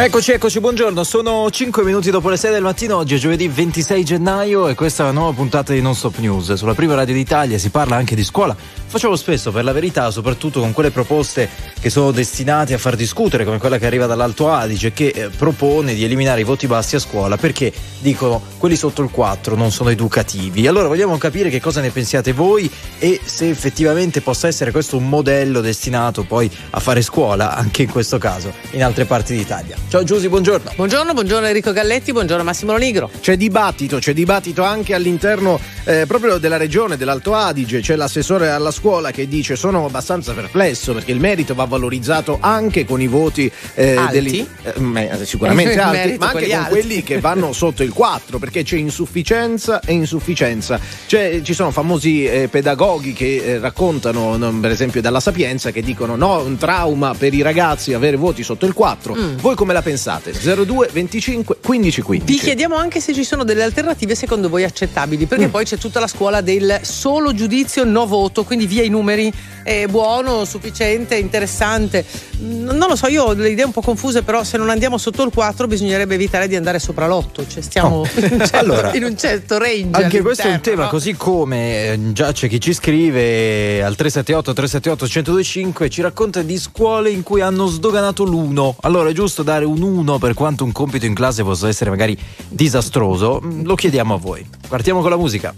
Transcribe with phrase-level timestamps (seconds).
[0.00, 1.02] Eccoci, eccoci, buongiorno.
[1.02, 2.98] Sono 5 minuti dopo le 6 del mattino.
[2.98, 6.52] Oggi è giovedì 26 gennaio e questa è la nuova puntata di Non Stop News.
[6.52, 8.56] Sulla prima radio d'Italia si parla anche di scuola.
[8.86, 11.48] Facciamo spesso, per la verità, soprattutto con quelle proposte
[11.80, 15.94] che sono destinate a far discutere, come quella che arriva dall'Alto Adige, che eh, propone
[15.94, 19.90] di eliminare i voti bassi a scuola perché dicono quelli sotto il 4 non sono
[19.90, 20.68] educativi.
[20.68, 25.08] Allora vogliamo capire che cosa ne pensiate voi e se effettivamente possa essere questo un
[25.08, 29.76] modello destinato poi a fare scuola, anche in questo caso, in altre parti d'Italia.
[29.88, 30.72] Ciao Giusy, buongiorno.
[30.76, 33.10] Buongiorno, buongiorno Enrico Galletti, buongiorno Massimo Nigro.
[33.20, 38.70] C'è dibattito, c'è dibattito anche all'interno eh, proprio della regione dell'Alto Adige, c'è l'assessore alla
[38.70, 43.50] scuola che dice sono abbastanza perplesso perché il merito va valorizzato anche con i voti
[43.72, 44.12] eh, alti?
[44.12, 46.70] Degli, eh, sicuramente alti, ma anche con alti.
[46.70, 50.78] quelli che vanno sotto il 4 perché c'è insufficienza e insufficienza.
[51.06, 55.80] C'è, ci sono famosi eh, pedagoghi che eh, raccontano, no, per esempio dalla Sapienza, che
[55.80, 59.14] dicono no, un trauma per i ragazzi avere voti sotto il 4.
[59.14, 59.36] Mm.
[59.38, 60.32] Voi come la la pensate?
[60.32, 62.32] 02 25 15 15.
[62.32, 65.50] Vi chiediamo anche se ci sono delle alternative secondo voi accettabili, perché mm.
[65.50, 69.86] poi c'è tutta la scuola del solo giudizio no voto, quindi via i numeri, è
[69.86, 72.04] buono, sufficiente, interessante.
[72.38, 75.22] Non lo so, io ho delle idee un po' confuse, però se non andiamo sotto
[75.22, 78.08] il 4 bisognerebbe evitare di andare sopra l'8, cioè stiamo oh.
[78.16, 80.02] in, un certo, allora, in, un certo, range.
[80.02, 80.88] Anche questo è un tema, no?
[80.88, 86.58] così come eh, già c'è chi ci scrive al 378 378 1025 ci racconta di
[86.58, 88.76] scuole in cui hanno sdoganato l'uno.
[88.80, 92.18] Allora è giusto dare un 1 per quanto un compito in classe possa essere magari
[92.48, 93.40] disastroso?
[93.44, 94.46] Mm, lo chiediamo a voi.
[94.68, 95.54] Partiamo con la musica.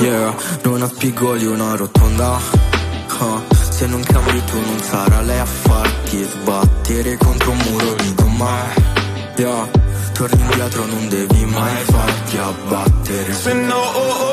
[0.00, 2.40] Yeah, non ha spigoli una rotonda.
[3.20, 3.61] Huh.
[3.82, 8.74] Se non cambi tu non sarà lei a farti sbattere contro un muro di domani
[9.38, 9.68] yeah.
[10.12, 14.31] Torni indietro non devi mai farti abbattere Se no oh oh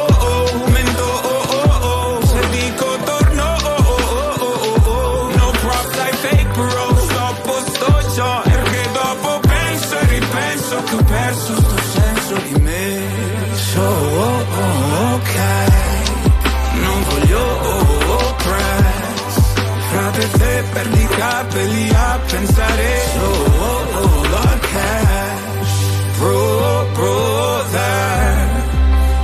[21.19, 22.89] capelli a pensare.
[23.13, 23.29] So
[23.67, 25.75] oh la cash
[26.17, 28.63] Bro, brother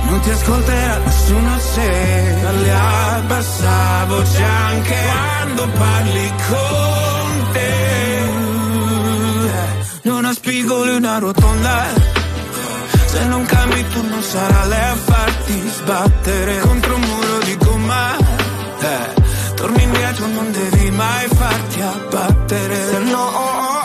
[0.08, 7.74] Non ti ascolterà nessuno se Parli a bassa voce anche Quando parli con te.
[10.02, 11.84] Non ha spigoli una rotonda.
[13.06, 18.16] Se non cambi tu non sarà lei a farti sbattere Contro un muro di gomma.
[18.80, 19.25] Eh.
[19.56, 22.88] Torni indietro non devi mai farti abbattere.
[22.88, 23.75] Se no oh, oh,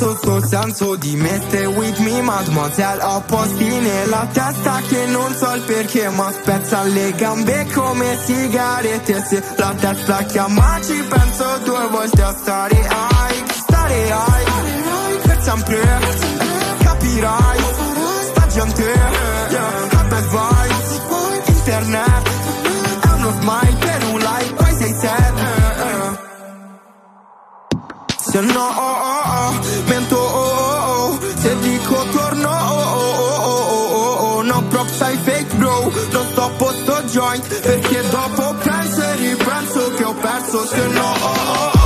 [0.00, 5.34] perso sto senso di me Stay with me mademoiselle Ho posti nella testa che non
[5.34, 11.44] so il perché Ma spezza le gambe come sigarette Se la testa chiama ci penso
[11.64, 15.98] due volte a stare high Stare high Per sempre
[16.78, 17.60] Capirai
[18.22, 19.88] Sta gente yeah.
[20.08, 21.00] Bad vibes
[21.46, 22.28] Internet
[23.02, 26.18] È uno smile per un like Poi sei sad
[28.30, 29.59] Se no oh, oh, oh,
[36.36, 41.70] Non sto joint Perché dopo penso e ripenso che ho perso Se no oh, oh,
[41.74, 41.79] oh,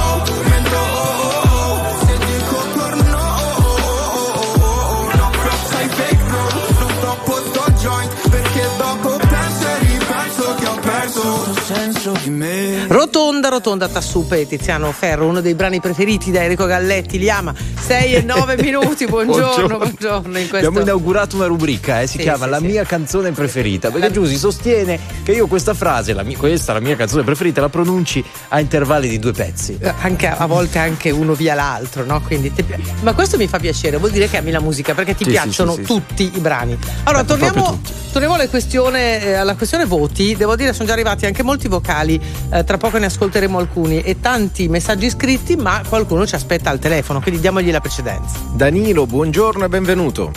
[12.13, 17.31] di me Rotonda, rotonda, Tassupe Tiziano Ferro, uno dei brani preferiti da Enrico Galletti, li
[17.31, 17.55] ama.
[17.81, 20.39] 6 e 9 minuti, buongiorno, buongiorno.
[20.39, 20.57] in questo...
[20.57, 22.65] Abbiamo inaugurato una rubrica, eh, si Sì, chiama sì, La sì.
[22.65, 23.91] mia canzone preferita.
[23.91, 27.69] Perché Giusy sostiene che io questa frase, la mia- questa la mia canzone preferita, la
[27.69, 29.77] pronunci a intervalli di due pezzi.
[29.81, 32.21] Eh, Anche, a volte anche uno via l'altro, no?
[32.23, 32.53] Quindi
[33.01, 36.31] Ma questo mi fa piacere, vuol dire che ami la musica perché ti piacciono tutti
[36.35, 36.77] i brani.
[37.05, 37.81] Allora, torniamo,
[38.13, 40.35] torniamo alle questione, eh, alla questione voti.
[40.37, 44.21] Devo dire, sono già arrivati anche molti vocali, eh, tra poco ne ascolteremo alcuni e
[44.21, 48.39] tanti messaggi scritti, ma qualcuno ci aspetta al telefono, quindi diamogli la precedenza.
[48.55, 50.33] Danilo, buongiorno e benvenuto.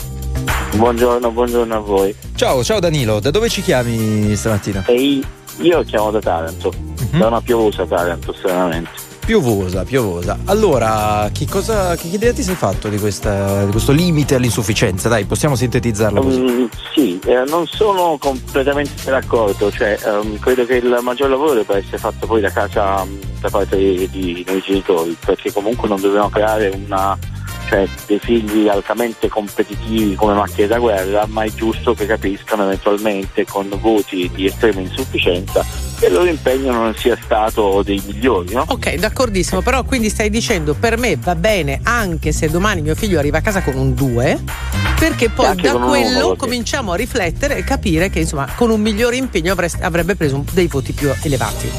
[0.76, 2.16] Buongiorno, buongiorno a voi.
[2.36, 4.84] Ciao, ciao Danilo, da dove ci chiami stamattina?
[4.86, 5.24] E io,
[5.62, 7.18] Io chiamo da Taranto, uh-huh.
[7.18, 8.90] da una piovosa Taranto, stranamente.
[9.28, 10.40] Piovosa, piovosa.
[10.46, 15.10] Allora, che, cosa, che idea ti sei fatto di, questa, di, questo limite all'insufficienza?
[15.10, 16.40] Dai, possiamo sintetizzarlo così.
[16.40, 21.76] Um, sì, eh, non sono completamente d'accordo, cioè um, credo che il maggior lavoro debba
[21.76, 26.00] essere fatto poi da casa um, da parte di, di noi genitori, perché comunque non
[26.00, 27.20] dobbiamo creare una
[27.68, 33.46] cioè dei figli altamente competitivi come macchine da guerra, ma è giusto che capiscano eventualmente
[33.46, 38.54] con voti di estrema insufficienza che il loro impegno non sia stato dei migliori.
[38.54, 38.66] No?
[38.68, 43.20] Ok, d'accordissimo, però quindi stai dicendo per me va bene anche se domani mio figlio
[43.20, 44.40] arriva a casa con un 2,
[45.00, 49.56] perché poi da quello cominciamo a riflettere e capire che insomma con un migliore impegno
[49.82, 51.70] avrebbe preso dei voti più elevati.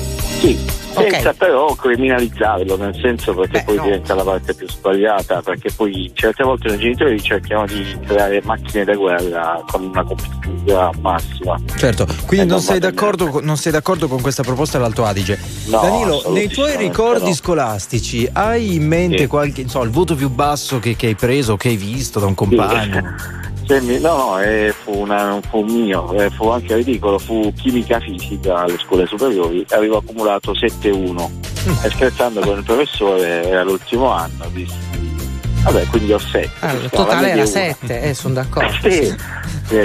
[0.40, 0.58] Sì,
[0.92, 1.34] senza okay.
[1.34, 3.82] però criminalizzarlo, nel senso perché Beh, poi no.
[3.84, 8.84] diventa la parte più sbagliata, perché poi certe volte i genitori cercano di creare macchine
[8.84, 11.60] da guerra con una competitività massima.
[11.76, 15.38] Certo, quindi non, non, sei con, non, sei d'accordo, con questa proposta dell'Alto Adige.
[15.66, 17.34] No, Danilo, nei tuoi ricordi no.
[17.34, 19.26] scolastici hai in mente sì.
[19.26, 22.34] qualche, so, il voto più basso che, che hai preso, che hai visto da un
[22.34, 23.16] compagno?
[23.16, 23.46] Sì.
[23.68, 28.78] No, no, eh, fu, una, fu, mio, eh, fu anche ridicolo, fu chimica fisica alle
[28.78, 31.84] scuole superiori, avevo accumulato 7-1 mm.
[31.84, 34.74] e scherzando con il professore era l'ultimo anno, dissi,
[35.64, 36.50] vabbè quindi ho 7.
[36.60, 38.72] Allora, il totale era 7, eh, sono d'accordo.
[38.80, 38.88] sì.
[38.88, 39.16] E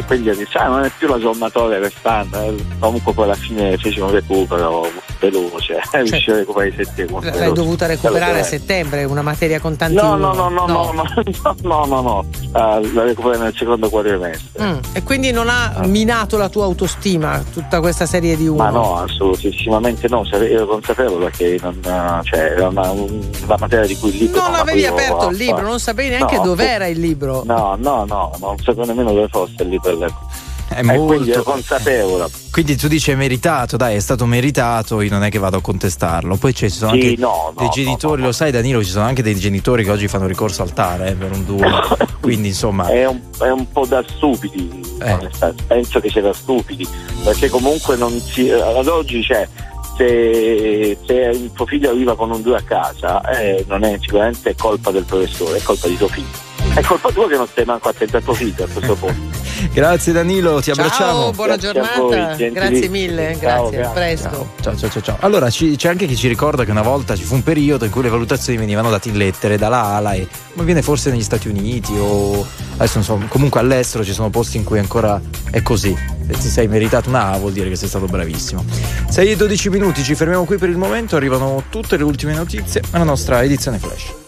[0.06, 3.78] quindi ho detto, ah, non è più la sommatoria restante, eh, comunque poi alla fine
[3.78, 4.88] feci un recupero
[5.20, 7.32] veloce, cioè, riuscì a recuperare i 7 punti.
[7.32, 11.04] L'hai dovuta recuperare a settembre, una materia con tanti No, no, no, no, no, no,
[11.44, 12.26] no, no, no, no.
[12.54, 14.64] Uh, la recuperai nel secondo quadrimestre.
[14.64, 14.78] Mm.
[14.94, 15.88] E quindi non ha ah.
[15.88, 18.64] minato la tua autostima tutta questa serie di uno?
[18.64, 21.80] Ma no, assolutissimamente no, ero consapevole che non,
[22.24, 25.62] cioè, era una, una materia di cui il libro non, non avevi aperto il libro,
[25.62, 27.44] non sapevi neanche no, dov'era il libro.
[27.46, 30.52] No, no, no, non sapevo nemmeno dove fosse il libro all'epoca.
[30.74, 31.06] È eh, molto...
[31.06, 32.28] quindi ero consapevole.
[32.52, 35.62] Quindi tu dici è meritato, dai, è stato meritato, io non è che vado a
[35.62, 36.36] contestarlo.
[36.38, 39.06] Poi ci sono sì, anche no, dei no, genitori, no, lo sai Danilo, ci sono
[39.06, 41.62] anche dei genitori che oggi fanno ricorso al TAR eh, per un duo.
[42.22, 42.88] quindi insomma...
[42.88, 45.30] È un, è un po' da stupidi, eh.
[45.68, 46.88] penso che sia da stupidi,
[47.24, 49.48] perché comunque non si, ad oggi c'è...
[49.96, 54.56] Se, se, il tuo figlio arriva con un 2 a casa, eh, non è sicuramente
[54.56, 56.53] colpa del professore, è colpa di tuo figlio.
[56.74, 59.42] È colpa tua che non stai manco attento al tuo figlio a questo punto.
[59.72, 61.32] Grazie Danilo, ti ciao, abbracciamo.
[61.32, 62.00] Buona grazie giornata.
[62.00, 64.50] Voi, grazie mille, ciao, grazie, a presto.
[64.60, 65.18] Ciao, ciao, ciao, ciao.
[65.20, 67.92] Allora ci, c'è anche chi ci ricorda che una volta ci fu un periodo in
[67.92, 71.48] cui le valutazioni venivano date in lettere dalla ALA e ma viene forse negli Stati
[71.48, 72.46] Uniti o
[72.76, 75.22] adesso non so, comunque all'estero ci sono posti in cui ancora
[75.52, 75.96] è così.
[76.28, 78.66] Se ti sei meritato una A vuol dire che sei stato bravissimo.
[79.10, 82.82] 6 e 12 minuti, ci fermiamo qui per il momento, arrivano tutte le ultime notizie
[82.92, 84.23] alla nostra edizione flash.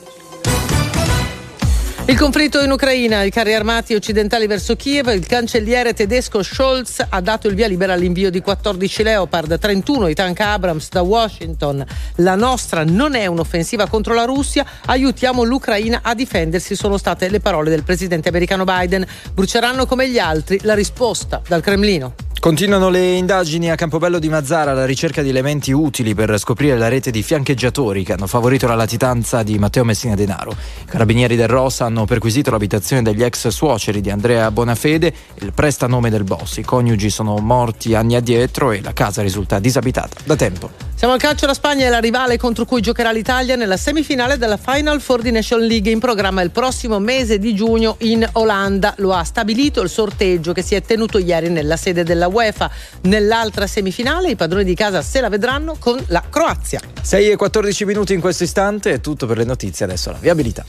[2.07, 7.19] Il conflitto in Ucraina, i carri armati occidentali verso Kiev, il cancelliere tedesco Scholz ha
[7.19, 11.83] dato il via libera all'invio di 14 Leopard, 31 i tank Abrams da Washington.
[12.17, 17.39] La nostra non è un'offensiva contro la Russia, aiutiamo l'Ucraina a difendersi, sono state le
[17.39, 19.03] parole del presidente americano Biden.
[19.33, 22.24] Bruceranno come gli altri la risposta dal Cremlino.
[22.45, 26.87] Continuano le indagini a Campobello di Mazzara alla ricerca di elementi utili per scoprire la
[26.87, 30.51] rete di fiancheggiatori che hanno favorito la latitanza di Matteo Messina Denaro.
[30.51, 36.11] I carabinieri del Rosa hanno perquisito l'abitazione degli ex suoceri di Andrea Bonafede, il prestanome
[36.11, 36.57] del boss.
[36.57, 40.69] I coniugi sono morti anni addietro e la casa risulta disabitata da tempo.
[40.97, 44.55] Siamo al calcio, la Spagna è la rivale contro cui giocherà l'Italia nella semifinale della
[44.55, 48.93] Final Four di Nation League in programma il prossimo mese di giugno in Olanda.
[48.99, 52.69] Lo ha stabilito il sorteggio che si è tenuto ieri nella sede della UEFA.
[53.01, 56.81] Nell'altra semifinale i padroni di casa se la vedranno con la Croazia.
[57.01, 60.65] 6 e 14 minuti in questo istante, è tutto per le notizie, adesso la viabilità.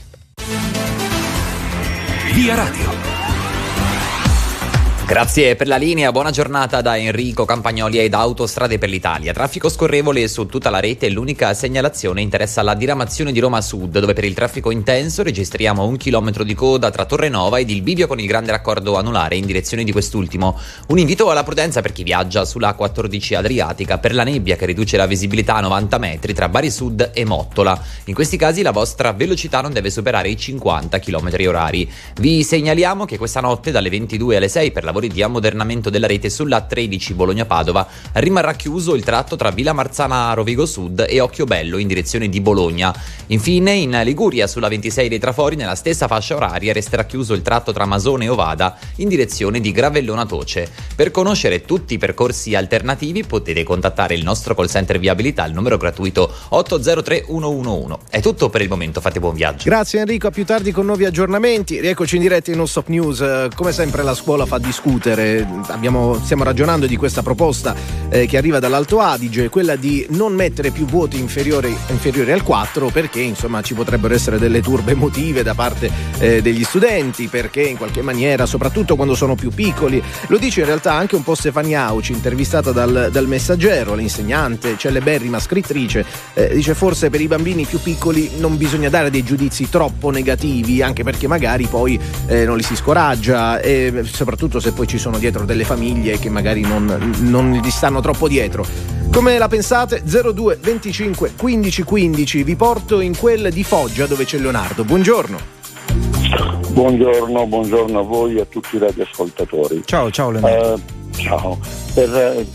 [2.33, 3.16] Via Radio.
[5.07, 9.31] Grazie per la linea, buona giornata da Enrico Campagnoli ed Autostrade per l'Italia.
[9.31, 14.11] Traffico scorrevole su tutta la rete, l'unica segnalazione interessa la diramazione di Roma Sud, dove
[14.11, 18.19] per il traffico intenso registriamo un chilometro di coda tra Torrenova ed il bivio con
[18.19, 20.59] il grande raccordo anulare in direzione di quest'ultimo.
[20.87, 24.97] Un invito alla prudenza per chi viaggia sulla 14 Adriatica per la nebbia che riduce
[24.97, 27.81] la visibilità a 90 metri tra Bari Sud e Mottola.
[28.07, 31.89] In questi casi la vostra velocità non deve superare i 50 km orari.
[32.19, 36.07] Vi segnaliamo che questa notte dalle 22 alle 6 per la lavori di ammodernamento della
[36.07, 41.77] rete sulla 13 Bologna-Padova rimarrà chiuso il tratto tra Villa Marzana Rovigo Sud e Occhiobello
[41.77, 42.93] in direzione di Bologna.
[43.27, 47.71] Infine in Liguria sulla 26 dei Trafori nella stessa fascia oraria resterà chiuso il tratto
[47.71, 50.67] tra Masone e Ovada in direzione di Gravellona Toce.
[50.95, 55.77] Per conoscere tutti i percorsi alternativi potete contattare il nostro call center viabilità al numero
[55.77, 57.95] gratuito 803 111.
[58.09, 59.69] È tutto per il momento, fate buon viaggio.
[59.69, 61.79] Grazie Enrico, a più tardi con nuovi aggiornamenti.
[61.79, 63.49] Rieccoci in diretta in Non Stop News.
[63.53, 65.45] Come sempre la scuola fa discutere discutere.
[65.67, 67.75] Abbiamo, stiamo ragionando di questa proposta
[68.09, 72.89] eh, che arriva dall'Alto Adige, quella di non mettere più voti inferiori, inferiori al 4
[72.89, 77.77] perché insomma ci potrebbero essere delle turbe emotive da parte eh, degli studenti, perché in
[77.77, 81.85] qualche maniera, soprattutto quando sono più piccoli, lo dice in realtà anche un po' Stefania
[81.87, 87.81] Auci, intervistata dal, dal Messaggero, l'insegnante celeberrima scrittrice, eh, dice forse per i bambini più
[87.81, 92.63] piccoli non bisogna dare dei giudizi troppo negativi, anche perché magari poi eh, non li
[92.63, 97.51] si scoraggia e soprattutto se poi ci sono dietro delle famiglie che magari non, non
[97.51, 98.63] gli stanno troppo dietro.
[99.11, 100.03] Come la pensate?
[100.03, 104.83] 02 25 15 15 vi porto in quel di Foggia dove c'è Leonardo.
[104.83, 105.55] Buongiorno.
[106.69, 109.81] Buongiorno, buongiorno a voi e a tutti i radioascoltatori.
[109.83, 110.73] Ciao, ciao Leonardo.
[110.73, 111.57] Uh, ciao.
[111.95, 112.45] Per,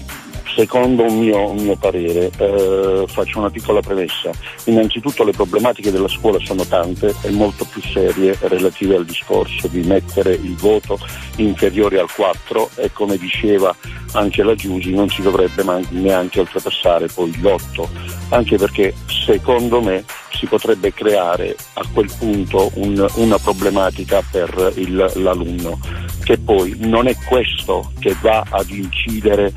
[0.54, 4.30] secondo un mio, un mio parere, eh, faccio una piccola premessa.
[4.64, 9.80] Innanzitutto le problematiche della scuola sono tante e molto più serie relative al discorso di
[9.82, 10.98] mettere il voto
[11.36, 13.74] inferiore al 4 e come diceva
[14.12, 17.88] anche la Giusi non si dovrebbe neanche oltrepassare poi l'8,
[18.30, 25.12] anche perché secondo me si potrebbe creare a quel punto un, una problematica per il,
[25.16, 25.78] l'alunno,
[26.24, 29.52] che poi non è questo che va ad incidere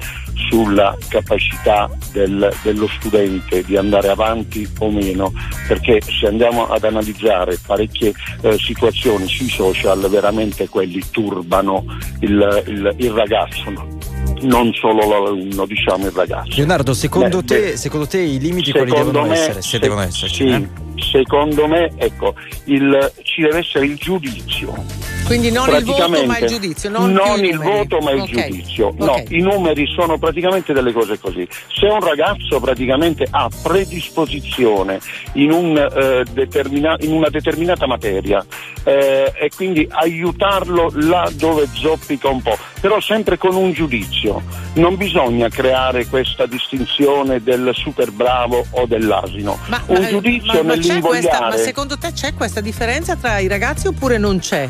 [0.50, 5.34] sulla capacità del, dello studente di andare avanti o meno,
[5.68, 11.86] perché se andiamo ad analizzare parecchie eh, situazioni sui social, veramente quelli turbano
[12.20, 14.04] il, il, il ragazzo
[14.42, 16.56] non solo l'alunno, diciamo il ragazzo.
[16.56, 19.62] Leonardo, secondo, beh, te, beh, secondo te, i limiti quali devono me, essere?
[19.62, 20.44] Se, se devono esserci?
[20.44, 20.68] Sì, eh?
[20.98, 22.34] Secondo me ecco,
[22.66, 26.90] il, ci deve essere il giudizio quindi non il voto ma il giudizio.
[26.92, 28.50] Non, non il voto ma il okay.
[28.50, 28.94] giudizio.
[28.98, 29.26] No, okay.
[29.30, 31.48] i numeri sono praticamente delle cose così.
[31.74, 35.00] Se un ragazzo praticamente ha predisposizione
[35.34, 38.46] in, un, eh, determina- in una determinata materia
[38.84, 44.44] eh, e quindi aiutarlo là dove zoppica un po', però sempre con un giudizio.
[44.76, 49.58] Non bisogna creare questa distinzione del super bravo o dell'asino.
[49.68, 51.28] Ma, un ma, giudizio ma, nell'invogliare.
[51.28, 54.70] Questa, ma secondo te c'è questa differenza tra i ragazzi oppure non c'è?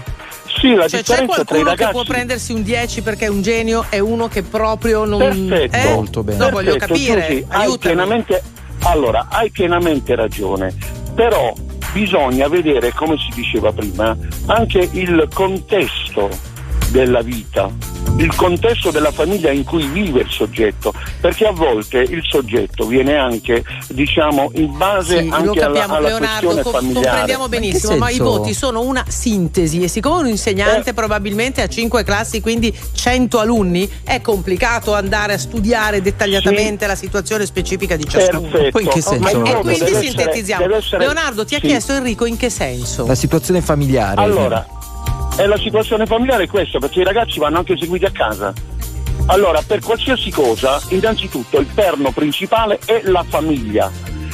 [0.60, 1.86] Sì, la cioè, c'è qualcuno ragazzi...
[1.86, 5.76] che può prendersi un 10 perché è un genio e uno che proprio non Perfetto,
[5.76, 5.94] eh?
[5.94, 6.38] molto bene.
[6.38, 7.28] No, voglio capire.
[7.28, 8.42] Giussi, hai pienamente,
[8.84, 10.74] allora, hai pienamente ragione,
[11.14, 11.54] però
[11.92, 14.16] bisogna vedere, come si diceva prima,
[14.48, 16.30] anche il contesto
[16.90, 22.22] della vita il contesto della famiglia in cui vive il soggetto, perché a volte il
[22.24, 27.06] soggetto viene anche, diciamo, in base sì, anche capiamo, alla, alla Leonardo, questione familiare.
[27.08, 30.94] comprendiamo benissimo, ma, ma, i voti sono una sintesi e siccome un insegnante eh.
[30.94, 36.90] probabilmente ha cinque classi, quindi 100 alunni, è complicato andare a studiare dettagliatamente sì.
[36.90, 38.42] la situazione specifica di ciascuno.
[38.50, 38.80] Perfetto.
[38.80, 39.44] In che senso?
[39.44, 40.76] E quindi sintetizziamo.
[40.76, 41.68] Essere, Leonardo, ti ha sì.
[41.68, 43.06] chiesto Enrico in che senso?
[43.06, 44.22] La situazione familiare.
[44.22, 44.66] Allora,
[45.38, 48.54] e la situazione familiare è questa, perché i ragazzi vanno anche seguiti a casa.
[49.28, 53.92] Allora, per qualsiasi cosa, innanzitutto il perno principale è la famiglia.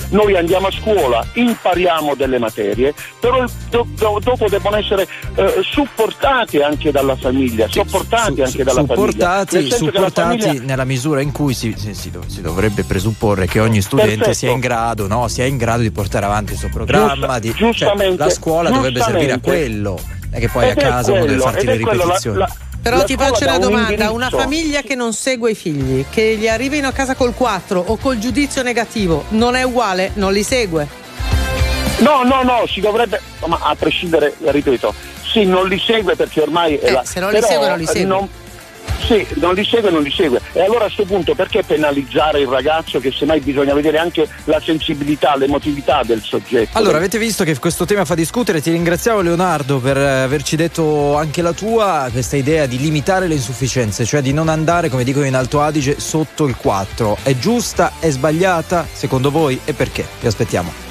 [0.10, 6.58] Noi andiamo a scuola, impariamo delle materie, però do, do, dopo devono essere eh, supportati
[6.58, 9.76] anche dalla famiglia, sì, sopportati su, anche dalla supportati, famiglia.
[9.78, 10.64] Supportati famiglia...
[10.66, 14.34] nella misura in cui si, si, si, si, dovrebbe presupporre che ogni studente Perfetto.
[14.34, 15.30] sia in grado, no?
[15.30, 17.40] sia in grado di portare avanti il suo programma.
[17.40, 21.12] Giusta, di, cioè, la scuola dovrebbe servire a quello è che poi ed a casa
[21.12, 22.38] quello, uno deve farti le ripetizioni.
[22.38, 25.56] La, la, però la ti faccio una domanda, un una famiglia che non segue i
[25.56, 30.12] figli, che gli arrivino a casa col 4 o col giudizio negativo, non è uguale?
[30.16, 30.88] Non li segue?
[32.00, 36.78] No, no, no, si dovrebbe, ma a prescindere, ripeto, sì, non li segue perché ormai
[36.80, 38.04] eh, è la, se non li segue non li segue.
[38.04, 38.28] Non,
[39.02, 40.40] sì, non li segue, non li segue.
[40.54, 44.60] E allora a questo punto perché penalizzare il ragazzo che semmai bisogna vedere anche la
[44.60, 46.78] sensibilità, l'emotività del soggetto?
[46.78, 51.42] Allora, avete visto che questo tema fa discutere, ti ringraziamo Leonardo per averci detto anche
[51.42, 55.36] la tua, questa idea di limitare le insufficienze, cioè di non andare, come dicono in
[55.36, 57.18] Alto Adige, sotto il 4.
[57.24, 57.94] È giusta?
[58.00, 58.88] È sbagliata?
[58.92, 59.60] Secondo voi?
[59.66, 60.06] E perché?
[60.20, 60.91] Vi aspettiamo.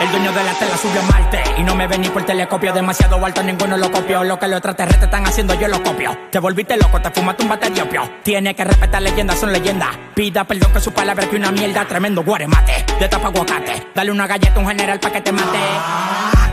[0.00, 3.22] El dueño de la tela subió a Marte y no me vení por telescopio demasiado
[3.22, 4.24] alto, ninguno lo copió.
[4.24, 6.16] Lo que los extraterrestres están haciendo yo lo copio.
[6.30, 8.10] Te volviste loco, te fumaste un bate diopio.
[8.22, 9.90] Tiene que respetar leyendas, son leyendas.
[10.14, 12.86] Pida perdón que su palabra que una mierda, tremendo guaremate.
[12.98, 15.58] De tapa aguacate, dale una galleta a un general pa' que te mate.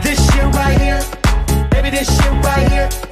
[0.02, 1.00] This shit right here,
[1.70, 3.11] baby, this shit right here.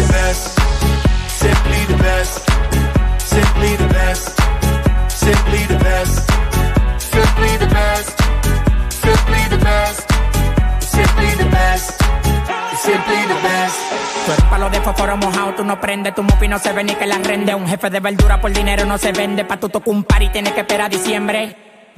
[0.00, 0.58] The best.
[1.28, 2.34] Simply the best.
[3.18, 4.26] Simply the best.
[5.08, 6.16] Simply the best.
[6.98, 8.16] Simply the best.
[9.04, 10.00] Simply the best.
[10.80, 11.90] Simply the best.
[12.86, 13.80] Simply the best.
[14.26, 16.94] Tú eres palo de fósforo mojado, tú no prendes, tu mufi no se ve ni
[16.94, 17.54] que la rende.
[17.54, 20.28] Un jefe de verdura por dinero no se vende, pa' tu tocar un par y
[20.28, 21.69] tienes que esperar a diciembre.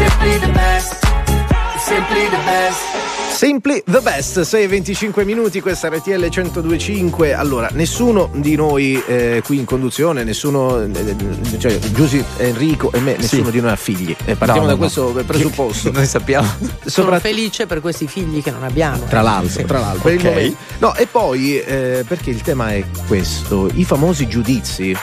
[0.00, 0.98] simply the best,
[1.78, 2.98] simply the best.
[3.30, 7.32] Simply the best, 6-25 minuti, questa RTL 1025.
[7.32, 11.16] Allora, nessuno di noi eh, qui in conduzione, nessuno, eh,
[11.58, 13.50] cioè Giusy, Enrico e me, nessuno Sì.
[13.52, 14.14] di noi ha figli.
[14.26, 15.22] Eh, partiamo No, da no, questo no.
[15.24, 15.90] presupposto.
[15.90, 16.48] Noi sappiamo.
[16.84, 19.04] Sono felice per questi figli che non abbiamo.
[19.08, 20.24] Tra l'altro, tra l'altro, per il Ok.
[20.26, 20.56] momento.
[20.78, 24.94] No, e poi eh, perché il tema è questo: i famosi giudizi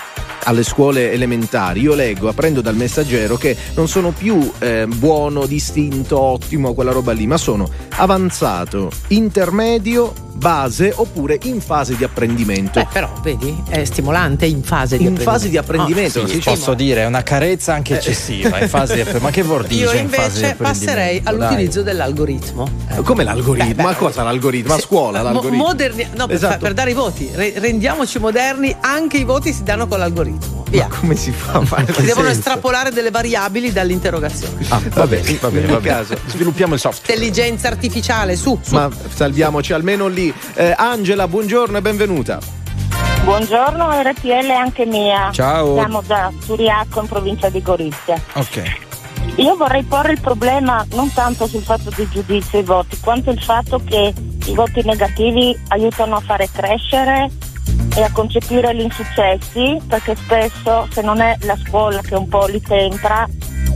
[0.48, 1.82] alle scuole elementari.
[1.82, 7.12] Io leggo, apprendo dal messaggero che non sono più eh, buono, distinto, ottimo, quella roba
[7.12, 12.80] lì, ma sono avanzato, intermedio, base oppure in fase di apprendimento.
[12.80, 15.32] Beh, però, vedi, è stimolante in fase di in apprendimento.
[15.32, 18.60] fase di apprendimento, non sì, Posso dire, è una carezza anche eccessiva.
[18.60, 19.91] In fase di, ma che vuol dire?
[19.91, 21.45] Io in fase di invece passerei apprendimento?
[21.45, 22.69] all'utilizzo dell'algoritmo.
[23.04, 23.67] Come l'algoritmo?
[23.69, 24.73] Beh, beh, ma cosa l'algoritmo?
[24.73, 25.63] A scuola mo- l'algoritmo?
[25.63, 26.58] moderni- no, per, Esatto.
[26.60, 27.30] per dare i voti.
[27.34, 30.65] Re- rendiamoci moderni, anche i voti si danno con l'algoritmo.
[30.69, 30.88] Via.
[31.00, 31.86] Come si fa a fare?
[31.93, 32.39] Si devono senso?
[32.39, 34.65] estrapolare delle variabili dall'interrogazione.
[34.67, 36.06] Ah, va bene, va bene, in va bene.
[36.26, 37.13] Sviluppiamo il software.
[37.13, 38.76] Intelligenza artificiale, su, su.
[38.76, 40.27] Ma salviamoci almeno lì.
[40.54, 42.40] Eh, Angela, buongiorno e benvenuta.
[43.24, 45.30] Buongiorno RTL anche mia.
[45.32, 45.76] Ciao.
[45.76, 48.22] Siamo da Turiacco in provincia di Gorizia.
[48.34, 48.86] Ok.
[49.36, 53.42] Io vorrei porre il problema non tanto sul fatto di giudizio i voti, quanto il
[53.42, 54.13] fatto che
[54.46, 57.30] i voti negativi aiutano a fare crescere
[57.96, 62.46] e a concepire gli insuccessi, perché spesso se non è la scuola che un po'
[62.48, 63.28] li tempra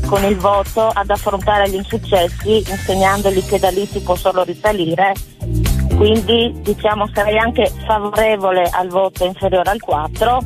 [0.05, 5.13] con il voto ad affrontare gli insuccessi, insegnandogli che da lì si può solo risalire.
[5.95, 10.39] Quindi diciamo sarei anche favorevole al voto inferiore al 4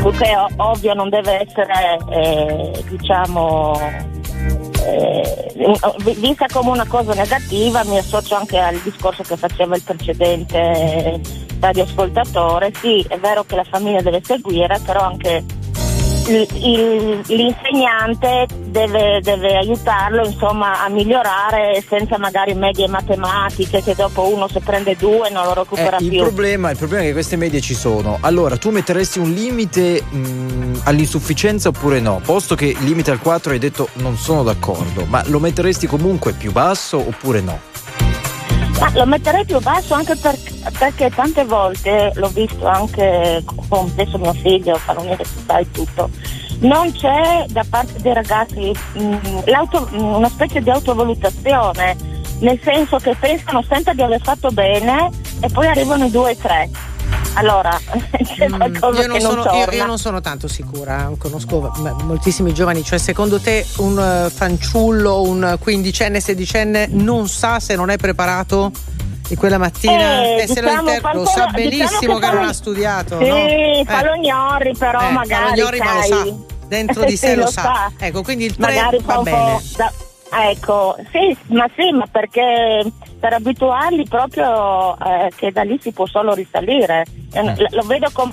[0.00, 3.78] purché ovvio non deve essere eh, diciamo
[4.86, 5.52] eh,
[6.02, 10.58] vi- vista come una cosa negativa mi associo anche al discorso che faceva il precedente
[10.58, 11.20] eh,
[11.60, 12.72] radioascoltatore.
[12.74, 15.44] Sì è vero che la famiglia deve seguire però anche
[16.28, 24.32] il- il- l'insegnante deve, deve aiutarlo insomma, a migliorare senza magari medie matematiche che dopo
[24.32, 26.18] uno se prende due non lo recupera Eh, il, più.
[26.20, 28.18] problema, il problema è che queste medie ci sono.
[28.20, 32.20] Allora, tu metteresti un limite mh, all'insufficienza oppure no?
[32.24, 36.32] Posto che il limite al 4 hai detto non sono d'accordo, ma lo metteresti comunque
[36.32, 37.60] più basso oppure no?
[38.80, 40.38] Ma lo metterei più basso anche per-
[40.78, 46.08] perché tante volte l'ho visto anche con adesso mio figlio fa l'università e tutto.
[46.60, 51.96] Non c'è da parte dei ragazzi mh, l'auto- mh, una specie di autovalutazione,
[52.40, 56.36] nel senso che pensano sempre di aver fatto bene e poi arrivano i due e
[56.38, 56.70] tre.
[57.34, 57.70] Allora,
[58.24, 59.58] c'è qualcosa Io non, che non sono, torna.
[59.58, 64.30] io- io non sono tanto sicura, conosco m- moltissimi giovani, cioè secondo te un eh,
[64.30, 68.72] fanciullo, un quindicenne, sedicenne non sa se non è preparato
[69.28, 72.44] di quella mattina Eh, e se diciamo, lo qualcosa- sa benissimo diciamo che che non
[72.44, 73.18] ha studiato.
[73.22, 73.36] Sì, no?
[73.36, 73.84] Eh.
[73.86, 75.44] fa lo gnori, però Eh, magari.
[75.44, 76.26] fa lo gnori, ma lo sa.
[76.66, 77.62] Dentro di sé lo, sa.
[77.62, 77.92] sa.
[77.98, 79.60] Ecco, quindi il 3 magari va bene.
[79.76, 79.92] da-
[80.50, 82.84] ecco, sì, ma sì, ma perché
[83.20, 87.04] per abituarli proprio eh, che da lì si può solo risalire.
[87.32, 88.32] Eh, Lo, lo vedo com-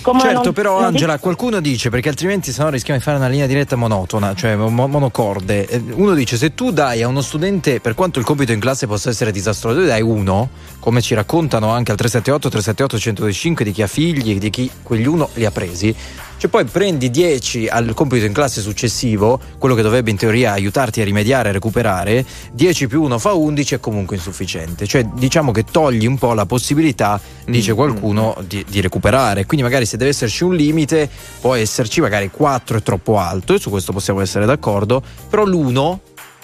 [0.00, 3.18] come certo, non- però non Angela, dico- qualcuno dice, perché altrimenti sennò rischiamo di fare
[3.18, 5.66] una linea diretta monotona, cioè mo- monocorde.
[5.66, 8.86] Eh, Uno dice, se tu dai a uno studente, per quanto il compito in classe
[8.86, 10.48] possa essere disastroso, tu dai uno,
[10.78, 15.06] come ci raccontano anche al 378 378 125 di chi ha figli, di chi quegli
[15.06, 15.94] uno li ha presi,
[16.38, 21.00] cioè poi prendi 10 al compito in classe successivo, quello che dovrebbe in teoria aiutarti
[21.00, 24.86] a rimediare, a recuperare, 10 più 1 fa 11 è comunque insufficiente.
[24.86, 28.04] Cioè diciamo che togli un po' la possibilità, dice qualcuno,
[28.46, 29.46] di, di recuperare.
[29.46, 31.08] Quindi magari se deve esserci un limite,
[31.40, 35.98] può esserci magari 4 è troppo alto e su questo possiamo essere d'accordo, però l'1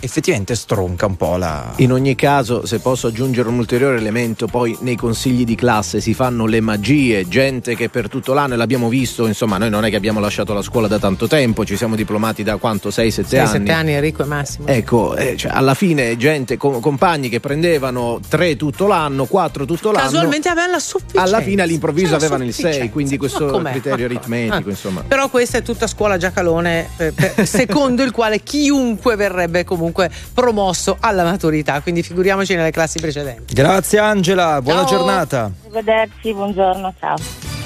[0.05, 1.73] effettivamente stronca un po' la...
[1.77, 6.13] In ogni caso, se posso aggiungere un ulteriore elemento, poi nei consigli di classe si
[6.13, 9.91] fanno le magie, gente che per tutto l'anno, e l'abbiamo visto, insomma, noi non è
[9.91, 12.89] che abbiamo lasciato la scuola da tanto tempo, ci siamo diplomati da quanto?
[12.89, 12.93] 6-7
[13.25, 13.49] Sei, anni.
[13.49, 14.67] sette anni Enrico e Massimo.
[14.67, 19.93] Ecco, eh, cioè, alla fine gente, com- compagni che prendevano 3 tutto l'anno, 4 tutto
[19.93, 20.05] l'anno.
[20.05, 21.23] Casualmente avevano la sufficienza.
[21.23, 22.93] Alla fine all'improvviso avevano il 6, sufficienza.
[22.93, 25.05] quindi questo criterio aritmetico, insomma.
[25.07, 29.91] Però questa è tutta scuola giacalone, per- per- secondo il quale chiunque verrebbe comunque
[30.35, 33.55] promosso alla maturità, quindi figuriamoci nelle classi precedenti.
[33.55, 34.97] Grazie Angela, buona Ciao.
[34.97, 35.51] giornata.
[35.63, 37.62] Arrivederci, buongiorno, ciao.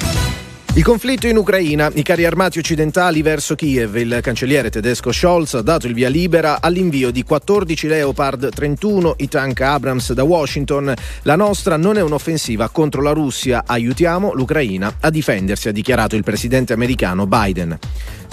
[0.76, 5.62] Il conflitto in Ucraina, i carri armati occidentali verso Kiev, il cancelliere tedesco Scholz ha
[5.62, 10.92] dato il via libera all'invio di 14 Leopard 31, i tank Abrams da Washington.
[11.22, 16.22] La nostra non è un'offensiva contro la Russia, aiutiamo l'Ucraina a difendersi, ha dichiarato il
[16.22, 17.78] presidente americano Biden.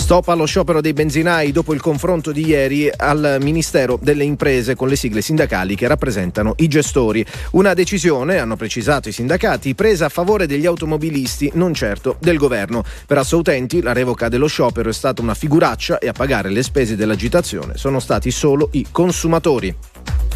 [0.04, 4.90] Stop allo sciopero dei benzinai dopo il confronto di ieri al Ministero delle Imprese con
[4.90, 7.26] le sigle sindacali che rappresentano i gestori.
[7.52, 12.84] Una decisione, hanno precisato i sindacati, presa a favore degli automobilisti, non certo del governo.
[13.06, 16.96] Per Assautenti la revoca dello sciopero è stata una figuraccia e a pagare le spese
[16.96, 19.76] dell'agitazione sono stati solo i consumatori.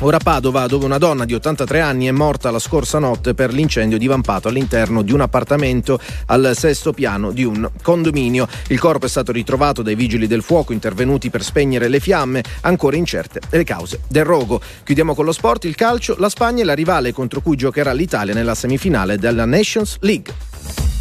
[0.01, 3.97] Ora Padova, dove una donna di 83 anni è morta la scorsa notte per l'incendio
[3.97, 8.47] divampato all'interno di un appartamento al sesto piano di un condominio.
[8.67, 12.95] Il corpo è stato ritrovato dai vigili del fuoco intervenuti per spegnere le fiamme, ancora
[12.95, 14.61] incerte le cause del rogo.
[14.83, 18.35] Chiudiamo con lo sport, il calcio, la Spagna è la rivale contro cui giocherà l'Italia
[18.35, 20.96] nella semifinale della Nations League.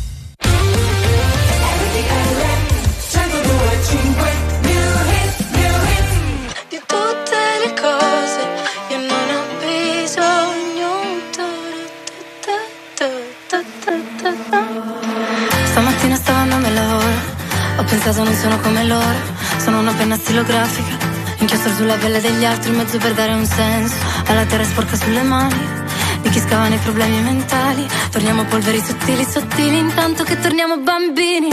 [17.96, 19.18] Ho pensato non sono come loro,
[19.56, 20.96] sono una penna stilografica,
[21.38, 23.94] inchiostro sulla pelle degli altri in mezzo per dare un senso
[24.26, 25.84] alla terra sporca sulle mani.
[26.20, 31.48] Di chi scava nei problemi mentali, torniamo polveri sottili, sottili, intanto che torniamo bambini.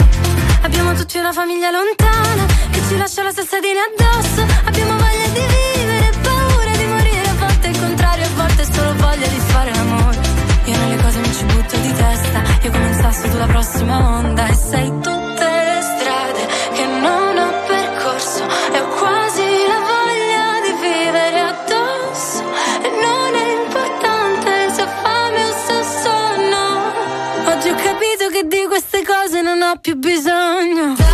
[0.62, 4.44] Abbiamo tutti una famiglia lontana che ci lascia la salsadina addosso.
[4.64, 7.28] Abbiamo voglia di vivere, paura di morire.
[7.28, 10.18] A volte il contrario, a volte solo voglia di fare l'amore.
[10.64, 12.42] Io nelle cose mi ci butto di testa.
[12.62, 14.46] Io come un sasso tu la prossima onda.
[14.46, 15.33] E sei tutte
[29.54, 31.13] non ho più bisogno.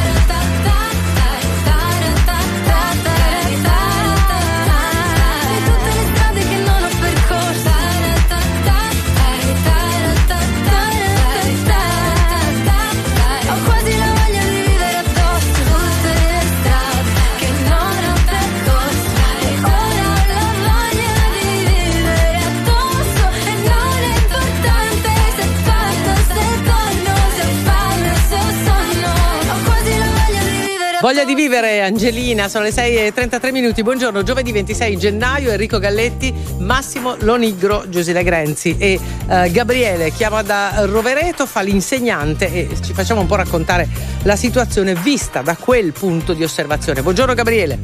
[31.01, 33.81] Voglia di vivere Angelina, sono le 6 e 33 minuti.
[33.81, 40.83] Buongiorno, giovedì 26 gennaio, Enrico Galletti, Massimo Lonigro, Giusile Grenzi e eh, Gabriele chiama da
[40.85, 43.89] Rovereto, fa l'insegnante e ci facciamo un po' raccontare
[44.23, 47.01] la situazione vista da quel punto di osservazione.
[47.01, 47.79] Buongiorno Gabriele.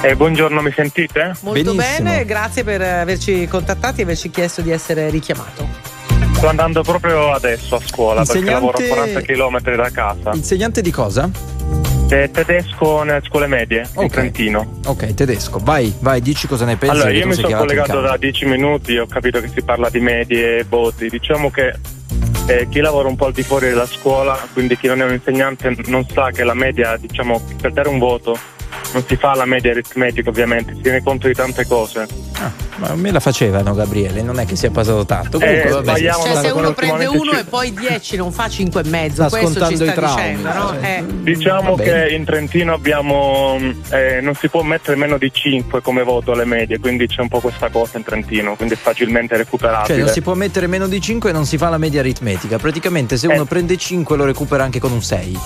[0.00, 1.34] Eh, buongiorno, mi sentite?
[1.42, 5.68] Molto bene, grazie per averci contattati e averci chiesto di essere richiamato.
[6.32, 10.30] Sto andando proprio adesso a scuola perché Insegnante- lavoro a 40 km da casa.
[10.32, 11.28] Insegnante di cosa?
[12.10, 14.80] Tedesco nelle scuole medie in Trentino.
[14.86, 15.60] Ok, tedesco.
[15.62, 16.96] Vai, vai, dici cosa ne pensi.
[16.96, 20.58] Allora, io mi sono collegato da 10 minuti, ho capito che si parla di medie
[20.58, 21.08] e voti.
[21.08, 21.72] Diciamo che
[22.46, 25.12] eh, chi lavora un po' al di fuori della scuola, quindi chi non è un
[25.12, 28.36] insegnante, non sa che la media, diciamo, per dare un voto
[28.92, 32.06] non si fa la media aritmetica ovviamente, si tiene conto di tante cose.
[32.76, 35.38] Ma a me la facevano, Gabriele, non è che sia passato tanto.
[35.38, 35.98] Comunque, Eh, vabbè.
[36.00, 39.38] Cioè, se uno prende ci- uno e poi 10 non fa 5 e mezzo, Sta
[39.38, 40.68] questo ci sta i traumi, dicendo, no?
[40.70, 40.96] cioè.
[40.98, 41.04] Eh.
[41.22, 43.58] Diciamo che in Trentino abbiamo
[43.90, 47.28] eh, non si può mettere meno di 5 come voto alle medie, quindi c'è un
[47.28, 49.94] po' questa cosa in Trentino, quindi è facilmente recuperabile.
[49.94, 52.56] Cioè, non si può mettere meno di 5 e non si fa la media aritmetica.
[52.58, 53.34] Praticamente, se Eh.
[53.34, 55.38] uno prende 5, lo recupera anche con un 6.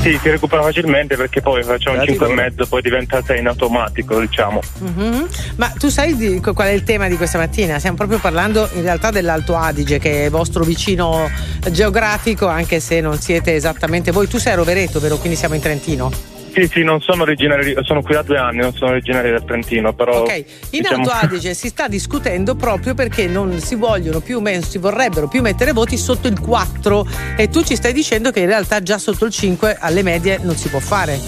[0.00, 2.40] Sì, si recupera facilmente perché poi facciamo Dati 5 e loro.
[2.58, 4.60] Mezzo, poi diventa 6 in automatico, diciamo.
[4.78, 5.28] Mhm.
[5.56, 7.78] Ma tu sai di- qual è il tema di questa mattina?
[7.78, 11.30] Stiamo proprio parlando in realtà dell'Alto Adige, che è vostro vicino
[11.70, 14.26] geografico, anche se non siete esattamente voi.
[14.28, 15.16] Tu sei a Rovereto, vero?
[15.18, 16.10] Quindi siamo in Trentino.
[16.50, 19.92] Sì, sì, non sono originario, sono qui da due anni, non sono originario del Trentino,
[19.92, 20.22] però...
[20.22, 20.36] Ok,
[20.70, 24.78] in diciamo- Alto Adige si sta discutendo proprio perché non si vogliono più, me- si
[24.78, 28.82] vorrebbero più mettere voti sotto il 4 e tu ci stai dicendo che in realtà
[28.82, 31.20] già sotto il 5 alle medie non si può fare.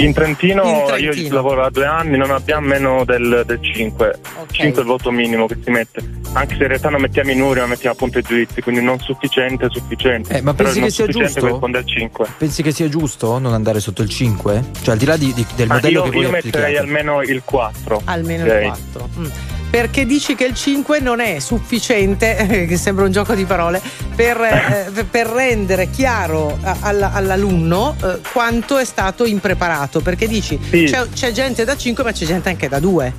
[0.00, 1.12] In Trentino, In Trentino.
[1.12, 4.18] io lavoro da due anni, non abbiamo meno del, del 5.
[4.50, 6.18] 5 è il voto minimo che si mette.
[6.32, 8.98] Anche se in realtà non mettiamo i numeri, non mettiamo appunto i giudizi, quindi non
[9.00, 10.36] sufficiente, sufficiente.
[10.38, 11.66] Eh, ma Però pensi che sia sufficiente giusto?
[11.66, 12.26] al 5.
[12.38, 14.64] Pensi che sia giusto non andare sotto il 5?
[14.82, 17.22] Cioè, al di là di- di- del Ma modello io, che voi io metterei almeno
[17.22, 18.00] il 4.
[18.04, 18.50] Almeno Ok.
[18.62, 19.08] il 4.
[19.18, 19.26] Mm.
[19.70, 23.80] Perché dici che il 5 non è sufficiente, che sembra un gioco di parole,
[24.16, 24.36] per,
[24.96, 29.89] eh, per rendere chiaro all'alunno eh, quanto è stato impreparato.
[29.98, 30.84] Perché dici Sì.
[30.84, 33.12] c'è, c'è gente da 5 ma c'è gente anche da 2.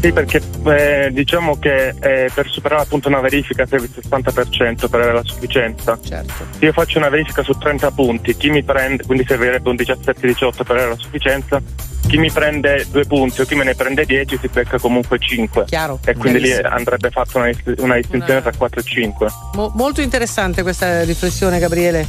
[0.00, 5.00] Sì, perché eh, diciamo che eh, per superare appunto una verifica serve il 60% per
[5.00, 5.98] avere la sufficienza.
[6.06, 6.32] Certo.
[6.58, 10.56] Se io faccio una verifica su 30 punti, chi mi prende, quindi servirebbe un 17-18
[10.62, 11.58] per avere la sufficienza,
[12.06, 15.64] chi mi prende due punti o chi me ne prende 10 si becca comunque 5.
[15.64, 15.98] Chiaro.
[16.04, 16.74] E quindi lì Chiarissimo.
[16.76, 19.26] andrebbe fatta una, una distinzione tra 4 e 5.
[19.54, 22.06] Mo- molto interessante questa riflessione, Gabriele.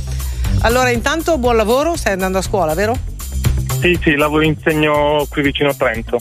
[0.64, 2.98] Allora, intanto buon lavoro, stai andando a scuola, vero?
[3.80, 6.18] Sì, sì, lavoro, insegno qui vicino a Trento.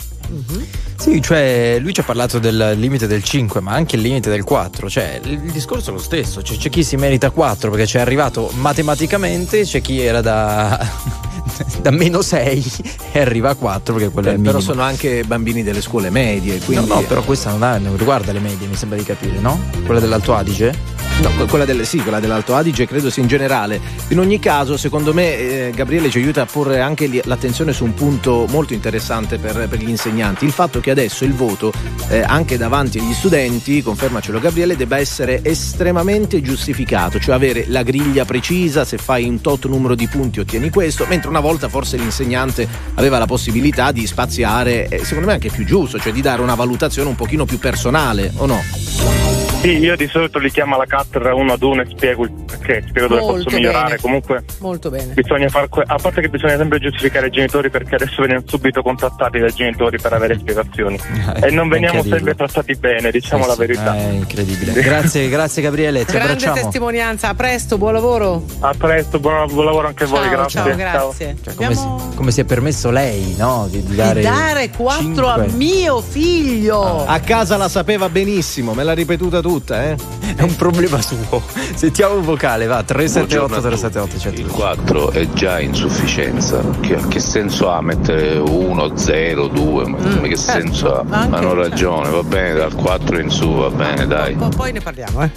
[0.96, 4.42] Sì, cioè lui ci ha parlato del limite del 5, ma anche il limite del
[4.44, 4.88] 4.
[4.88, 6.42] Cioè, il discorso è lo stesso.
[6.42, 10.78] Cioè, c'è chi si merita 4 perché ci è arrivato matematicamente, c'è chi era da,
[11.82, 12.72] da meno 6
[13.12, 14.58] e arriva a 4 perché quello è Eh, il minimo.
[14.58, 17.96] però sono anche bambini delle scuole medie, quindi No, no, però questa non, ha- non
[17.96, 19.60] riguarda le medie, mi sembra di capire, no?
[19.84, 20.92] Quella dell'Alto Adige?
[21.20, 23.80] No, que- quella, del, sì, quella dell'Alto Adige credo sia in generale.
[24.08, 25.36] In ogni caso, secondo me,
[25.68, 29.78] eh, Gabriele ci aiuta a porre anche l'attenzione su un punto molto interessante per, per
[29.78, 30.44] gli insegnanti.
[30.44, 31.72] Il fatto che adesso il voto,
[32.08, 38.26] eh, anche davanti agli studenti, confermacelo Gabriele, debba essere estremamente giustificato, cioè avere la griglia
[38.26, 42.68] precisa, se fai un tot numero di punti ottieni questo, mentre una volta forse l'insegnante
[42.96, 46.54] aveva la possibilità di spaziare, eh, secondo me anche più giusto, cioè di dare una
[46.54, 49.33] valutazione un pochino più personale, o no?
[49.64, 52.84] Sì, io di solito li chiamo alla cattedra uno ad uno e spiego il perché,
[52.86, 53.84] spiego dove Molto posso migliorare.
[53.88, 54.00] bene.
[54.00, 55.14] Comunque Molto bene.
[55.14, 58.82] bisogna far que- a parte che bisogna sempre giustificare i genitori perché adesso veniamo subito
[58.82, 60.98] contattati dai genitori per avere spiegazioni
[61.42, 63.96] e non veniamo sempre trattati bene, diciamo Sì, la verità.
[63.96, 64.72] È incredibile.
[64.82, 66.54] Grazie, grazie Gabriele, ti Grande abbracciamo.
[66.60, 68.44] testimonianza, a presto, buon lavoro.
[68.60, 70.60] A presto, buon, buon lavoro anche a voi, Ciao, grazie.
[70.60, 71.36] ciao, grazie.
[71.42, 73.66] Cioè, come, si, come si è permesso lei, no?
[73.70, 75.56] Di, di dare, Di dare quattro a cinque.
[75.56, 77.06] mio figlio.
[77.06, 79.96] A casa la sapeva benissimo, me l'ha ripetuta tutta, eh?
[80.34, 81.40] È un problema suo.
[81.74, 82.82] Sentiamo un vocale, va.
[82.82, 86.60] 378 Buongiorno a 378 Il 4 è già insufficienza.
[86.80, 89.88] Che, che senso ha mettere 1, 0, 2?
[89.88, 91.04] Ma, ma che senso ha?
[91.04, 94.34] Mm, anche, Ma hanno ragione, va bene, dal 4 in su va bene, dai.
[94.34, 95.30] Po- Poi ne parliamo, eh.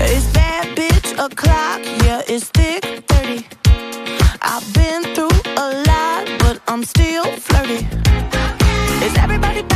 [0.00, 3.46] It's bad bitch o'clock, yeah, it's thick 30.
[4.42, 7.86] I've been through a lot, but I'm still flirty.
[9.02, 9.75] Is everybody back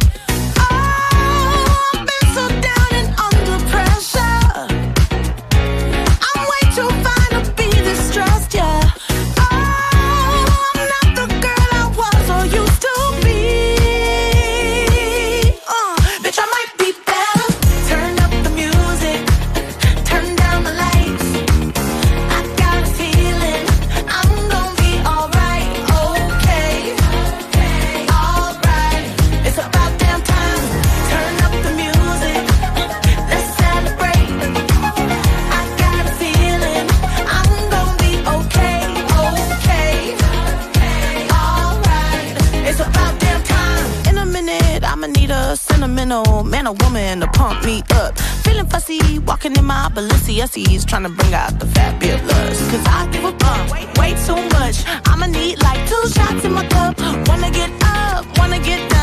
[46.11, 48.19] Sentimental man or woman to pump me up.
[48.43, 52.71] Feeling fussy, walking in my Balenciennes, trying to bring out the fabulous.
[52.71, 54.83] Cause I give a fuck way too much.
[55.07, 56.99] I'ma need like two shots in my cup.
[57.27, 59.00] Wanna get up, wanna get down.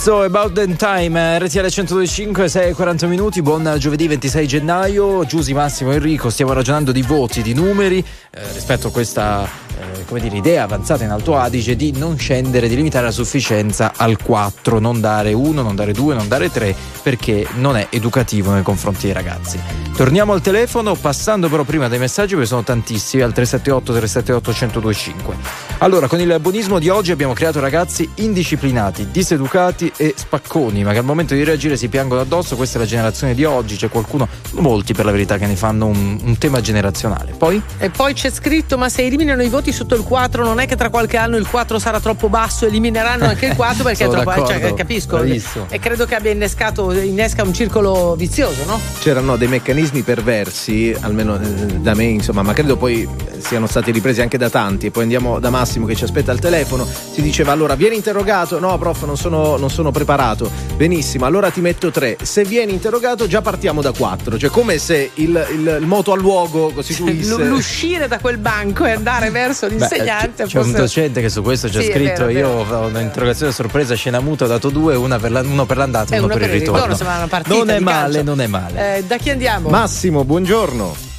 [0.00, 5.52] Lizzo, About the Time, RTL 125, 6 e 40 minuti, buon giovedì 26 gennaio, Giusy,
[5.52, 10.38] Massimo, Enrico, stiamo ragionando di voti, di numeri, eh, rispetto a questa eh, come dire,
[10.38, 15.02] idea avanzata in Alto Adige di non scendere, di limitare la sufficienza al 4, non
[15.02, 19.12] dare 1, non dare 2, non dare 3, perché non è educativo nei confronti dei
[19.12, 19.60] ragazzi.
[19.94, 25.69] Torniamo al telefono, passando però prima dai messaggi, perché sono tantissimi, al 378 378 1025.
[25.82, 30.98] Allora, con il buonismo di oggi abbiamo creato ragazzi indisciplinati, diseducati e spacconi, ma che
[30.98, 32.54] al momento di reagire si piangono addosso.
[32.54, 33.76] Questa è la generazione di oggi.
[33.76, 37.32] C'è qualcuno, molti per la verità, che ne fanno un, un tema generazionale.
[37.32, 37.62] Poi?
[37.78, 40.76] E poi c'è scritto: ma se eliminano i voti sotto il 4, non è che
[40.76, 44.46] tra qualche anno il 4 sarà troppo basso, elimineranno anche il 4 perché è troppo.
[44.46, 45.16] Cioè, capisco.
[45.16, 45.66] bravissimo.
[45.70, 48.78] E credo che abbia innescato innesca un circolo vizioso, no?
[48.98, 51.46] C'erano dei meccanismi perversi, almeno eh,
[51.78, 54.86] da me, insomma, ma credo poi siano stati ripresi anche da tanti.
[54.86, 56.84] E poi andiamo da Massimo che ci aspetta al telefono.
[56.84, 58.58] Si diceva allora vieni interrogato.
[58.58, 60.50] No, prof, non sono, non sono preparato.
[60.74, 62.16] Benissimo, allora ti metto tre.
[62.20, 64.36] Se vieni interrogato, già partiamo da quattro.
[64.36, 67.34] Cioè, come se il, il- il moto al luogo costituisse.
[67.36, 71.28] L- l'uscire da quel banco e andare verso l'insegnante Beh, c'è un fosse- docente che
[71.28, 74.70] su questo ci ha Sì, scritto: vero, Io ho un'interrogazione sorpresa, scena muta, ho dato
[74.70, 76.96] due, una per la- uno per l'andata e E uno, per il ritorno.
[77.28, 78.22] partita non è male, calcio.
[78.24, 78.96] non è male.
[78.96, 79.68] Eh, da chi andiamo?
[79.68, 81.09] Massimo, buongiorno.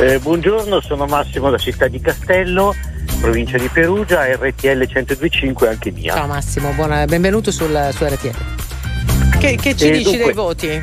[0.00, 2.74] Eh, buongiorno, sono Massimo da Città di Castello.
[3.20, 6.14] provincia di Perugia, RTL 1025 anche mia.
[6.14, 9.38] Ciao Massimo, buona, benvenuto sul, su RTL.
[9.38, 10.82] Che, che ci E dici dunque- dei voti?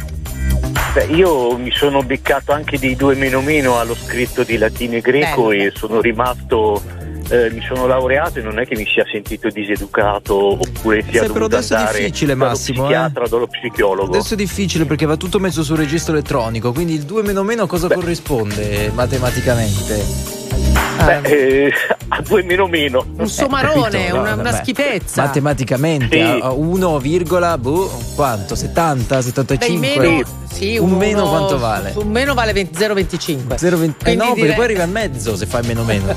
[0.93, 5.01] Beh, io mi sono beccato anche dei due meno meno allo scritto di latino e
[5.01, 5.63] greco Bello.
[5.65, 6.81] e sono rimasto.
[7.31, 11.33] Eh, mi sono laureato e non è che mi sia sentito diseducato oppure sia però
[11.33, 12.87] dovuto adesso è andare difficile, dallo Massimo, eh.
[12.87, 14.11] psichiatra o dallo psicologo.
[14.11, 17.67] Adesso è difficile perché va tutto messo sul registro elettronico, quindi il 2 meno meno
[17.67, 20.39] cosa corrisponde matematicamente?
[21.05, 21.73] Beh, eh,
[22.09, 23.05] a due meno meno.
[23.17, 25.23] Un somarone, capito, no, una, una schifezza.
[25.23, 26.39] Matematicamente Sì.
[26.41, 27.01] a 1,
[27.57, 28.55] boh, quanto?
[28.55, 29.73] 70, Beh, 75?
[29.73, 31.93] il meno, sì, un uno- meno quanto vale?
[31.95, 33.55] Un meno vale 20 0,25.
[33.57, 36.13] 0,20 eh no, perché direi- poi arriva a mezzo se fai meno meno.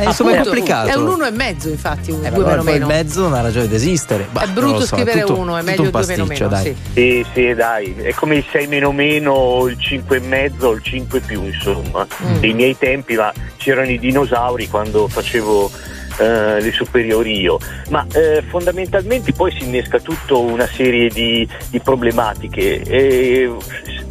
[0.00, 0.88] Insomma, è Appunto, complicato.
[0.88, 2.86] È un uno e mezzo, infatti, un Eh, due meno meno.
[2.86, 4.26] mezzo non ha ragione di esistere.
[4.30, 6.48] Bah, È brutto so, scrivere tutto- uno, è tutto meglio un il due meno pasticcio,
[6.48, 6.64] meno, dai.
[6.64, 6.76] sì.
[6.92, 11.20] Sì, sì, dai, è come il 6 meno meno, il 5 e mezzo, il 5
[11.20, 12.06] più, insomma.
[12.24, 12.38] Mm.
[12.38, 15.70] Dei miei tempi, ma c'erano i dinosauri quando facevo
[16.18, 17.58] eh, le superiori io.
[17.90, 22.82] Ma eh, fondamentalmente poi si innesca tutta una serie di, di problematiche.
[22.82, 23.50] E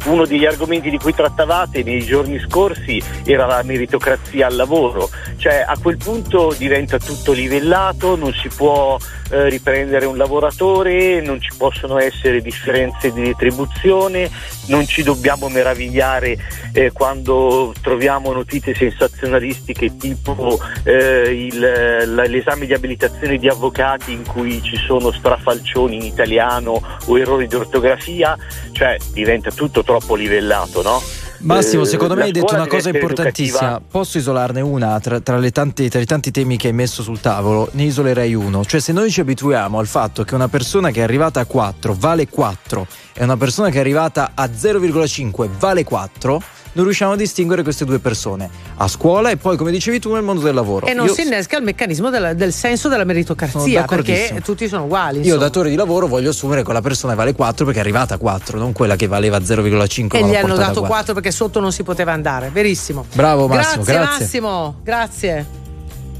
[0.06, 5.64] uno degli argomenti di cui trattavate nei giorni scorsi era la meritocrazia al lavoro, cioè
[5.66, 8.96] a quel punto diventa tutto livellato, non si può
[9.30, 14.30] eh, riprendere un lavoratore, non ci possono essere differenze di retribuzione,
[14.66, 16.36] non ci dobbiamo meravigliare
[16.72, 24.62] eh, quando troviamo notizie sensazionalistiche tipo eh, il- l'esame di abilitazione di avvocati in cui
[24.62, 28.36] ci sono strafalcioni in italiano o errori di ortografia,
[28.72, 31.02] cioè diventa tutto troppo livellato, no?
[31.38, 33.58] Massimo, Eh, secondo me hai detto una cosa importantissima.
[33.58, 33.82] educativa.
[33.90, 37.20] Posso isolarne una tra, tra le tanti, tra i tanti temi che hai messo sul
[37.20, 37.68] tavolo?
[37.72, 38.64] Ne isolerei uno.
[38.64, 41.94] Cioè, se noi ci abituiamo al fatto che una persona che è arrivata a 4
[41.98, 42.86] vale 4
[43.18, 46.42] e una persona che è arrivata a 0,5 vale 4,
[46.72, 50.22] non riusciamo a distinguere queste due persone a scuola e poi, come dicevi tu, nel
[50.22, 50.84] mondo del lavoro.
[50.86, 54.84] E non Io- si innesca il meccanismo della- del senso della meritocrazia, perché tutti sono
[54.84, 55.16] uguali.
[55.18, 55.40] Io, insomma.
[55.40, 58.58] datore di lavoro, voglio assumere quella persona che vale 4 perché è arrivata a 4,
[58.58, 60.18] non quella che valeva 0,5.
[60.18, 60.86] E gli hanno dato 4.
[60.86, 62.50] 4 perché sotto non si poteva andare.
[62.52, 63.06] Verissimo.
[63.14, 64.24] Bravo, Massimo, Grazie, grazie.
[64.24, 65.46] Massimo, grazie.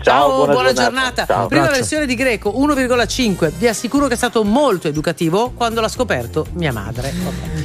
[0.08, 0.82] Ciao, buona buona, giornata.
[0.84, 1.26] giornata.
[1.26, 1.46] Ciao.
[1.48, 1.80] Prima Abbraccio.
[1.80, 3.50] versione di Greco 1,5.
[3.58, 7.12] Vi assicuro che è stato molto educativo quando l'ha scoperto mia madre.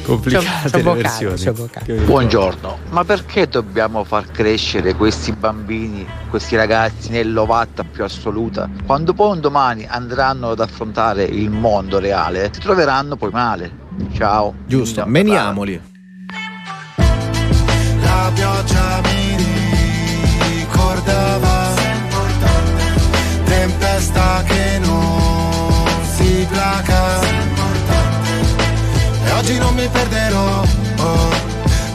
[0.03, 2.03] Complicate C'ho- c'ho le versioni.
[2.03, 9.33] Buongiorno, ma perché dobbiamo far crescere questi bambini, questi ragazzi nell'ovatta più assoluta, quando poi
[9.33, 13.71] un domani andranno ad affrontare il mondo reale, si troveranno poi male.
[14.15, 14.55] Ciao.
[14.65, 15.79] Giusto, meniamoli.
[18.01, 19.35] La pioggia mi
[23.71, 25.71] Tempesta che non
[26.15, 27.21] si placa.
[29.23, 30.61] E oggi non mi perderò
[30.97, 31.29] oh,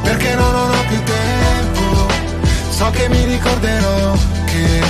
[0.02, 2.12] Perché non ho più tempo.
[2.70, 4.16] So che mi ricorderò
[4.46, 4.82] che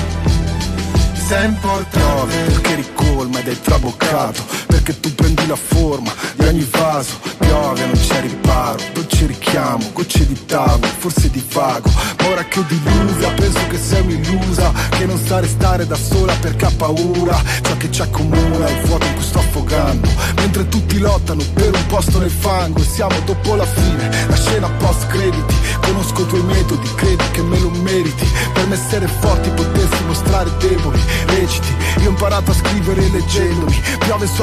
[1.26, 2.36] sei importante.
[2.36, 7.18] Perché ricolma ed è traboccato Perché tu prendi la forma di ogni vaso.
[7.38, 11.90] Piove, non c'è riparo Dolce richiamo, gocce di tavolo Forse di vago.
[12.18, 16.66] Ma ora che diluvia Penso che sei un'illusa Che non sa restare da sola perché
[16.66, 17.42] ha paura.
[17.62, 20.08] Ciò che ci accomuna è il vuoto in cui sto affogando.
[20.36, 24.08] Mentre tutti lottano per un posto nel fango E siamo dopo la fine.
[24.28, 28.26] La scena post crediti Conosco i tuoi metodi, credi che me lo meriti.
[28.52, 34.26] Per me essere forti potessi mostrare deboli Reciti, io ho imparato a scrivere leggendomi Piove
[34.26, 34.42] su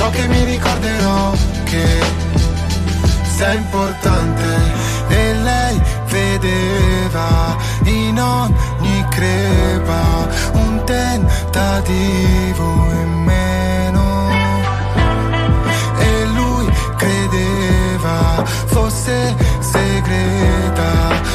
[0.00, 1.32] So che mi ricorderò
[1.64, 1.86] che
[3.36, 4.48] sei importante.
[5.08, 12.64] E lei vedeva in ogni crepa Un tentativo
[13.02, 14.30] in meno.
[15.98, 20.92] E lui credeva fosse segreta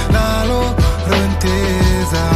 [0.10, 0.76] la loro
[1.14, 2.35] intesa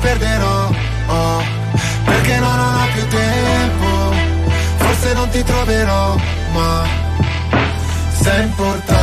[0.00, 0.70] perderò,
[1.06, 1.42] oh,
[2.04, 4.14] perché no, non ho più tempo,
[4.76, 6.16] forse non ti troverò,
[6.52, 6.86] ma
[8.20, 8.99] sei importante.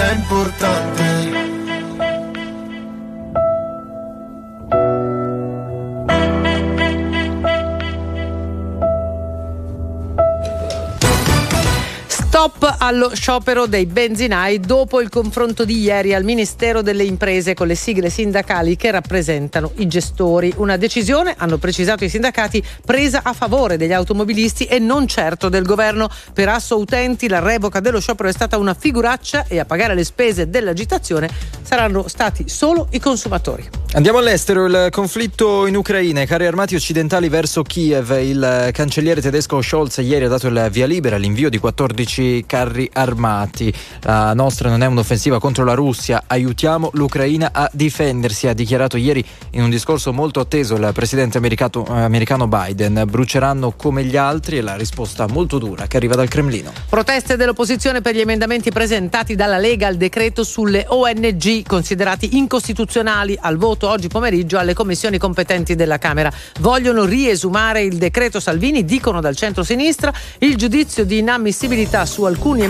[0.00, 1.19] Sei importante.
[12.90, 17.76] Allo sciopero dei benzinai dopo il confronto di ieri al Ministero delle Imprese con le
[17.76, 20.52] sigle sindacali che rappresentano i gestori.
[20.56, 25.64] Una decisione, hanno precisato i sindacati, presa a favore degli automobilisti e non certo del
[25.64, 26.10] governo.
[26.34, 30.02] Per Asso Utenti la revoca dello sciopero è stata una figuraccia e a pagare le
[30.02, 31.30] spese dell'agitazione
[31.62, 33.68] saranno stati solo i consumatori.
[33.92, 38.20] Andiamo all'estero, il conflitto in Ucraina, i carri armati occidentali verso Kiev.
[38.22, 43.72] Il cancelliere tedesco Scholz ieri ha dato il via libera all'invio di 14 carri armati.
[44.02, 49.24] La nostra non è un'offensiva contro la Russia, aiutiamo l'Ucraina a difendersi, ha dichiarato ieri
[49.50, 53.04] in un discorso molto atteso il presidente americato- americano Biden.
[53.08, 56.72] Bruceranno come gli altri e la risposta molto dura che arriva dal Cremlino.
[56.88, 63.56] Proteste dell'opposizione per gli emendamenti presentati dalla Lega al decreto sulle ONG considerati incostituzionali al
[63.56, 66.32] voto oggi pomeriggio alle commissioni competenti della Camera.
[66.60, 70.12] Vogliono riesumare il decreto Salvini, dicono dal centro-sinistra.
[70.38, 72.69] Il giudizio di inammissibilità su alcuni emendamenti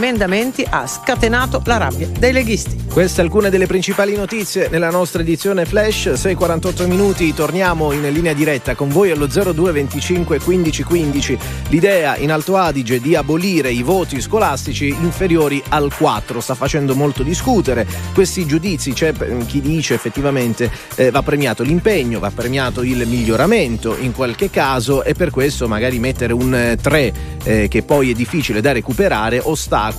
[0.71, 2.87] ha scatenato la rabbia dei leghisti.
[2.91, 8.75] Queste alcune delle principali notizie nella nostra edizione Flash, 6.48 minuti, torniamo in linea diretta
[8.75, 11.39] con voi allo 02 25 15 15.
[11.69, 17.23] L'idea in Alto Adige di abolire i voti scolastici inferiori al 4 sta facendo molto
[17.23, 17.87] discutere.
[18.15, 19.13] Questi giudizi c'è
[19.47, 25.13] chi dice effettivamente eh, va premiato l'impegno, va premiato il miglioramento in qualche caso e
[25.13, 27.13] per questo magari mettere un 3
[27.45, 29.90] eh, che poi è difficile da recuperare ostacola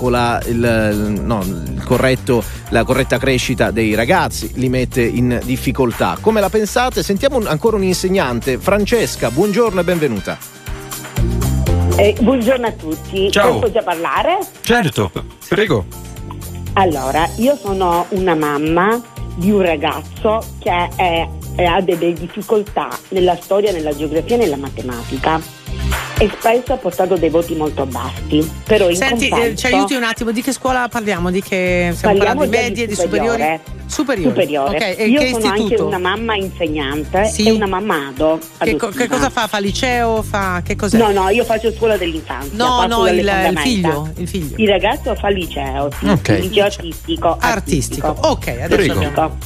[0.45, 6.17] il, no, il corretto, la corretta crescita dei ragazzi, li mette in difficoltà.
[6.21, 7.03] Come la pensate?
[7.03, 8.57] Sentiamo un- ancora un insegnante.
[8.57, 10.37] Francesca, buongiorno e benvenuta.
[11.97, 13.29] Eh, buongiorno a tutti.
[13.31, 13.59] Ciao.
[13.59, 14.39] Posso già parlare?
[14.61, 15.11] Certo,
[15.47, 15.85] prego.
[16.73, 18.99] Allora, io sono una mamma
[19.35, 20.89] di un ragazzo che è-
[21.55, 25.39] è- ha delle difficoltà nella storia, nella geografia e nella matematica
[26.21, 28.47] e spesso ha portato dei voti molto bassi.
[28.63, 31.31] Però in Senti, eh, compenso- ci aiuti un attimo, di che scuola parliamo?
[31.31, 33.59] Di che stiamo Parliamo parlando di medie, di superiore.
[33.63, 33.79] superiori?
[33.91, 34.29] Superiori.
[34.29, 34.75] Superiore.
[34.77, 35.85] Ok, e Io che sono anche istituto?
[35.87, 37.47] una mamma insegnante Sì.
[37.47, 38.39] e una mamma ado.
[38.59, 39.47] Che, co- che cosa fa?
[39.47, 40.21] Fa liceo?
[40.21, 40.97] Fa che cos'è?
[40.99, 42.51] No, no, io faccio scuola dell'infanzia.
[42.55, 44.55] No, no, il- il figlio, il figlio.
[44.57, 46.27] Il ragazzo fa liceo, sì, Ok.
[46.29, 47.37] il liceo artistico.
[47.39, 48.15] Artistico.
[48.21, 48.93] Ok, adesso Prego.
[48.93, 49.37] abbiamo-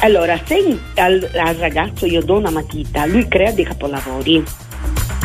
[0.00, 4.44] Allora, se al, al ragazzo io do una matita, lui crea dei capolavori,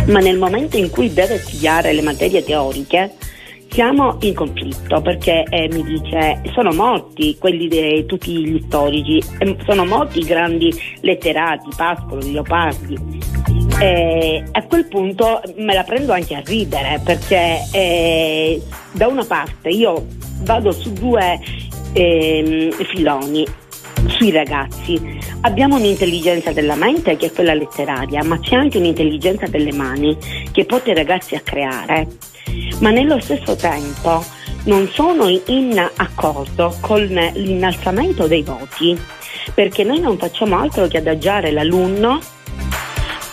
[0.07, 3.15] ma nel momento in cui deve studiare le materie teoriche,
[3.69, 9.57] siamo in conflitto perché eh, mi dice sono morti quelli di tutti gli storici, eh,
[9.65, 13.29] sono morti i grandi letterati, Pascolo, Leopardi.
[13.79, 18.61] Eh, a quel punto me la prendo anche a ridere perché eh,
[18.91, 20.05] da una parte io
[20.41, 21.39] vado su due
[21.93, 23.45] ehm, filoni
[24.07, 24.99] sui ragazzi.
[25.41, 30.17] Abbiamo un'intelligenza della mente che è quella letteraria, ma c'è anche un'intelligenza delle mani
[30.51, 32.07] che porta i ragazzi a creare.
[32.79, 34.23] Ma nello stesso tempo
[34.65, 38.97] non sono in accordo con l'innalzamento dei voti,
[39.53, 42.19] perché noi non facciamo altro che adagiare l'alunno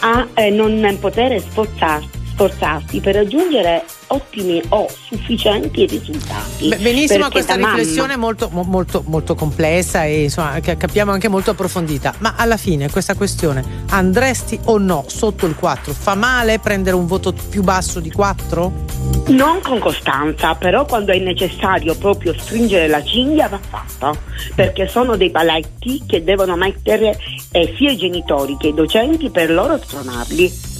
[0.00, 6.68] a eh, non poter sforzarsi, sforzarsi per raggiungere ottimi o sufficienti risultati.
[6.68, 11.26] Beh, benissimo questa mamma- riflessione molto, mo- molto, molto complessa e insomma che capiamo anche
[11.26, 12.14] molto approfondita.
[12.18, 15.92] Ma alla fine questa questione andresti o no sotto il 4?
[15.92, 18.86] Fa male prendere un voto più basso di 4?
[19.28, 24.16] Non con costanza, però quando è necessario proprio stringere la cinghia va fatto,
[24.54, 27.18] perché sono dei paletti che devono mettere
[27.50, 30.76] eh, sia i genitori che i docenti per loro spronarli.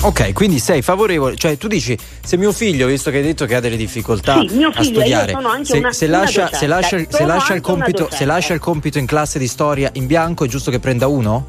[0.00, 3.56] Ok, quindi sei favorevole, cioè tu dici se mio figlio, visto che hai detto che
[3.56, 5.32] ha delle difficoltà Sì, a figlio, io studiare,
[5.64, 6.56] se, una- se una lascia, docente.
[6.58, 8.24] se lascia- se Sono lascia il anche una compito, se docente.
[8.24, 11.44] lascia il compito in classe di storia in bianco è giusto che prenda uno?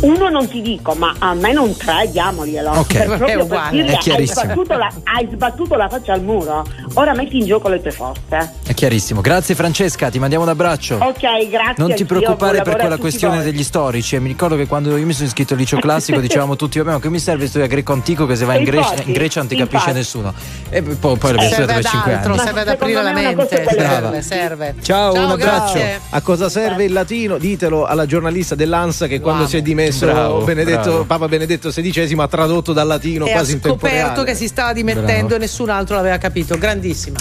[0.00, 2.70] Uno non ti dico, ma a me non tre, diamoglielo.
[2.70, 2.86] Ok.
[3.04, 3.46] Per È uguale.
[3.46, 4.40] per dirle, È hai chiarissimo.
[4.44, 6.66] sbattuto, la, hai sbattuto la faccia al muro.
[6.94, 8.54] Ora metti in gioco le tue forze.
[8.66, 9.20] È chiarissimo.
[9.20, 10.96] Grazie Francesca, ti mandiamo un abbraccio.
[10.96, 11.74] Ok, grazie.
[11.76, 13.44] Non ti preoccupare per quella questione voi.
[13.44, 14.18] degli storici.
[14.18, 17.00] Mi ricordo che quando io mi sono iscritto al liceo classico dicevamo tutti: Vabbè, ma
[17.00, 19.56] che mi serve studiare greco antico che se vai in Grecia, in Grecia non ti
[19.56, 19.96] capisce infatti.
[19.98, 20.32] nessuno.
[20.70, 22.42] E poi, poi l'abbiamo serve studiato ad per 5 altro, anni.
[22.42, 23.66] serve ad aprire la mente.
[23.76, 24.74] Serve, serve.
[24.80, 25.72] Ciao, un abbraccio.
[25.74, 26.00] grazie.
[26.10, 27.36] A cosa serve il latino?
[27.36, 31.04] Ditelo alla giornalista dell'ANSA che quando si è dimesso Bravo, Benedetto- bravo.
[31.04, 34.24] Papa Benedetto XVI ha tradotto dal latino E ha quasi in tempo scoperto reale.
[34.24, 35.34] che si stava dimettendo Bravo.
[35.34, 36.56] e nessun altro l'aveva capito.
[36.58, 37.18] Grandissima.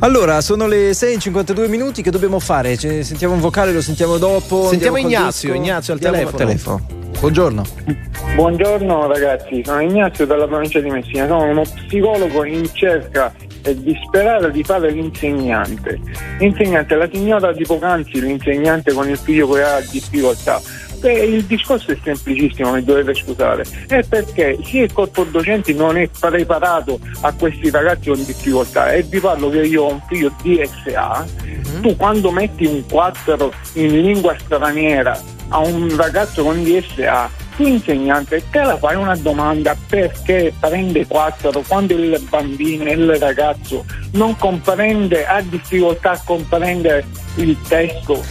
[0.00, 2.02] Allora, sono le 6.52 minuti.
[2.02, 2.76] Che dobbiamo fare?
[2.76, 4.68] Ci- sentiamo un vocale, lo sentiamo dopo.
[4.68, 5.54] Sentiamo Ignazio?
[5.54, 6.86] Ignazio al Andiamo telefono.
[7.20, 7.62] Buongiorno.
[8.34, 14.48] Buongiorno ragazzi, sono Ignazio dalla provincia di Messina, sono uno psicologo in cerca e disperata
[14.48, 16.00] di fare l'insegnante.
[16.40, 20.60] L'insegnante, la signora di poc'anzi, l'insegnante con il figlio che ha difficoltà.
[21.04, 25.98] Beh, il discorso è semplicissimo, mi dovete scusare, è perché sì il corpo docenti non
[25.98, 30.32] è preparato a questi ragazzi con difficoltà e vi parlo che io ho un figlio
[30.42, 31.26] DSA,
[31.82, 38.42] tu quando metti un 4 in lingua straniera a un ragazzo con DSA, tu insegnante
[38.50, 45.26] te la fai una domanda perché prende 4 quando il bambino, il ragazzo non comprende,
[45.26, 48.24] ha difficoltà a comprendere il testo.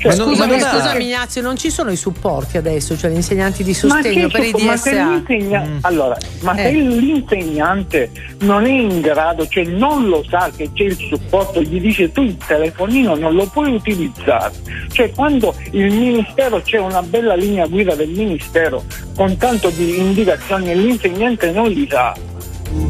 [0.00, 2.96] Cioè, Ma non- Scusami, ma non ha- scusami Ignazio, non ci sono i supporti adesso,
[2.96, 5.08] cioè gli insegnanti di sostegno per i su- ma se DSA?
[5.10, 5.76] l'insegna- Mm.
[5.82, 6.72] allora, ma se Eh.
[6.72, 12.10] l'insegnante non è in grado, cioè non lo sa che c'è il supporto, gli dice
[12.12, 14.52] tu il telefonino non lo puoi utilizzare.
[14.90, 18.82] Cioè quando il ministero c'è una bella linea guida del ministero
[19.14, 22.14] con tanto di indicazioni e l'insegnante non li sa.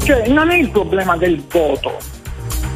[0.05, 1.97] Cioè non è il problema del voto.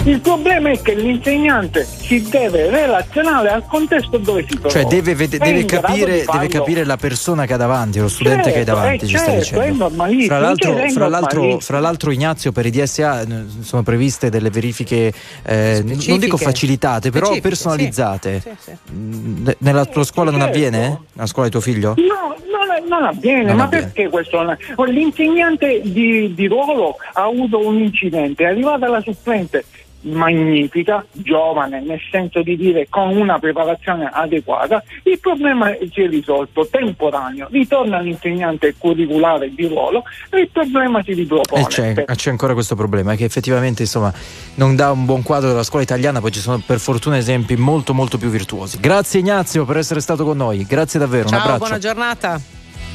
[0.07, 4.69] Il problema è che l'insegnante si deve relazionare al contesto dove si trova.
[4.69, 8.59] Cioè, deve, vede- deve capire, deve capire la persona che ha davanti, lo studente che
[8.59, 10.27] hai Certo, davanti, eh, ci stai certo, è dicendo.
[10.27, 13.25] Fra l'altro, è fra, l'altro, fra l'altro, Ignazio, per i DSA
[13.61, 15.11] sono previste delle verifiche,
[15.43, 18.41] eh, non dico facilitate, però Specifiche, personalizzate.
[18.43, 18.51] sì.
[18.59, 19.57] Sì, sì.
[19.59, 20.55] Nella tua scuola non certo.
[20.55, 21.01] avviene?
[21.15, 21.95] Nella scuola di tuo figlio?
[21.97, 23.87] No, non, non avviene, Non ma avviene.
[23.87, 24.43] perché questo?
[24.43, 29.65] non- L'insegnante di, di ruolo ha avuto un incidente, è arrivata la supplente
[30.05, 36.67] magnifica, giovane, nel senso di dire con una preparazione adeguata, il problema si è risolto,
[36.71, 41.63] temporaneo, ritorna l'insegnante curriculare di ruolo e il problema si ripropone.
[41.63, 44.13] E c'è, Per- c'è ancora questo problema che effettivamente insomma
[44.57, 47.95] non dà un buon quadro della scuola italiana, poi ci sono per fortuna esempi molto
[47.95, 48.79] molto più virtuosi.
[48.81, 51.59] Grazie Ignazio per essere stato con noi, grazie davvero, un Ciao, abbraccio.
[51.59, 52.41] buona giornata.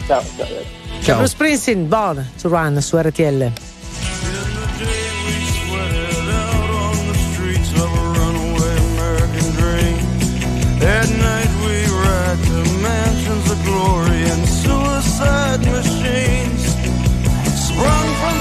[0.05, 0.47] Ciao, ciao.
[1.01, 1.15] Ciao.
[1.17, 3.51] Bruce Springsteen, Born to Run su RTL.
[10.81, 16.63] At night we ride to mansions of glory and suicide machines.
[17.67, 18.38] Sprung from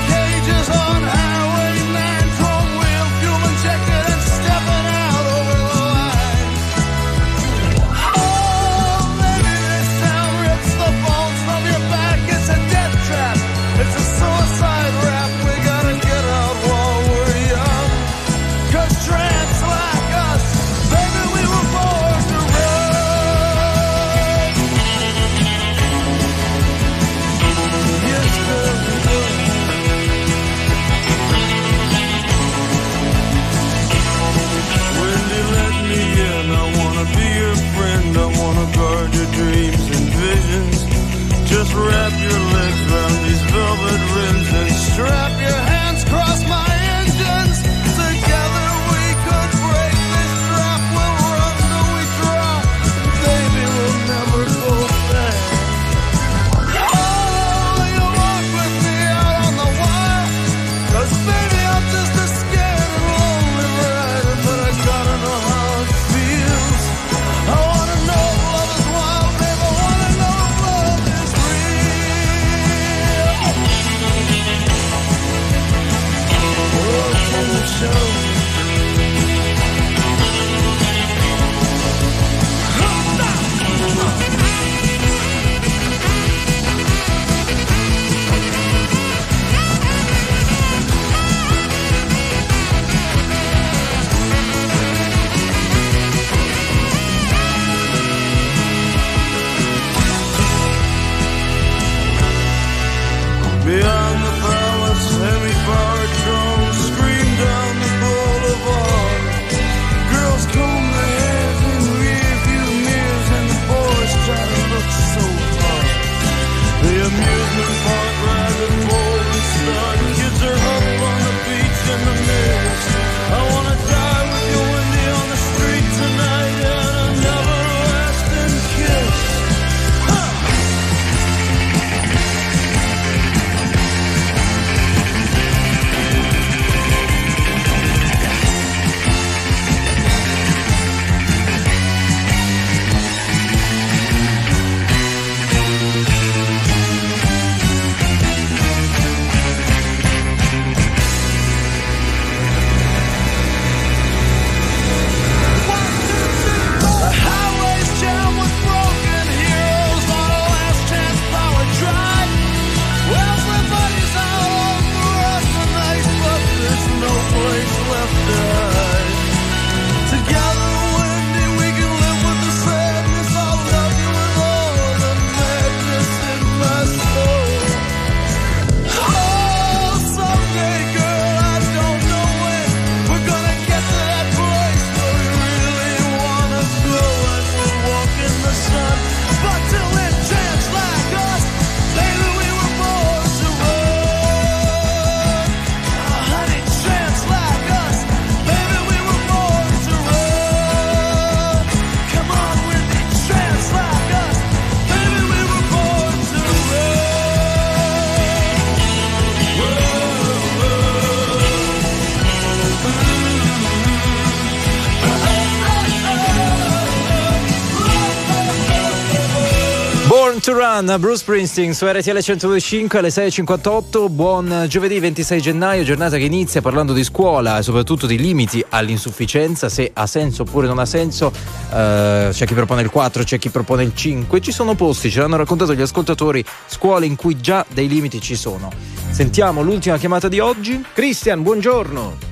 [220.88, 224.08] Run, Bruce Springsteen su RTL 125 alle 6.58.
[224.08, 229.68] Buon giovedì 26 gennaio, giornata che inizia parlando di scuola e soprattutto di limiti all'insufficienza,
[229.68, 231.26] se ha senso oppure non ha senso.
[231.26, 234.40] Uh, c'è chi propone il 4, c'è chi propone il 5.
[234.40, 238.34] Ci sono posti, ce l'hanno raccontato gli ascoltatori, scuole in cui già dei limiti ci
[238.34, 238.70] sono.
[239.10, 240.82] Sentiamo l'ultima chiamata di oggi.
[240.94, 242.27] Cristian, buongiorno.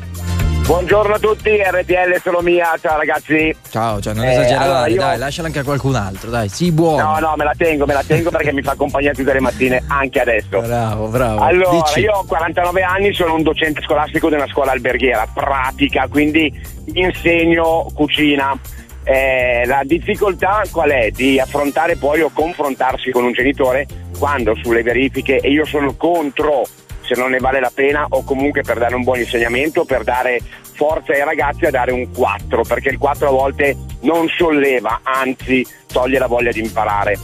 [0.66, 3.54] Buongiorno a tutti, RTL solo mia, ciao ragazzi.
[3.70, 4.96] Ciao, cioè non eh, esagerare, allora io...
[4.96, 7.04] dai, lasciala anche a qualcun altro, dai, sii buono.
[7.04, 9.84] No, no, me la tengo, me la tengo perché mi fa compagnia tutte le mattine,
[9.86, 10.60] anche adesso.
[10.60, 11.40] Bravo, bravo.
[11.40, 12.00] Allora, Dici.
[12.00, 16.52] io ho 49 anni, sono un docente scolastico di una scuola alberghiera, pratica, quindi
[16.94, 18.58] insegno cucina.
[19.04, 21.12] Eh, la difficoltà qual è?
[21.12, 23.86] Di affrontare poi o confrontarsi con un genitore
[24.18, 26.64] quando sulle verifiche, e io sono contro
[27.06, 30.40] se non ne vale la pena o comunque per dare un buon insegnamento, per dare
[30.74, 35.66] forza ai ragazzi a dare un 4, perché il 4 a volte non solleva, anzi
[35.86, 37.18] toglie la voglia di imparare.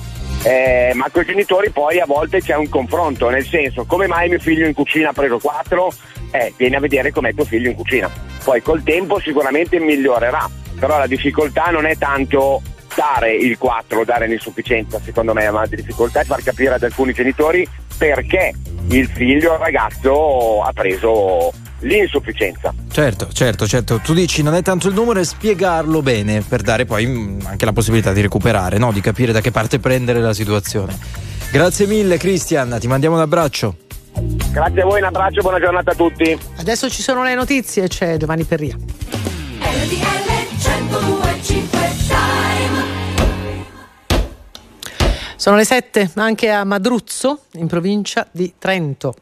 [0.45, 4.28] Eh, ma con i genitori poi a volte c'è un confronto, nel senso come mai
[4.28, 5.93] mio figlio in cucina ha preso 4?
[6.33, 8.11] Eh, vieni a vedere com'è tuo figlio in cucina.
[8.43, 12.62] Poi col tempo sicuramente migliorerà, però la difficoltà non è tanto
[12.95, 17.12] dare il 4, dare l'insufficienza, secondo me, ma la difficoltà è far capire ad alcuni
[17.12, 17.66] genitori
[17.97, 18.53] perché
[18.88, 22.72] il figlio, il ragazzo, ha preso l'insufficienza.
[22.90, 24.01] Certo, certo, certo.
[24.03, 27.64] Tu dici non è tanto il numero, è spiegarlo bene per dare poi mm, anche
[27.64, 28.93] la possibilità di recuperare, no?
[28.93, 30.97] di capire da che parte prendere la situazione.
[31.51, 33.76] Grazie mille Cristian, ti mandiamo un abbraccio.
[34.14, 36.38] Grazie a voi, un abbraccio, buona giornata a tutti.
[36.57, 38.76] Adesso ci sono le notizie, c'è Giovanni Perria.
[45.43, 49.16] Sono le 7 anche a Madruzzo, in provincia di Trento.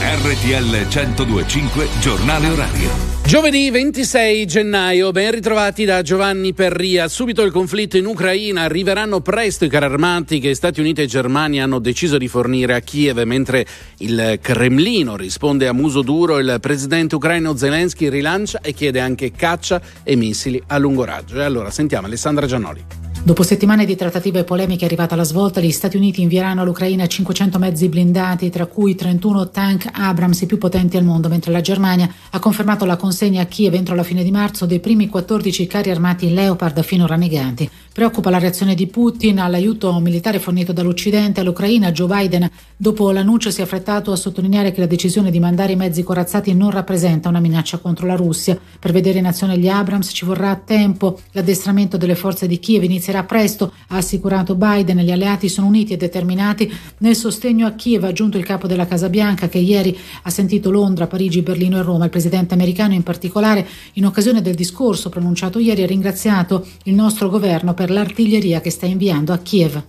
[0.00, 2.90] RTL 1025 Giornale Orario.
[3.24, 7.08] Giovedì 26 gennaio, ben ritrovati da Giovanni Perria.
[7.08, 11.64] Subito il conflitto in Ucraina, arriveranno presto i carri armati che Stati Uniti e Germania
[11.64, 13.64] hanno deciso di fornire a Kiev, mentre
[14.00, 19.80] il Cremlino risponde a muso duro, il presidente ucraino Zelensky rilancia e chiede anche caccia
[20.02, 21.40] e missili a lungo raggio.
[21.40, 23.01] E allora sentiamo Alessandra Giannoli.
[23.24, 27.06] Dopo settimane di trattative e polemiche è arrivata la svolta, gli Stati Uniti invieranno all'Ucraina
[27.06, 31.60] 500 mezzi blindati, tra cui 31 tank Abrams, i più potenti al mondo, mentre la
[31.60, 35.68] Germania ha confermato la consegna a Kiev entro la fine di marzo dei primi 14
[35.68, 37.70] carri armati Leopard finora neganti.
[37.92, 41.92] Preoccupa la reazione di Putin all'aiuto militare fornito dall'Occidente all'Ucraina.
[41.92, 45.76] Joe Biden, dopo l'annuncio, si è affrettato a sottolineare che la decisione di mandare i
[45.76, 48.58] mezzi corazzati non rappresenta una minaccia contro la Russia.
[48.78, 51.20] Per vedere in azione gli Abrams ci vorrà tempo.
[51.32, 54.96] L'addestramento delle forze di Kiev inizierà presto, ha assicurato Biden.
[55.00, 58.86] Gli alleati sono uniti e determinati nel sostegno a Kiev, ha aggiunto il capo della
[58.86, 62.04] Casa Bianca che ieri ha sentito Londra, Parigi, Berlino e Roma.
[62.04, 67.28] Il presidente americano in particolare, in occasione del discorso pronunciato ieri, ha ringraziato il nostro
[67.28, 69.82] governo per l'artiglieria che sta inviando a Kiev.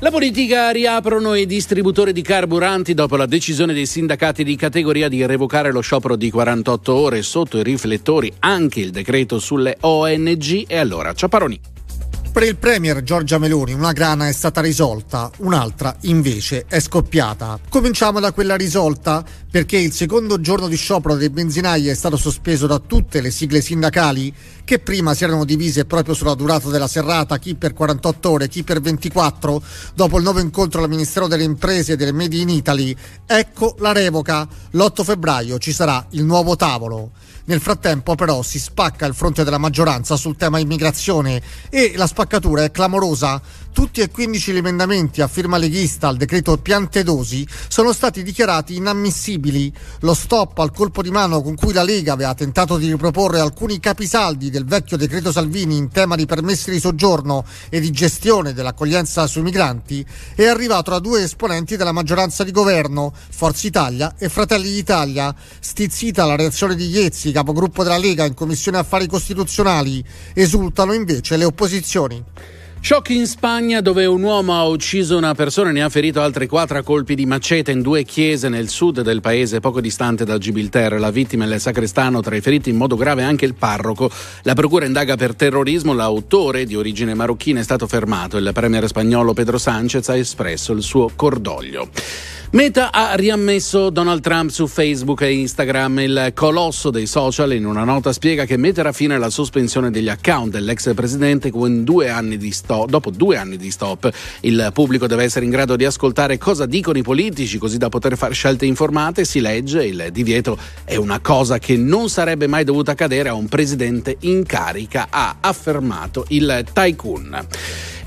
[0.00, 5.26] La politica riaprono i distributori di carburanti dopo la decisione dei sindacati di categoria di
[5.26, 10.76] revocare lo sciopero di 48 ore sotto i riflettori anche il decreto sulle ONG e
[10.76, 11.77] allora Ciaparoni.
[12.38, 17.58] Per il Premier Giorgia Meloni una grana è stata risolta, un'altra invece è scoppiata.
[17.68, 22.68] Cominciamo da quella risolta perché il secondo giorno di sciopero dei benzinai è stato sospeso
[22.68, 24.32] da tutte le sigle sindacali
[24.62, 28.62] che prima si erano divise proprio sulla durata della serrata, chi per 48 ore, chi
[28.62, 29.60] per 24,
[29.96, 32.94] dopo il nuovo incontro al Ministero delle Imprese e delle Made in Italy.
[33.26, 34.46] Ecco la revoca.
[34.70, 37.10] L'8 febbraio ci sarà il nuovo tavolo.
[37.48, 41.40] Nel frattempo però si spacca il fronte della maggioranza sul tema immigrazione
[41.70, 43.40] e la spaccatura è clamorosa.
[43.78, 48.74] Tutti e 15 gli emendamenti a firma leghista al decreto piante dosi sono stati dichiarati
[48.74, 49.72] inammissibili.
[50.00, 53.78] Lo stop al colpo di mano con cui la Lega aveva tentato di riproporre alcuni
[53.78, 59.28] capisaldi del vecchio decreto Salvini in tema di permessi di soggiorno e di gestione dell'accoglienza
[59.28, 60.04] sui migranti
[60.34, 65.32] è arrivato da due esponenti della maggioranza di governo, Forza Italia e Fratelli d'Italia.
[65.60, 70.04] Stizzita la reazione di Iezzi, capogruppo della Lega in Commissione Affari Costituzionali,
[70.34, 72.24] esultano invece le opposizioni.
[72.80, 76.46] Shock in Spagna dove un uomo ha ucciso una persona e ne ha ferito altri
[76.46, 80.38] quattro a colpi di macete in due chiese nel sud del paese poco distante da
[80.38, 80.98] Gibilterra.
[80.98, 84.10] La vittima è il sacrestano, tra i feriti in modo grave anche il parroco.
[84.42, 88.38] La procura indaga per terrorismo, l'autore di origine marocchina è stato fermato.
[88.38, 91.90] Il premier spagnolo Pedro Sánchez ha espresso il suo cordoglio.
[92.50, 95.98] Meta ha riammesso Donald Trump su Facebook e Instagram.
[95.98, 100.52] Il colosso dei social in una nota spiega che metterà fine alla sospensione degli account
[100.52, 101.50] dell'ex presidente
[101.84, 102.08] due
[102.50, 104.10] stop, dopo due anni di stop.
[104.40, 108.16] Il pubblico deve essere in grado di ascoltare cosa dicono i politici così da poter
[108.16, 109.26] fare scelte informate.
[109.26, 113.46] Si legge, il divieto è una cosa che non sarebbe mai dovuta accadere a un
[113.46, 117.46] presidente in carica, ha affermato il tycoon.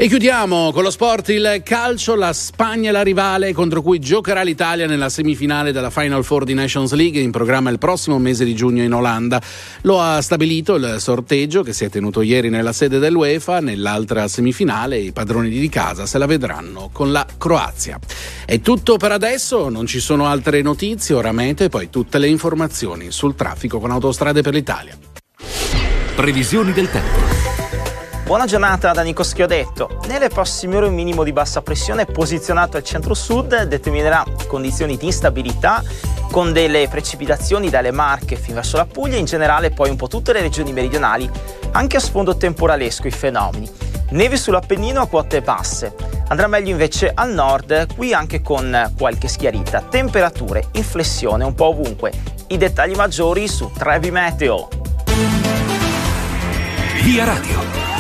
[0.02, 4.42] E chiudiamo con lo sport il calcio, la Spagna è la rivale contro cui giocherà
[4.42, 8.56] l'Italia nella semifinale della Final Four di Nations League in programma il prossimo mese di
[8.56, 9.40] giugno in Olanda.
[9.82, 14.98] Lo ha stabilito il sorteggio che si è tenuto ieri nella sede dell'UEFA, nell'altra semifinale
[14.98, 18.00] i padroni di casa se la vedranno con la Croazia.
[18.44, 23.12] È tutto per adesso, non ci sono altre notizie, ora mete poi tutte le informazioni
[23.12, 24.98] sul traffico con Autostrade per l'Italia.
[26.16, 27.41] Previsioni del tempo.
[28.24, 30.00] Buona giornata da Nico Schiodetto.
[30.08, 35.84] Nelle prossime ore un minimo di bassa pressione posizionato al centro-sud determinerà condizioni di instabilità
[36.32, 40.32] con delle precipitazioni dalle Marche fino verso la Puglia, in generale poi un po' tutte
[40.32, 41.30] le regioni meridionali,
[41.72, 43.70] anche a sfondo temporalesco i fenomeni.
[44.12, 45.94] Neve sull'Appennino a quote basse.
[46.30, 49.82] Andrà meglio invece al nord, qui anche con qualche schiarita.
[49.90, 52.14] Temperature in flessione un po' ovunque.
[52.48, 54.70] I dettagli maggiori su Trevi Meteo.
[57.04, 57.91] Via Radio.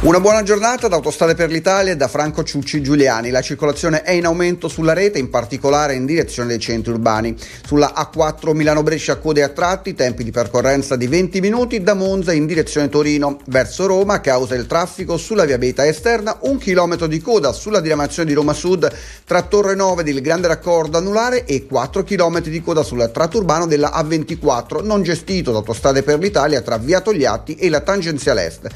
[0.00, 3.30] Una buona giornata da Autostrade per l'Italia e da Franco Ciucci Giuliani.
[3.30, 7.34] La circolazione è in aumento sulla rete, in particolare in direzione dei centri urbani.
[7.66, 12.46] Sulla A4 Milano-Brescia code a tratti, tempi di percorrenza di 20 minuti, da Monza in
[12.46, 13.40] direzione Torino.
[13.46, 18.28] Verso Roma, causa del traffico sulla via Beta esterna, un chilometro di coda sulla diramazione
[18.28, 18.88] di Roma Sud
[19.24, 23.66] tra Torre 9 del Grande Raccordo anulare e 4 km di coda sul tratto urbano
[23.66, 28.68] della A24, non gestito da Autostrade per l'Italia tra via Togliatti e la tangenziale est.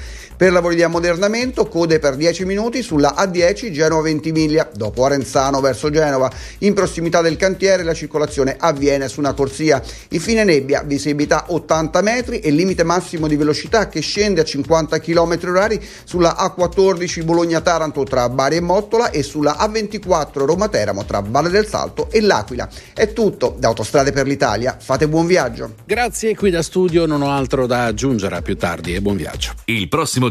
[0.43, 4.69] Per lavori di ammodernamento, code per 10 minuti sulla A10 Genova Ventimiglia.
[4.75, 6.29] Dopo Arenzano verso Genova,
[6.59, 9.81] in prossimità del cantiere, la circolazione avviene su una corsia.
[10.09, 15.33] Infine nebbia, visibilità 80 metri e limite massimo di velocità che scende a 50 km
[15.33, 21.69] h sulla A14 Bologna-Taranto tra Bari e Mottola e sulla A24 Roma-Teramo tra Valle del
[21.69, 22.69] Salto e L'Aquila.
[22.93, 24.77] È tutto da Autostrade per l'Italia.
[24.81, 25.75] Fate buon viaggio.
[25.85, 29.53] Grazie, qui da studio non ho altro da aggiungere a più tardi e buon viaggio.
[29.67, 30.31] Il prossimo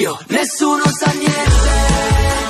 [0.00, 2.49] Di Scipio nessuno sa niente.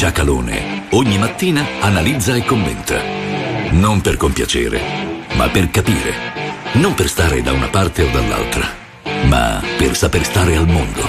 [0.00, 3.02] Giacalone ogni mattina analizza e commenta.
[3.72, 4.80] Non per compiacere,
[5.34, 6.14] ma per capire.
[6.76, 8.66] Non per stare da una parte o dall'altra,
[9.26, 11.02] ma per saper stare al mondo.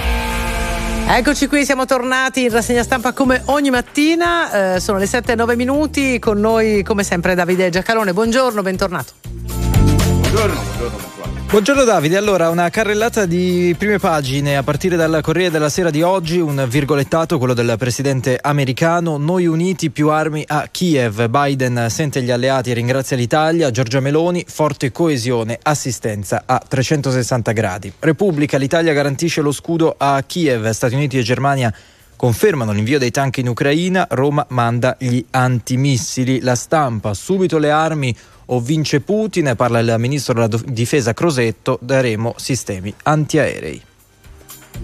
[1.07, 5.35] Eccoci qui, siamo tornati in rassegna stampa come ogni mattina, eh, sono le 7 e
[5.35, 9.13] 9 minuti, con noi come sempre Davide Giacalone, buongiorno, bentornato.
[9.23, 11.20] Buongiorno, buongiorno.
[11.51, 16.01] Buongiorno Davide, allora una carrellata di prime pagine a partire dal Corriere della Sera di
[16.01, 22.21] oggi, un virgolettato, quello del presidente americano, noi uniti più armi a Kiev, Biden sente
[22.23, 27.91] gli alleati e ringrazia l'Italia, Giorgia Meloni, forte coesione, assistenza a 360 gradi.
[27.99, 31.73] Repubblica, l'Italia garantisce lo scudo a Kiev, Stati Uniti e Germania
[32.21, 38.15] confermano l'invio dei tank in Ucraina, Roma manda gli antimissili, la stampa, subito le armi
[38.45, 43.81] o vince Putin, parla il ministro della difesa Crosetto, daremo sistemi antiaerei.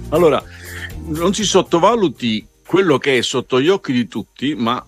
[0.10, 0.42] Allora,
[1.08, 4.86] non si sottovaluti quello che è sotto gli occhi di tutti, ma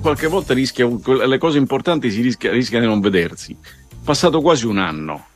[0.00, 3.56] qualche volta rischia, le cose importanti si rischia, rischia di non vedersi.
[4.04, 5.26] Passato quasi un anno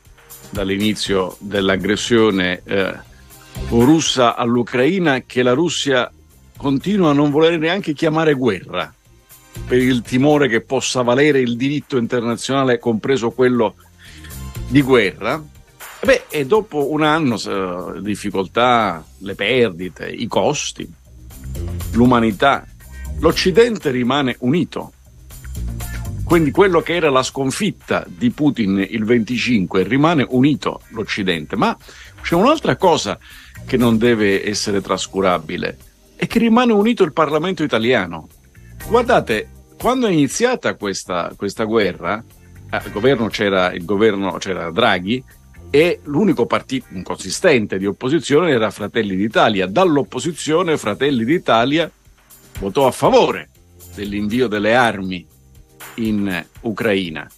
[0.51, 2.95] dall'inizio dell'aggressione eh,
[3.69, 6.11] russa all'Ucraina che la Russia
[6.57, 8.93] continua a non voler neanche chiamare guerra
[9.67, 13.75] per il timore che possa valere il diritto internazionale, compreso quello
[14.69, 15.43] di guerra.
[16.05, 20.91] Beh, e dopo un anno, eh, difficoltà, le perdite, i costi,
[21.93, 22.67] l'umanità,
[23.21, 24.93] l'Occidente rimane unito.
[26.25, 31.57] Quindi quello che era la sconfitta di Putin il 25 rimane unito l'Occidente.
[31.57, 31.77] Ma
[32.23, 33.19] c'è un'altra cosa
[33.67, 35.77] che non deve essere trascurabile,
[36.17, 38.29] è che rimane unito il Parlamento italiano.
[38.89, 42.23] Guardate, quando è iniziata questa, questa guerra,
[42.71, 45.23] al eh, governo c'era, il governo c'era Draghi
[45.71, 49.67] e l'unico partito consistente di opposizione era Fratelli d'Italia.
[49.67, 51.91] Dall'opposizione Fratelli d'Italia
[52.61, 53.49] votò a favore
[53.95, 55.27] dell'invio delle armi
[55.97, 57.29] in Ucraina.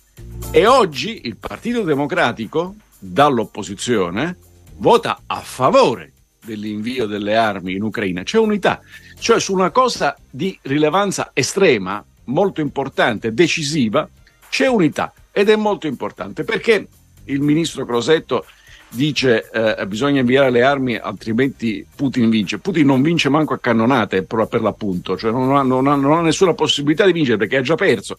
[0.51, 4.37] E oggi il Partito Democratico, dall'opposizione,
[4.77, 6.13] vota a favore
[6.45, 8.23] dell'invio delle armi in Ucraina.
[8.23, 8.81] C'è unità,
[9.25, 14.07] cioè su una cosa di rilevanza estrema, molto importante, decisiva,
[14.51, 16.87] c'è unità ed è molto importante perché
[17.25, 18.45] il ministro Crosetto
[18.91, 22.59] dice eh, bisogna inviare le armi altrimenti Putin vince.
[22.59, 26.19] Putin non vince manco a cannonate per, per l'appunto, cioè non ha, non, ha, non
[26.19, 28.19] ha, nessuna possibilità di vincere perché ha già perso.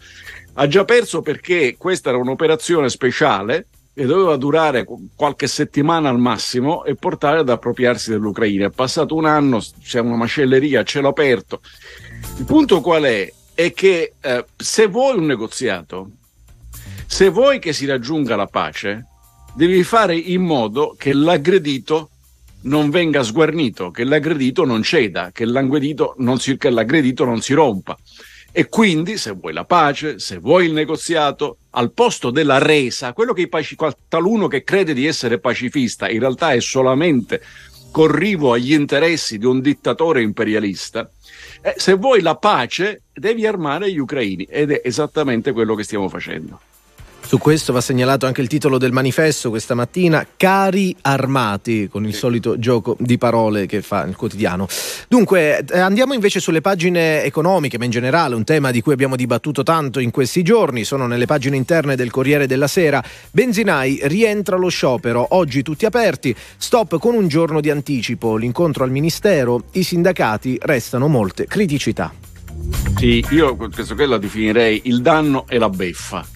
[0.53, 3.67] Ha già perso perché questa era un'operazione speciale
[3.97, 4.85] e doveva durare
[5.15, 8.67] qualche settimana al massimo e portare ad appropriarsi dell'Ucraina.
[8.67, 11.61] È passato un anno, c'è una macelleria a cielo aperto.
[12.37, 13.31] Il punto qual è?
[13.53, 16.09] È che eh, se vuoi un negoziato,
[17.07, 19.05] se vuoi che si raggiunga la pace,
[19.55, 22.09] devi fare in modo che l'aggredito
[22.63, 27.53] non venga sguarnito, che l'aggredito non ceda, che l'aggredito non si, che l'aggredito non si
[27.53, 27.97] rompa.
[28.57, 33.33] E quindi, se vuoi la pace, se vuoi il negoziato, al posto della resa, quello
[33.33, 33.75] che paci-
[34.07, 37.41] taluno che crede di essere pacifista in realtà è solamente
[37.91, 41.11] corrivo agli interessi di un dittatore imperialista,
[41.61, 46.07] eh, se vuoi la pace devi armare gli ucraini ed è esattamente quello che stiamo
[46.07, 46.57] facendo.
[47.27, 52.13] Su questo va segnalato anche il titolo del manifesto questa mattina, Cari armati, con il
[52.13, 52.19] sì.
[52.19, 54.67] solito gioco di parole che fa il quotidiano.
[55.07, 59.15] Dunque, eh, andiamo invece sulle pagine economiche, ma in generale un tema di cui abbiamo
[59.15, 63.03] dibattuto tanto in questi giorni, sono nelle pagine interne del Corriere della Sera.
[63.31, 68.91] Benzinai rientra lo sciopero, oggi tutti aperti, stop con un giorno di anticipo, l'incontro al
[68.91, 72.13] Ministero, i sindacati restano molte criticità.
[72.97, 76.34] Sì, io questo che la definirei il danno e la beffa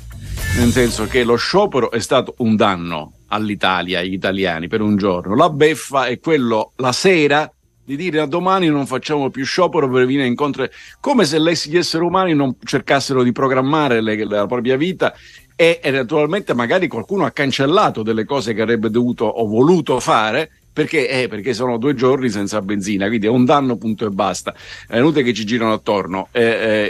[0.60, 5.34] nel senso che lo sciopero è stato un danno all'Italia, agli italiani per un giorno.
[5.34, 7.49] La beffa è quello la sera
[7.86, 10.68] di dire a domani non facciamo più sciopero per venire incontro,
[10.99, 15.14] come se gli esseri umani non cercassero di programmare le, la propria vita
[15.55, 20.51] e, e naturalmente magari qualcuno ha cancellato delle cose che avrebbe dovuto o voluto fare
[20.74, 21.07] perché?
[21.07, 24.53] Eh, perché sono due giorni senza benzina, quindi è un danno punto e basta.
[24.88, 26.28] È inutile che ci girano attorno.
[26.32, 26.41] Eh,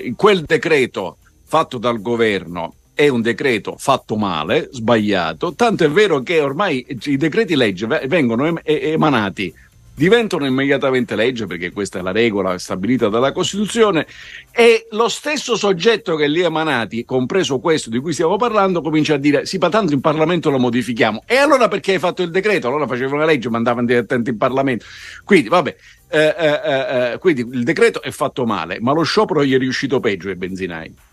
[0.05, 6.21] eh, quel decreto fatto dal governo è un decreto fatto male, sbagliato, tanto è vero
[6.21, 9.53] che ormai i decreti legge vengono emanati
[9.93, 14.05] diventano immediatamente legge perché questa è la regola stabilita dalla Costituzione
[14.51, 19.13] e lo stesso soggetto che li ha emanati, compreso questo di cui stiamo parlando, comincia
[19.13, 21.23] a dire sì, ma tanto in Parlamento lo modifichiamo.
[21.25, 22.67] E allora perché hai fatto il decreto?
[22.67, 24.83] Allora facevo una legge, mandavano direttamente in Parlamento.
[25.23, 25.75] Quindi, vabbè,
[26.09, 29.57] eh, eh, eh, eh, quindi il decreto è fatto male, ma lo sciopero gli è
[29.57, 31.07] riuscito peggio ai benzinai.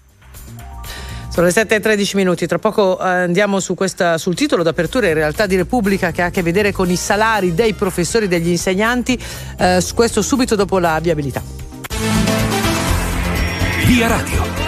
[1.37, 5.09] Sono le 7 e 13 minuti, tra poco eh, andiamo su questa, sul titolo d'apertura
[5.09, 8.29] in realtà di Repubblica che ha a che vedere con i salari dei professori e
[8.29, 9.23] degli insegnanti,
[9.59, 11.43] eh, questo subito dopo la viabilità.
[13.85, 14.66] Via Radio.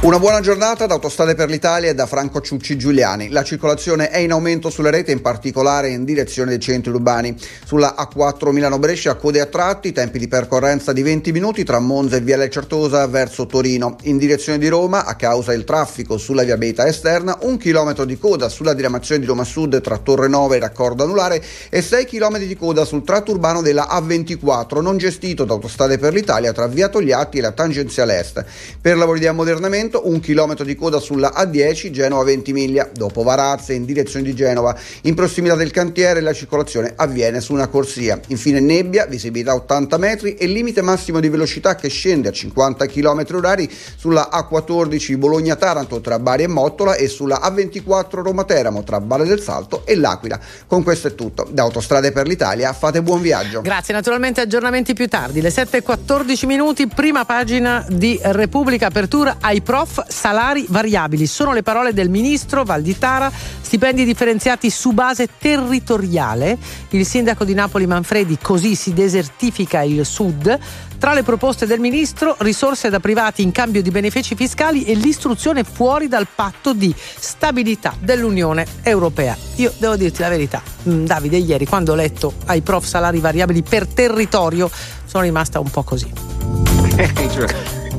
[0.00, 3.30] Una buona giornata da Autostrade per l'Italia e da Franco Ciucci Giuliani.
[3.30, 7.36] La circolazione è in aumento sulle rete, in particolare in direzione dei centri urbani.
[7.64, 12.20] Sulla A4 Milano-Brescia, code a tratti, tempi di percorrenza di 20 minuti tra Monza e
[12.20, 13.96] Viale Certosa verso Torino.
[14.02, 18.48] In direzione di Roma, a causa del traffico sulla viabilità esterna, un chilometro di coda
[18.48, 22.56] sulla diramazione di Roma Sud tra Torre 9 e raccordo anulare e 6 km di
[22.56, 27.38] coda sul tratto urbano della A24, non gestito da Autostrade per l'Italia tra Via Togliatti
[27.38, 28.44] e la tangenziale est.
[28.80, 33.72] Per lavori di ammodernamento un chilometro di coda sulla A10 Genova 20 miglia, dopo Varazze
[33.72, 34.76] in direzione di Genova.
[35.02, 38.20] In prossimità del cantiere la circolazione avviene su una corsia.
[38.28, 43.24] Infine nebbia, visibilità 80 metri e limite massimo di velocità che scende a 50 km
[43.32, 49.40] orari sulla A14 Bologna-Taranto tra Bari e Mottola e sulla A24 Roma-Teramo tra Valle del
[49.40, 50.38] Salto e L'Aquila.
[50.66, 51.46] Con questo è tutto.
[51.50, 53.62] Da Autostrade per l'Italia fate buon viaggio.
[53.62, 59.77] Grazie, naturalmente aggiornamenti più tardi, le 7.14 minuti, prima pagina di Repubblica Apertura ai pro
[59.78, 61.26] prof, salari variabili.
[61.26, 66.58] Sono le parole del ministro Valditara, stipendi differenziati su base territoriale.
[66.90, 70.58] Il sindaco di Napoli Manfredi, così si desertifica il sud.
[70.98, 75.62] Tra le proposte del ministro, risorse da privati in cambio di benefici fiscali e l'istruzione
[75.62, 79.36] fuori dal patto di stabilità dell'Unione Europea.
[79.56, 83.62] Io devo dirti la verità, mm, Davide, ieri quando ho letto ai prof salari variabili
[83.62, 84.68] per territorio
[85.04, 86.77] sono rimasta un po' così.
[87.30, 87.46] Cioè,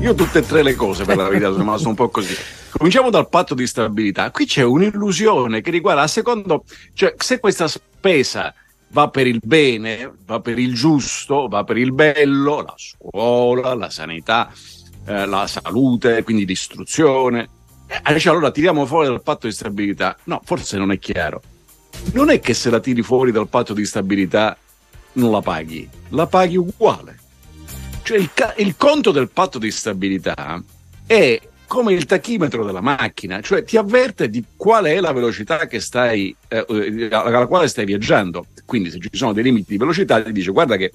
[0.00, 2.34] io tutte e tre le cose per la verità sono un po' così.
[2.70, 4.30] Cominciamo dal patto di stabilità.
[4.30, 8.52] Qui c'è un'illusione che riguarda, secondo, cioè se questa spesa
[8.88, 13.88] va per il bene, va per il giusto, va per il bello, la scuola, la
[13.88, 14.52] sanità,
[15.06, 17.48] eh, la salute, quindi l'istruzione.
[17.86, 20.14] Eh, allora tiriamo fuori dal patto di stabilità.
[20.24, 21.40] No, forse non è chiaro.
[22.12, 24.56] Non è che se la tiri fuori dal patto di stabilità
[25.14, 27.19] non la paghi, la paghi uguale.
[28.10, 30.60] Cioè il, il conto del patto di stabilità
[31.06, 36.34] è come il tachimetro della macchina, cioè ti avverte di qual è la velocità stai,
[36.48, 38.46] eh, alla quale stai viaggiando.
[38.64, 40.90] Quindi se ci sono dei limiti di velocità ti dice guarda che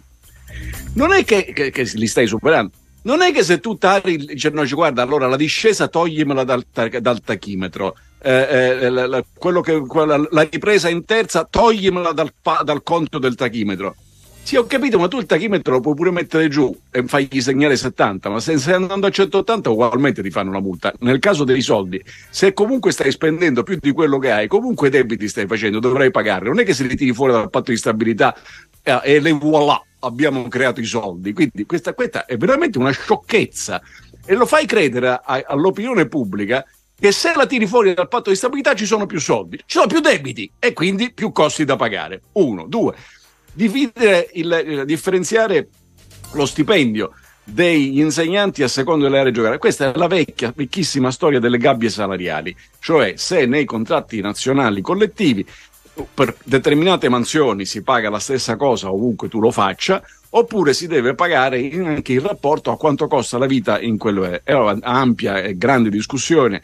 [0.95, 2.71] non è che, che, che li stai superando,
[3.03, 6.65] non è che se tu tari, dice no, guarda allora la discesa toglimela dal,
[6.99, 9.23] dal tachimetro, eh, eh, la, la,
[9.63, 12.33] che, quella, la, ripresa in terza toglimela dal,
[12.65, 13.95] dal conto del tachimetro.
[14.45, 17.75] Sì, ho capito, ma tu il tachimetro lo puoi pure mettere giù e fagli segnare
[17.75, 20.93] 70, ma se stai andando a 180 ugualmente ti fanno una multa.
[20.99, 21.99] Nel caso dei soldi,
[22.29, 26.45] se comunque stai spendendo più di quello che hai, comunque debiti stai facendo, dovrai pagare.
[26.45, 28.35] Non è che se li tiri fuori dal patto di stabilità
[28.83, 31.33] eh, e le voilà, abbiamo creato i soldi.
[31.33, 33.81] Quindi questa, questa è veramente una sciocchezza
[34.23, 36.63] e lo fai credere a, all'opinione pubblica
[36.95, 39.87] che se la tiri fuori dal patto di stabilità ci sono più soldi, ci sono
[39.87, 42.21] più debiti e quindi più costi da pagare.
[42.33, 42.93] Uno, due
[43.55, 45.69] dividere il, differenziare
[46.33, 47.11] lo stipendio
[47.43, 49.61] degli insegnanti a secondo delle aree geografiche.
[49.61, 55.45] Questa è la vecchia, vecchissima storia delle gabbie salariali, cioè se nei contratti nazionali collettivi
[56.13, 61.15] per determinate mansioni si paga la stessa cosa ovunque tu lo faccia, oppure si deve
[61.15, 64.41] pagare anche in rapporto a quanto costa la vita in quello.
[64.43, 66.61] È un'ampia e grande discussione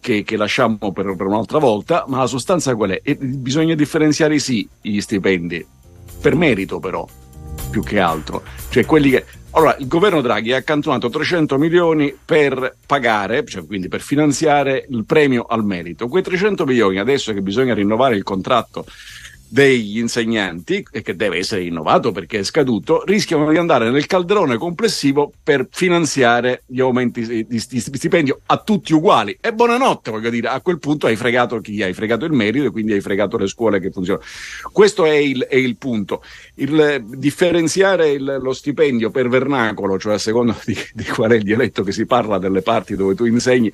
[0.00, 3.00] che, che lasciamo per, per, un'altra volta, ma la sostanza qual è?
[3.02, 5.78] E bisogna differenziare sì gli stipendi
[6.20, 7.06] per merito però,
[7.70, 8.42] più che altro.
[8.68, 9.24] Cioè quelli che...
[9.52, 15.04] Allora, il governo Draghi ha accantonato 300 milioni per pagare, cioè quindi per finanziare il
[15.04, 16.06] premio al merito.
[16.06, 18.84] Quei 300 milioni, adesso che bisogna rinnovare il contratto
[19.50, 24.56] degli insegnanti, e che deve essere rinnovato perché è scaduto, rischiano di andare nel calderone
[24.56, 29.36] complessivo per finanziare gli aumenti di stipendio a tutti uguali.
[29.40, 31.82] E buonanotte, voglio dire, a quel punto hai fregato chi?
[31.82, 34.24] Hai fregato il merito e quindi hai fregato le scuole che funzionano.
[34.70, 36.22] Questo è il, è il punto.
[36.54, 41.42] Il, differenziare il, lo stipendio per vernacolo, cioè a seconda di, di qual è il
[41.42, 43.72] dialetto che si parla delle parti dove tu insegni,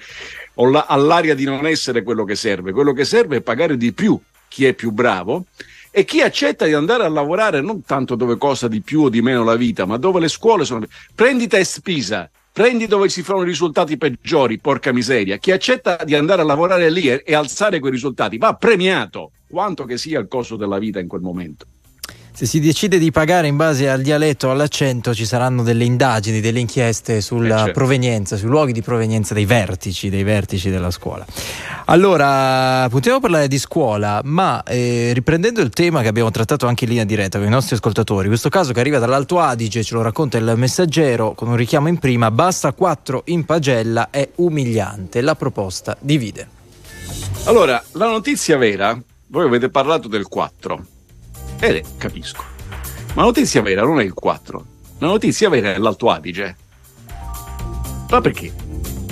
[0.55, 2.73] ha l'aria di non essere quello che serve.
[2.73, 5.47] Quello che serve è pagare di più chi è più bravo
[5.91, 9.23] e chi accetta di andare a lavorare non tanto dove costa di più o di
[9.23, 10.85] meno la vita, ma dove le scuole sono.
[11.15, 15.39] Prendi test Pisa, prendi dove si fanno risultati peggiori, porca miseria.
[15.39, 19.97] Chi accetta di andare a lavorare lì e alzare quei risultati va premiato, quanto che
[19.97, 21.67] sia il costo della vita in quel momento
[22.37, 26.43] se si decide di pagare in base al dialetto o all'accento ci saranno delle indagini,
[26.43, 27.73] delle inchieste sulla eh certo.
[27.73, 31.25] provenienza, sui luoghi di provenienza dei vertici, dei vertici della scuola.
[31.87, 32.91] Allora, a
[33.21, 37.39] parlare di scuola, ma eh, riprendendo il tema che abbiamo trattato anche in linea diretta
[37.39, 41.33] con i nostri ascoltatori, questo caso che arriva dall'Alto Adige, ce lo racconta il messaggero
[41.33, 46.47] con un richiamo in prima, basta 4 in pagella è umiliante, la proposta divide.
[47.45, 48.95] Allora, la notizia vera,
[49.29, 50.87] voi avete parlato del 4
[51.61, 52.43] eh, capisco.
[53.15, 54.67] Ma la notizia vera non è il 4.
[54.99, 56.57] La notizia vera è l'Alto Adige.
[58.11, 58.53] Ma perché?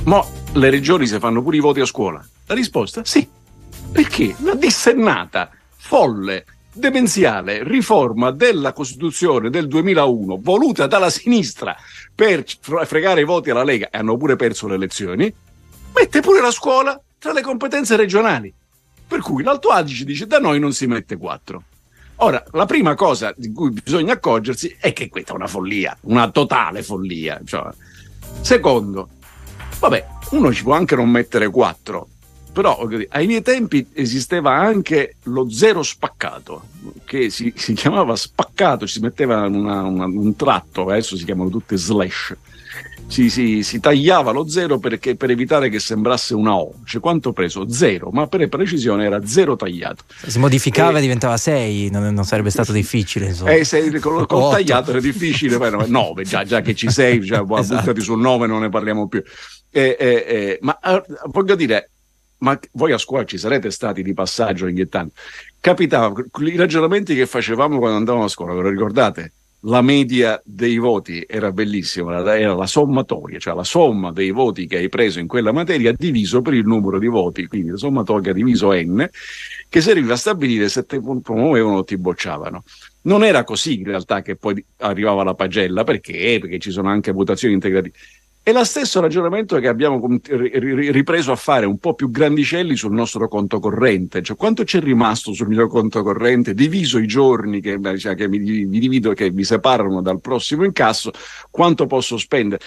[0.05, 2.25] Ma le regioni si fanno pure i voti a scuola?
[2.47, 3.05] La risposta?
[3.05, 3.27] Sì.
[3.91, 4.35] Perché?
[4.41, 11.77] La dissennata, folle, demenziale riforma della Costituzione del 2001 voluta dalla sinistra
[12.15, 12.45] per
[12.85, 15.33] fregare i voti alla Lega e hanno pure perso le elezioni,
[15.95, 18.53] mette pure la scuola tra le competenze regionali.
[19.07, 21.63] Per cui l'Alto Adige dice da noi non si mette 4.
[22.17, 26.31] Ora, la prima cosa di cui bisogna accorgersi è che questa è una follia, una
[26.31, 27.41] totale follia.
[27.45, 27.69] Cioè.
[28.41, 29.09] Secondo,
[29.79, 32.09] vabbè, uno ci può anche non mettere 4,
[32.53, 36.63] però ai miei tempi esisteva anche lo zero spaccato,
[37.05, 41.51] che si, si chiamava spaccato, ci si metteva una, una, un tratto, adesso si chiamano
[41.51, 42.37] tutte slash.
[43.07, 46.81] Si, si, si, tagliava lo zero perché, per evitare che sembrasse una O.
[46.85, 47.69] Cioè, quanto ho preso?
[47.69, 50.05] Zero, ma per precisione era zero tagliato.
[50.27, 53.27] Si modificava e diventava 6, non, non, sarebbe stato difficile.
[53.27, 53.53] Insomma.
[53.53, 57.45] Eh, se, col, col tagliato era difficile, poi 9, già, già, che ci sei, cioè,
[57.59, 57.81] esatto.
[57.81, 59.23] buttati sul 9, non ne parliamo più.
[59.71, 60.79] Eh, eh, ma
[61.27, 61.91] voglio dire,
[62.39, 65.15] ma voi a scuola ci sarete stati di passaggio ogni tanto.
[65.61, 69.33] Capitava, i ragionamenti che facevamo quando andavamo a scuola, ve lo ricordate?
[69.67, 74.77] La media dei voti era bellissima, era la sommatoria, cioè la somma dei voti che
[74.77, 78.73] hai preso in quella materia diviso per il numero di voti, quindi la sommatoria diviso
[78.73, 79.09] n,
[79.71, 82.63] che serviva a stabilire se ti promuovevano o ti bocciavano.
[83.03, 86.37] Non era così in realtà che poi arrivava la pagella, perché?
[86.41, 87.97] Perché ci sono anche votazioni integrative
[88.45, 93.27] è lo stesso ragionamento che abbiamo ripreso a fare un po' più grandicelli sul nostro
[93.27, 98.15] conto corrente, cioè quanto c'è rimasto sul mio conto corrente, diviso i giorni che, cioè,
[98.15, 101.11] che mi, mi divido, che mi separano dal prossimo incasso,
[101.51, 102.63] quanto posso spendere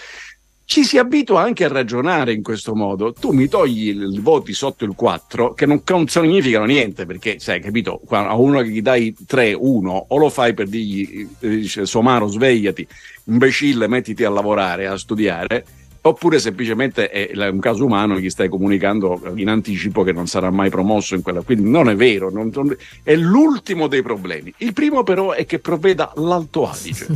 [0.68, 3.14] ci si abitua anche a ragionare in questo modo.
[3.14, 7.62] Tu mi togli i voti sotto il 4, che non, non significano niente, perché, sai,
[7.62, 11.86] capito, a uno che gli dai 3, 1, o lo fai per dirgli, eh, dice,
[11.86, 12.86] Somaro, svegliati,
[13.24, 15.66] imbecille, mettiti a lavorare, a studiare,
[16.02, 20.70] oppure semplicemente è un caso umano gli stai comunicando in anticipo che non sarà mai
[20.70, 21.44] promosso in quella.
[21.44, 24.54] Quindi non è vero, non, non, è l'ultimo dei problemi.
[24.58, 27.08] Il primo però è che provveda l'Alto Adige.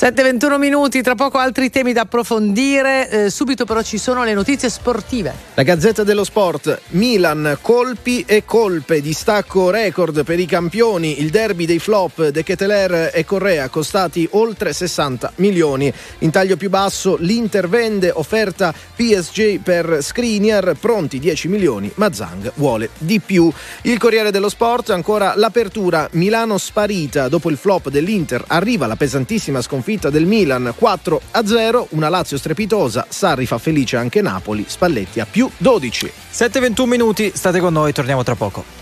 [0.00, 3.10] 7-21 minuti, tra poco altri temi da approfondire.
[3.10, 5.34] Eh, subito però ci sono le notizie sportive.
[5.54, 11.66] La Gazzetta dello Sport, Milan, colpi e colpe, distacco record per i campioni, il derby
[11.66, 15.92] dei flop De Keteler e Correa costati oltre 60 milioni.
[16.18, 22.52] In taglio più basso l'Inter vende offerta PSG per Skriniar, pronti 10 milioni, ma Zang
[22.54, 23.50] vuole di più.
[23.82, 29.60] Il Corriere dello Sport, ancora l'apertura, Milano sparita, dopo il flop dell'Inter arriva la pesantissima
[29.60, 34.66] sconfitta sconfitta del Milan 4 a 0, una Lazio strepitosa, Sarri fa felice anche Napoli,
[34.68, 36.12] Spalletti a più 12.
[36.30, 38.77] 7-21 minuti, state con noi, torniamo tra poco.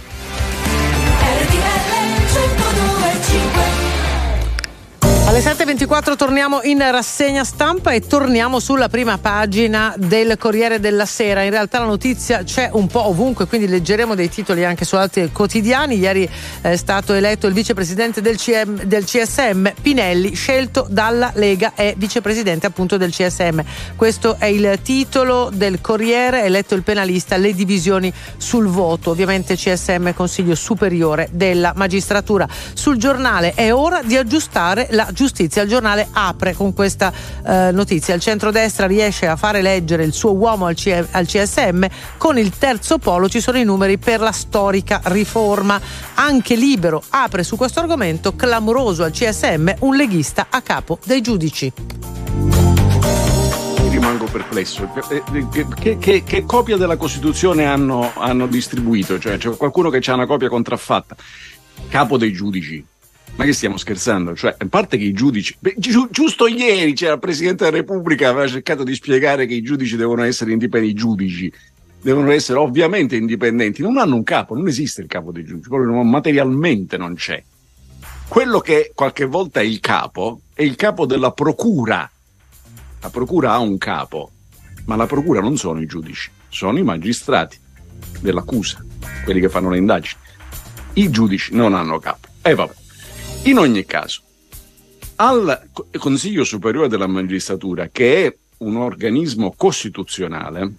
[5.36, 11.42] Alle 7.24 torniamo in rassegna stampa e torniamo sulla prima pagina del Corriere della Sera.
[11.42, 15.30] In realtà la notizia c'è un po' ovunque, quindi leggeremo dei titoli anche su altri
[15.30, 15.98] quotidiani.
[15.98, 16.26] Ieri
[16.62, 22.64] è stato eletto il vicepresidente del, CM, del CSM, Pinelli, scelto dalla Lega e vicepresidente
[22.64, 23.60] appunto del CSM.
[23.94, 29.10] Questo è il titolo del Corriere, eletto il penalista, le divisioni sul voto.
[29.10, 32.48] Ovviamente CSM Consiglio Superiore della Magistratura.
[32.72, 35.24] Sul giornale è ora di aggiustare la giustizia.
[35.62, 37.12] Il giornale apre con questa
[37.44, 38.14] eh, notizia.
[38.14, 41.84] Il centrodestra riesce a fare leggere il suo uomo al, C- al CSM.
[42.16, 45.80] Con il terzo polo ci sono i numeri per la storica riforma.
[46.14, 51.72] Anche Libero apre su questo argomento clamoroso al CSM un leghista a capo dei giudici
[54.06, 54.88] rimango perplesso.
[55.10, 59.18] Eh, che, che, che, copia della Costituzione hanno, hanno distribuito?
[59.18, 61.16] Cioè, c'è qualcuno che ha una copia contraffatta.
[61.88, 62.84] Capo dei giudici.
[63.36, 64.34] Ma che stiamo scherzando?
[64.34, 65.54] Cioè, a parte che i giudici.
[65.58, 69.62] Beh, gi- giusto ieri c'era il Presidente della Repubblica aveva cercato di spiegare che i
[69.62, 70.94] giudici devono essere indipendenti.
[70.94, 71.52] I giudici
[72.00, 73.82] devono essere ovviamente indipendenti.
[73.82, 77.42] Non hanno un capo, non esiste il capo dei giudici, proprio materialmente non c'è.
[78.26, 82.10] Quello che qualche volta è il capo è il capo della procura.
[83.02, 84.30] La procura ha un capo,
[84.86, 87.58] ma la procura non sono i giudici, sono i magistrati
[88.20, 88.82] dell'accusa,
[89.24, 90.20] quelli che fanno le indagini.
[90.94, 92.28] I giudici non hanno capo.
[92.40, 92.84] E vabbè.
[93.44, 94.22] In ogni caso,
[95.16, 100.72] al Consiglio Superiore della Magistratura, che è un organismo costituzionale,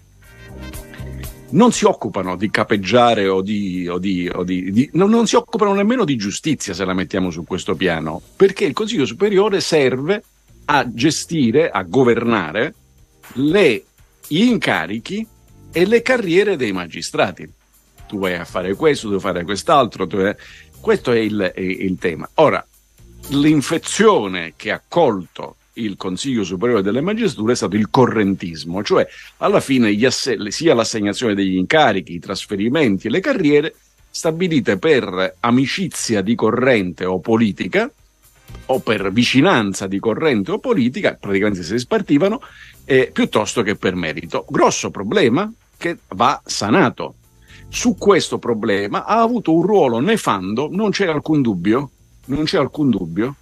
[1.49, 5.35] non si occupano di capeggiare o di, o di, o di, di non, non, si
[5.35, 10.23] occupano nemmeno di giustizia se la mettiamo su questo piano, perché il Consiglio Superiore serve
[10.65, 12.73] a gestire, a governare
[13.34, 13.84] le,
[14.27, 15.25] gli incarichi
[15.71, 17.49] e le carriere dei magistrati.
[18.07, 20.07] Tu vai a fare questo, devi fare quest'altro.
[20.07, 20.34] Tu.
[20.79, 22.29] Questo è il, è il tema.
[22.35, 22.65] Ora,
[23.29, 29.59] l'infezione che ha colto il Consiglio Superiore delle Magistrature è stato il correntismo, cioè alla
[29.59, 33.75] fine asse- sia l'assegnazione degli incarichi, i trasferimenti e le carriere
[34.09, 37.91] stabilite per amicizia di corrente o politica
[38.67, 42.41] o per vicinanza di corrente o politica, praticamente si spartivano,
[42.85, 44.45] eh, piuttosto che per merito.
[44.49, 47.15] Grosso problema che va sanato.
[47.69, 51.91] Su questo problema ha avuto un ruolo nefando, non c'è alcun dubbio,
[52.26, 53.35] non c'è alcun dubbio,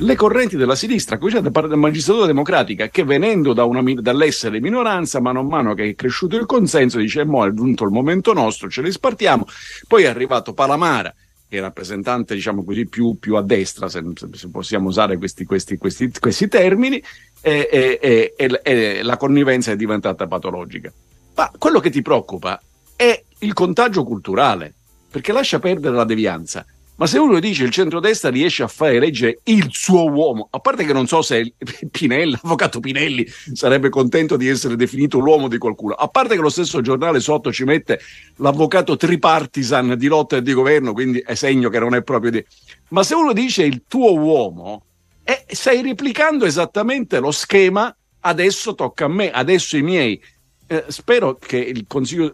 [0.00, 5.40] le correnti della sinistra, cominciate dalla magistratura democratica, che venendo da una, dall'essere minoranza, mano
[5.40, 8.82] a mano che è cresciuto il consenso, dice: Mo è giunto il momento nostro, ce
[8.82, 9.46] li spartiamo.
[9.86, 11.14] Poi è arrivato Palamara,
[11.48, 14.02] che è rappresentante, diciamo così, più, più a destra, se,
[14.32, 17.02] se, possiamo usare questi, questi, questi, questi termini,
[17.42, 20.92] e, e, e, e la connivenza è diventata patologica.
[21.36, 22.60] Ma quello che ti preoccupa
[23.00, 24.74] è il contagio culturale,
[25.10, 26.66] perché lascia perdere la devianza.
[26.96, 30.84] Ma se uno dice il centrodestra riesce a fare eleggere il suo uomo, a parte
[30.84, 31.54] che non so se
[31.90, 36.50] Pinelli, l'avvocato Pinelli sarebbe contento di essere definito l'uomo di qualcuno, a parte che lo
[36.50, 38.00] stesso giornale sotto ci mette
[38.36, 42.44] l'avvocato tripartisan di lotta e di governo, quindi è segno che non è proprio di...
[42.88, 44.84] Ma se uno dice il tuo uomo,
[45.24, 50.20] eh, stai replicando esattamente lo schema adesso tocca a me, adesso i miei.
[50.72, 51.84] Eh, spero che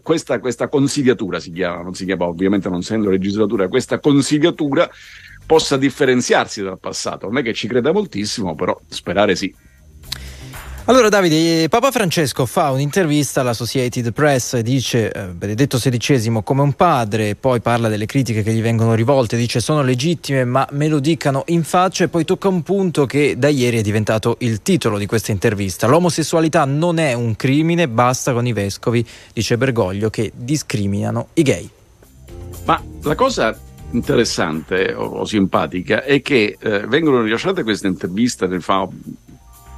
[0.03, 4.87] questa, questa, consigliatura si chiama, non si chiama ovviamente non essendo legislatura, questa consigliatura
[5.43, 7.25] possa differenziarsi dal passato.
[7.25, 9.51] Non è che ci creda moltissimo, però sperare sì.
[10.89, 16.61] Allora Davide, Papa Francesco fa un'intervista alla Associated Press e dice eh, Benedetto XVI come
[16.61, 20.87] un padre, poi parla delle critiche che gli vengono rivolte, dice sono legittime ma me
[20.87, 24.61] lo dicano in faccia e poi tocca un punto che da ieri è diventato il
[24.61, 25.87] titolo di questa intervista.
[25.87, 31.69] L'omosessualità non è un crimine, basta con i vescovi, dice Bergoglio, che discriminano i gay.
[32.63, 33.59] Ma la cosa
[33.91, 38.87] interessante o, o simpatica è che eh, vengono rilasciate queste interviste nel fa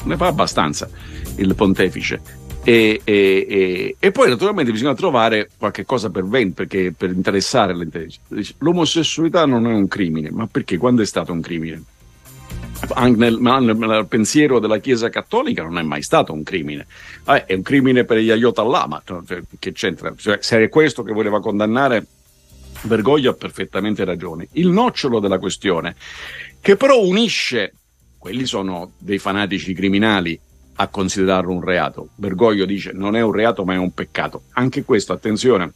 [0.04, 0.90] ne fa abbastanza
[1.38, 2.48] il pontefice.
[2.64, 7.76] E, e, e, e, poi naturalmente bisogna trovare qualche cosa per, ven- perché, per interessare
[7.76, 8.54] l'intelligenza.
[8.60, 10.78] L'omosessualità non è un crimine, ma perché?
[10.78, 11.82] Quando è stato un crimine?
[12.94, 16.86] Anche nel, nel, pensiero della Chiesa Cattolica non è mai stato un crimine.
[17.26, 20.14] Ah, è un crimine per gli Ayotollah, cioè, che c'entra?
[20.16, 22.06] Cioè, se è questo che voleva condannare,
[22.82, 24.48] Bergoglio ha perfettamente ragione.
[24.54, 25.96] Il nocciolo della questione,
[26.62, 27.74] che però unisce
[28.20, 30.38] quelli sono dei fanatici criminali
[30.76, 32.10] a considerarlo un reato.
[32.16, 34.44] Bergoglio dice non è un reato ma è un peccato.
[34.52, 35.72] Anche questo, attenzione,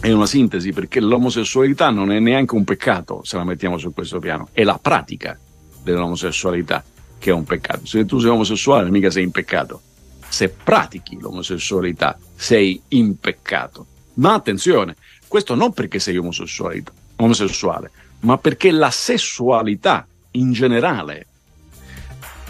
[0.00, 4.20] è una sintesi perché l'omosessualità non è neanche un peccato se la mettiamo su questo
[4.20, 5.38] piano, è la pratica
[5.82, 6.84] dell'omosessualità
[7.18, 7.84] che è un peccato.
[7.84, 9.82] Se tu sei omosessuale mica sei in peccato.
[10.28, 13.86] Se pratichi l'omosessualità sei in peccato.
[14.14, 17.90] Ma attenzione, questo non perché sei omosessuale,
[18.20, 21.26] ma perché la sessualità in generale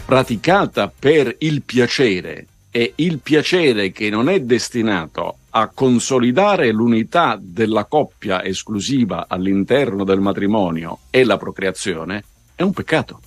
[0.07, 7.83] praticata per il piacere e il piacere che non è destinato a consolidare l'unità della
[7.83, 12.23] coppia esclusiva all'interno del matrimonio e la procreazione
[12.55, 13.19] è un peccato.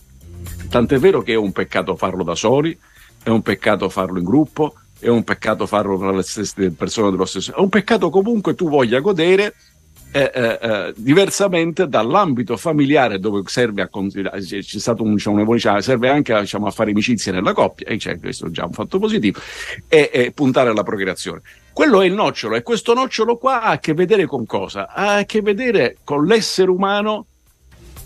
[0.71, 2.75] Tant'è vero che è un peccato farlo da soli,
[3.23, 7.27] è un peccato farlo in gruppo, è un peccato farlo tra le stesse persone dello
[7.27, 7.55] stesso.
[7.55, 9.55] È un peccato comunque tu voglia godere
[10.13, 15.83] eh, eh, eh, diversamente dall'ambito familiare dove serve a considerare, c'è stato un, diciamo, un'evoluzione,
[15.83, 19.41] serve anche diciamo, a, fare amicizia nella coppia, e c'è questo già un fatto positivo,
[19.87, 21.43] e, e, puntare alla procreazione.
[21.73, 24.89] Quello è il nocciolo, e questo nocciolo qua ha a che vedere con cosa?
[24.89, 27.27] Ha a che vedere con l'essere umano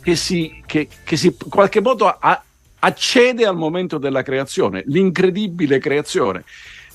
[0.03, 2.45] che si, che, che si in qualche modo a,
[2.81, 6.45] accede al momento della creazione, l'incredibile creazione.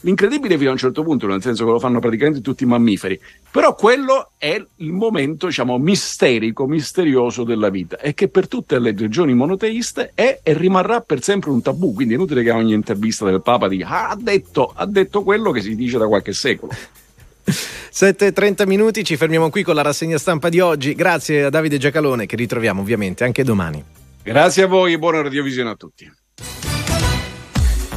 [0.01, 3.19] L'incredibile fino a un certo punto, nel senso che lo fanno praticamente tutti i mammiferi,
[3.51, 8.91] però quello è il momento, diciamo, misterico, misterioso della vita e che per tutte le
[8.91, 11.93] religioni monoteiste è e rimarrà per sempre un tabù.
[11.93, 15.51] Quindi è inutile che ogni intervista del Papa dica ah, ha detto, ha detto quello
[15.51, 16.71] che si dice da qualche secolo.
[17.91, 20.93] 7.30 minuti, ci fermiamo qui con la rassegna stampa di oggi.
[20.93, 23.83] Grazie a Davide Giacalone che ritroviamo ovviamente anche domani.
[24.23, 26.09] Grazie a voi e buona radiovisione a tutti.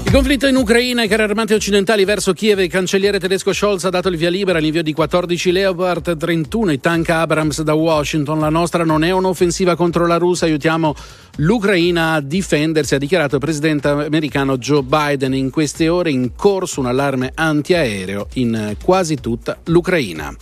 [0.04, 3.90] Il conflitto in Ucraina, i carri armati occidentali verso Kiev, il cancelliere tedesco Scholz ha
[3.90, 8.38] dato il via libera all'invio di 14 Leopard 31 i tank Abrams da Washington.
[8.38, 10.94] La nostra non è un'offensiva contro la Russia, aiutiamo
[11.36, 15.34] l'Ucraina a difendersi, ha dichiarato il presidente americano Joe Biden.
[15.34, 20.34] In queste ore in corso un allarme antiaereo in quasi tutta l'Ucraina.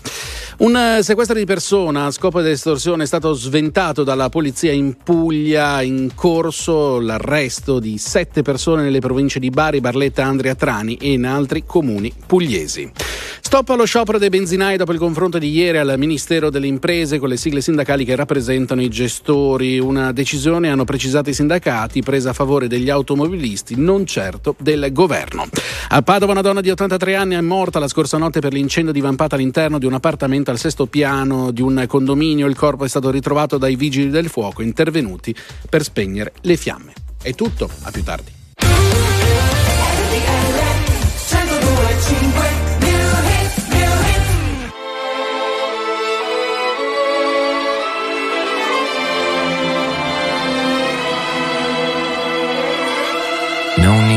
[0.60, 4.94] Un eh, sequestro di persona a scopo di estorsione è stato sventato dalla polizia in
[5.02, 11.12] Puglia, in corso l'arresto di sette persone nelle province di Bari, Barletta, Andria Trani e
[11.12, 12.92] in altri comuni pugliesi.
[13.40, 17.30] Stop allo sciopero dei benzinai dopo il confronto di ieri al Ministero delle Imprese con
[17.30, 19.78] le sigle sindacali che rappresentano i gestori.
[19.78, 25.46] Una decisione, hanno precisato i sindacati, presa a favore degli automobilisti, non certo del governo.
[25.88, 29.34] A Padova una donna di 83 anni è morta la scorsa notte per l'incendio divampato
[29.34, 32.46] all'interno di un appartamento al sesto piano di un condominio.
[32.46, 35.34] Il corpo è stato ritrovato dai vigili del fuoco intervenuti
[35.68, 36.92] per spegnere le fiamme.
[37.22, 38.39] È tutto, a più tardi.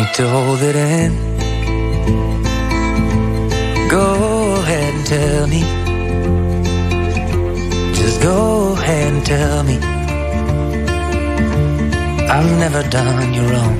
[0.03, 1.11] Need to hold it in.
[3.89, 5.61] Go ahead and tell me.
[7.93, 9.77] Just go ahead and tell me.
[12.35, 13.77] I've never done you wrong.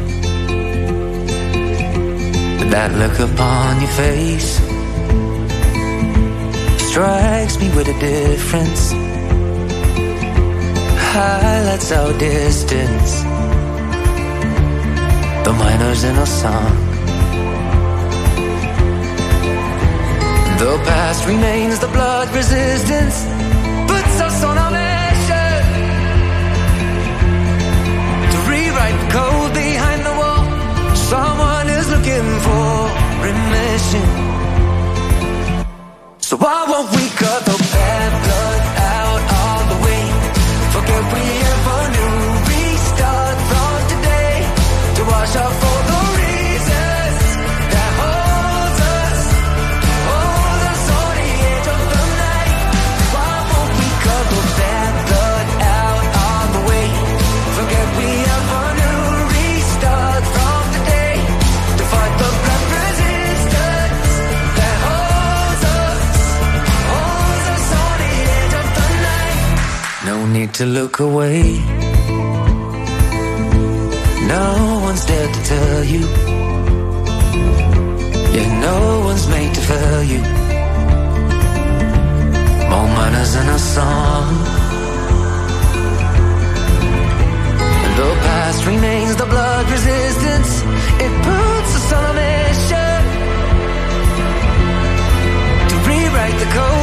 [2.60, 4.52] But that look upon your face
[6.90, 8.92] strikes me with a difference.
[11.14, 13.24] Highlights our distance.
[15.44, 16.72] The miners in a song.
[20.58, 23.26] The past remains, the blood resistance
[23.92, 25.56] puts us on a mission
[28.32, 30.44] to rewrite the code behind the wall.
[30.96, 32.74] Someone is looking for
[33.28, 34.08] remission.
[36.20, 37.03] So why won't we
[70.54, 71.58] To look away.
[74.28, 76.06] No one's there to tell you.
[78.36, 80.22] Yeah, no one's made to fail you.
[82.70, 84.26] More manners in a song.
[87.84, 90.52] And the past remains the blood resistance.
[91.06, 93.02] It puts us on a mission
[95.70, 96.83] to rewrite the code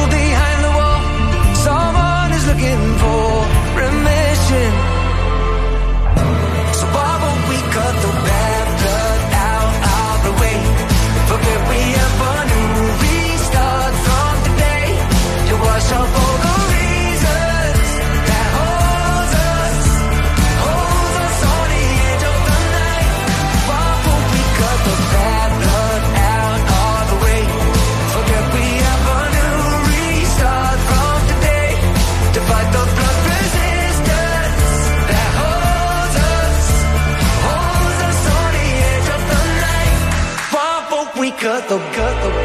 [41.41, 42.40] cut the cut the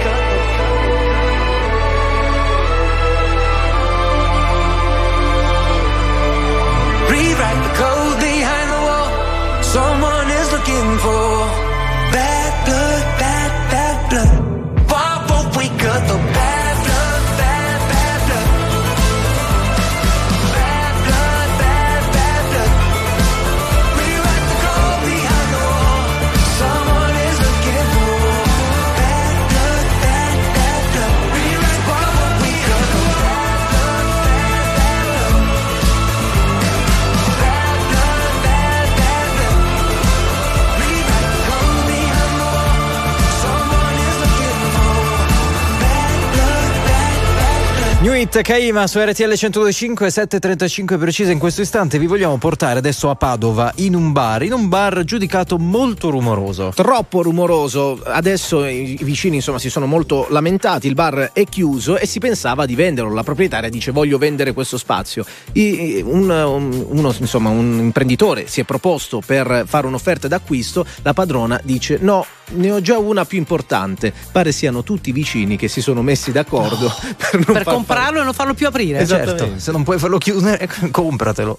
[48.16, 51.98] Hit Caima su RTL 125 735 precise in questo istante.
[51.98, 56.72] Vi vogliamo portare adesso a Padova in un bar, in un bar giudicato molto rumoroso.
[56.74, 62.06] Troppo rumoroso, adesso i vicini insomma si sono molto lamentati, il bar è chiuso e
[62.06, 65.22] si pensava di venderlo, la proprietaria dice voglio vendere questo spazio.
[65.52, 71.12] I- un, un- uno, insomma, un imprenditore si è proposto per fare un'offerta d'acquisto, la
[71.12, 75.82] padrona dice no, ne ho già una più importante, pare siano tutti vicini che si
[75.82, 77.74] sono messi d'accordo per non Per far
[78.07, 79.01] comprarlo e non farlo più aprire.
[79.01, 81.57] Eh certo, se non puoi farlo chiudere, compratelo.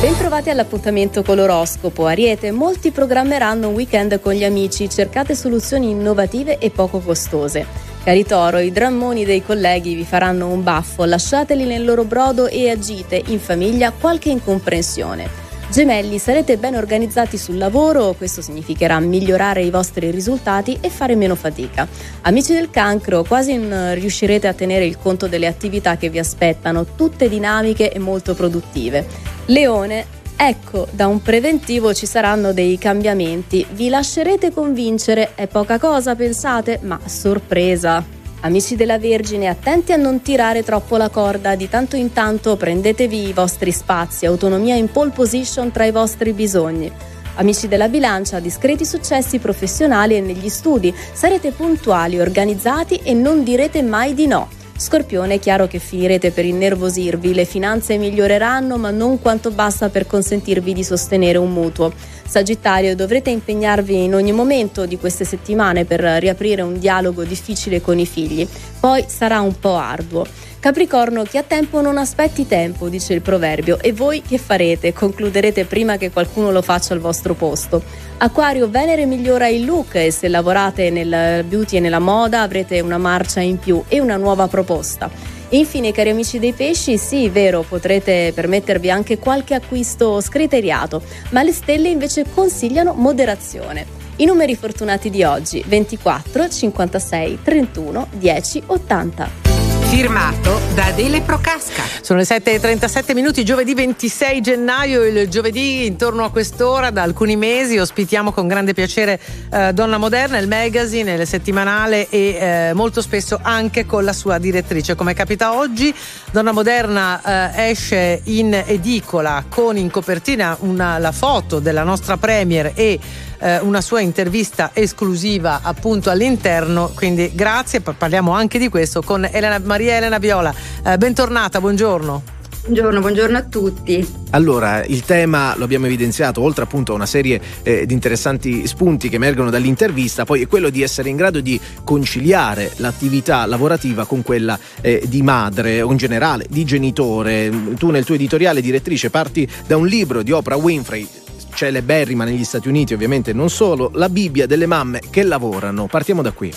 [0.00, 2.06] Bentrovati all'appuntamento con l'oroscopo.
[2.06, 7.92] Ariete, molti programmeranno un weekend con gli amici, cercate soluzioni innovative e poco costose.
[8.04, 12.68] Cari Toro, i drammoni dei colleghi vi faranno un baffo, lasciateli nel loro brodo e
[12.68, 15.43] agite in famiglia qualche incomprensione.
[15.70, 21.34] Gemelli, sarete ben organizzati sul lavoro, questo significherà migliorare i vostri risultati e fare meno
[21.34, 21.88] fatica.
[22.22, 26.84] Amici del cancro, quasi non riuscirete a tenere il conto delle attività che vi aspettano,
[26.94, 29.06] tutte dinamiche e molto produttive.
[29.46, 33.64] Leone, Ecco, da un preventivo ci saranno dei cambiamenti.
[33.70, 35.34] Vi lascerete convincere?
[35.36, 36.80] È poca cosa, pensate?
[36.82, 38.23] Ma sorpresa!
[38.44, 43.28] Amici della Vergine, attenti a non tirare troppo la corda, di tanto in tanto prendetevi
[43.28, 46.92] i vostri spazi, autonomia in pole position tra i vostri bisogni.
[47.36, 53.80] Amici della bilancia, discreti successi professionali e negli studi, sarete puntuali, organizzati e non direte
[53.80, 54.63] mai di no.
[54.76, 60.06] Scorpione, è chiaro che finirete per innervosirvi, le finanze miglioreranno ma non quanto basta per
[60.06, 61.92] consentirvi di sostenere un mutuo.
[62.26, 68.00] Sagittario, dovrete impegnarvi in ogni momento di queste settimane per riaprire un dialogo difficile con
[68.00, 68.46] i figli,
[68.80, 70.26] poi sarà un po' arduo.
[70.64, 74.94] Capricorno, chi ha tempo non aspetti tempo, dice il proverbio, e voi che farete?
[74.94, 77.82] Concluderete prima che qualcuno lo faccia al vostro posto.
[78.16, 82.96] Acquario, Venere migliora il look e se lavorate nel beauty e nella moda avrete una
[82.96, 85.10] marcia in più e una nuova proposta.
[85.50, 91.52] Infine, cari amici dei pesci, sì, vero, potrete permettervi anche qualche acquisto scriteriato, ma le
[91.52, 93.84] stelle invece consigliano moderazione.
[94.16, 99.63] I numeri fortunati di oggi 24, 56, 31, 10, 80.
[99.94, 101.84] Firmato da Adele Procasca.
[102.00, 107.78] Sono le 7.37 minuti, giovedì 26 gennaio, il giovedì intorno a quest'ora da alcuni mesi
[107.78, 109.20] ospitiamo con grande piacere
[109.52, 114.38] eh, Donna Moderna, il magazine, il settimanale e eh, molto spesso anche con la sua
[114.38, 114.96] direttrice.
[114.96, 115.94] Come capita oggi,
[116.32, 122.72] Donna Moderna eh, esce in edicola con in copertina una, la foto della nostra premier
[122.74, 122.98] e
[123.44, 129.60] eh, una sua intervista esclusiva appunto all'interno, quindi grazie, parliamo anche di questo con Elena,
[129.62, 130.54] Maria Elena Viola.
[130.84, 132.32] Eh, bentornata, buongiorno.
[132.64, 134.08] Buongiorno, buongiorno a tutti.
[134.30, 139.10] Allora, il tema lo abbiamo evidenziato, oltre appunto a una serie eh, di interessanti spunti
[139.10, 144.22] che emergono dall'intervista, poi è quello di essere in grado di conciliare l'attività lavorativa con
[144.22, 147.52] quella eh, di madre o in generale di genitore.
[147.76, 151.06] Tu nel tuo editoriale direttrice parti da un libro di Oprah Winfrey
[151.54, 155.86] celeberrima negli Stati Uniti, ovviamente non solo, la Bibbia delle mamme che lavorano.
[155.86, 156.52] Partiamo da qui.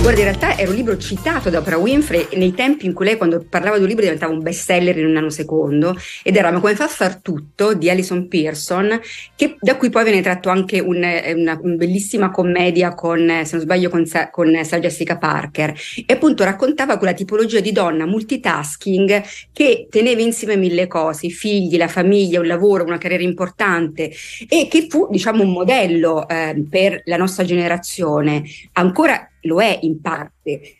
[0.00, 3.16] Guarda, in realtà era un libro citato da Oprah Winfrey nei tempi in cui lei,
[3.18, 5.96] quando parlava di un libro, diventava un best seller in un nanosecondo.
[6.22, 8.98] Ed era Ma come fa a far tutto di Alison Pearson,
[9.36, 13.60] che, da cui poi viene tratto anche un, una, una, bellissima commedia con, se non
[13.60, 15.74] sbaglio, con, con Sarah Jessica Parker.
[16.06, 19.22] E appunto raccontava quella tipologia di donna multitasking
[19.52, 24.10] che teneva insieme mille cose, i figli, la famiglia, un lavoro, una carriera importante
[24.48, 28.44] e che fu, diciamo, un modello eh, per la nostra generazione.
[28.72, 30.32] Ancora lo è in parte,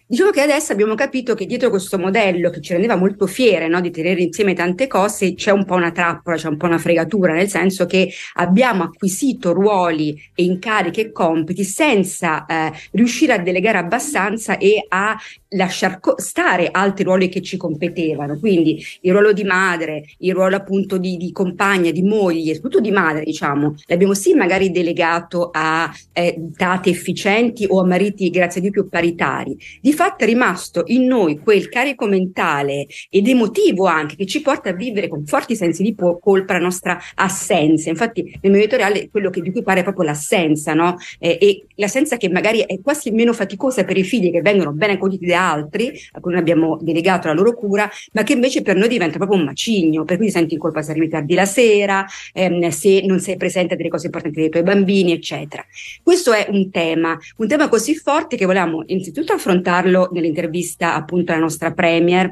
[0.07, 3.81] Diciamo che adesso abbiamo capito che dietro questo modello che ci rendeva molto fiere no,
[3.83, 7.35] di tenere insieme tante cose c'è un po' una trappola, c'è un po' una fregatura,
[7.35, 13.77] nel senso che abbiamo acquisito ruoli e incarichi e compiti senza eh, riuscire a delegare
[13.77, 15.15] abbastanza e a
[15.51, 18.39] lasciar co- stare altri ruoli che ci competevano.
[18.39, 22.91] Quindi il ruolo di madre, il ruolo appunto di, di compagna, di moglie, soprattutto di
[22.91, 28.63] madre, diciamo, l'abbiamo sì magari delegato a eh, date efficienti o a mariti, grazie a
[28.63, 29.57] Dio, più paritari.
[29.81, 34.71] Di fatto è rimasto in noi quel carico mentale ed emotivo anche che ci porta
[34.71, 37.89] a vivere con forti sensi di colpa la nostra assenza.
[37.89, 40.97] Infatti nel mio editoriale quello che, di cui pare è proprio l'assenza, no?
[41.19, 44.91] Eh, e l'assenza che magari è quasi meno faticosa per i figli che vengono ben
[44.91, 48.77] accuditi da altri, a cui noi abbiamo delegato la loro cura, ma che invece per
[48.77, 51.47] noi diventa proprio un macigno, per cui ti senti in colpa se arrivi tardi la
[51.47, 55.65] sera, ehm, se non sei presente a delle cose importanti dei tuoi bambini, eccetera.
[56.03, 61.41] Questo è un tema, un tema così forte che volevamo innanzitutto affrontarlo nell'intervista appunto alla
[61.41, 62.31] nostra Premier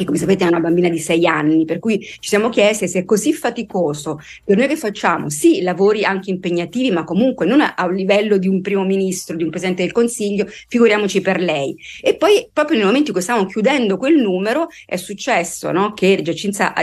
[0.00, 3.00] che come sapete è una bambina di sei anni, per cui ci siamo chiesti se
[3.00, 7.74] è così faticoso per noi che facciamo, sì, lavori anche impegnativi, ma comunque non a,
[7.90, 11.76] livello di un primo ministro, di un presidente del Consiglio, figuriamoci per lei.
[12.00, 16.20] E poi proprio nel momento in cui stavamo chiudendo quel numero è successo no, che
[16.22, 16.74] Giacinta,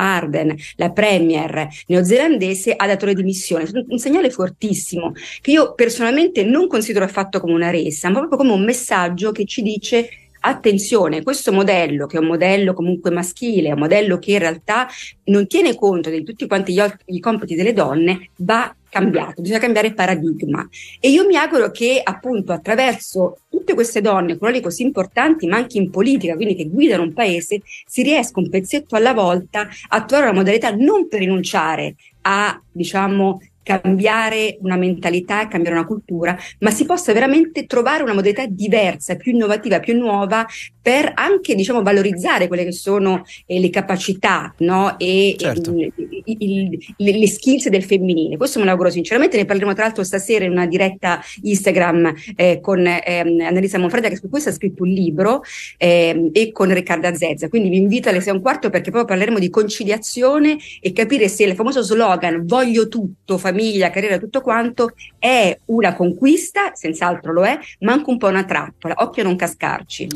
[0.00, 3.64] Arden, la premier neozelandese, ha dato le dimissioni.
[3.88, 8.52] Un segnale fortissimo che io personalmente non considero affatto come una resa, ma proprio come
[8.52, 10.08] un messaggio che ci dice
[10.40, 14.88] attenzione, questo modello, che è un modello comunque maschile, un modello che in realtà
[15.24, 19.92] non tiene conto di tutti quanti gli, gli compiti delle donne, va cambiato, bisogna cambiare
[19.92, 20.66] paradigma.
[21.00, 25.78] E io mi auguro che appunto attraverso tutte queste donne, ruoli così importanti, ma anche
[25.78, 30.30] in politica, quindi che guidano un paese, si riesca un pezzetto alla volta a trovare
[30.30, 36.70] una modalità non per rinunciare a, diciamo, cambiare una mentalità e cambiare una cultura, ma
[36.70, 40.46] si possa veramente trovare una modalità diversa, più innovativa, più nuova
[40.80, 44.98] per anche diciamo valorizzare quelle che sono eh, le capacità no?
[44.98, 45.74] e, certo.
[45.76, 45.92] e
[46.24, 48.38] il, il, le, le skills del femminile.
[48.38, 52.60] Questo me lo auguro sinceramente, ne parleremo tra l'altro stasera in una diretta Instagram eh,
[52.62, 55.42] con eh, Annalisa Monfreda che su questo ha scritto un libro
[55.76, 59.04] eh, e con Riccardo Zezza, quindi vi invito alle 6 e un quarto perché poi
[59.04, 63.56] parleremo di conciliazione e capire se il famoso slogan voglio tutto, famiglia,
[63.90, 68.94] carriera, tutto quanto è una conquista, senz'altro lo è, ma anche un po' una trappola,
[68.98, 70.08] occhio a non cascarci.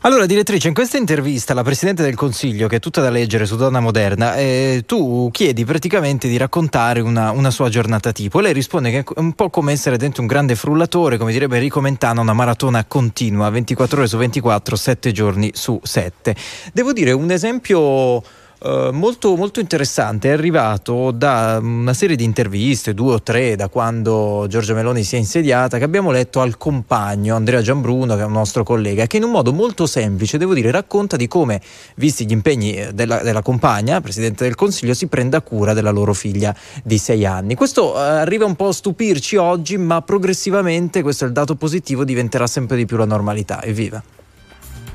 [0.00, 3.56] Allora, direttrice, in questa intervista alla Presidente del Consiglio, che è tutta da leggere su
[3.56, 8.40] Donna Moderna, eh, tu chiedi praticamente di raccontare una, una, sua giornata tipo.
[8.40, 11.80] Lei risponde che è un po' come essere dentro un grande frullatore, come direbbe Enrico
[11.80, 16.36] Mentana, una maratona continua, 24 ore su 24, 7 giorni su 7.
[16.74, 18.22] Devo dire, un esempio
[18.62, 23.68] eh, molto, molto interessante, è arrivato da una serie di interviste, due o tre, da
[23.68, 28.24] quando Giorgia Meloni si è insediata, che abbiamo letto al compagno Andrea Giambruno, che è
[28.24, 31.60] un nostro collega, che in un modo molto semplice, devo dire, racconta di come,
[31.96, 36.14] visti gli impegni eh, della, della compagna, Presidente del Consiglio, si prenda cura della loro
[36.14, 37.54] figlia di sei anni.
[37.54, 42.04] Questo eh, arriva un po' a stupirci oggi, ma progressivamente, questo è il dato positivo,
[42.04, 43.62] diventerà sempre di più la normalità.
[43.62, 44.02] Evviva!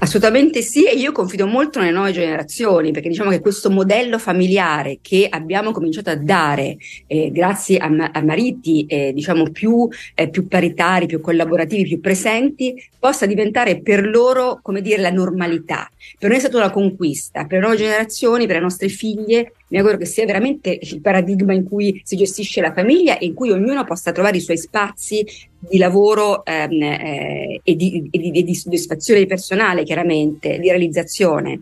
[0.01, 4.99] Assolutamente sì, e io confido molto nelle nuove generazioni, perché diciamo che questo modello familiare
[5.01, 10.47] che abbiamo cominciato a dare eh, grazie a, a mariti eh, diciamo più, eh, più,
[10.47, 15.89] paritari, più collaborativi, più presenti, possa diventare per loro, come dire, la normalità.
[16.17, 19.77] Per noi è stata una conquista, per le nuove generazioni, per le nostre figlie, mi
[19.77, 23.51] auguro che sia veramente il paradigma in cui si gestisce la famiglia e in cui
[23.51, 25.25] ognuno possa trovare i suoi spazi
[25.59, 31.61] di lavoro ehm, eh, e, di, e, di, e di soddisfazione personale, chiaramente, di realizzazione.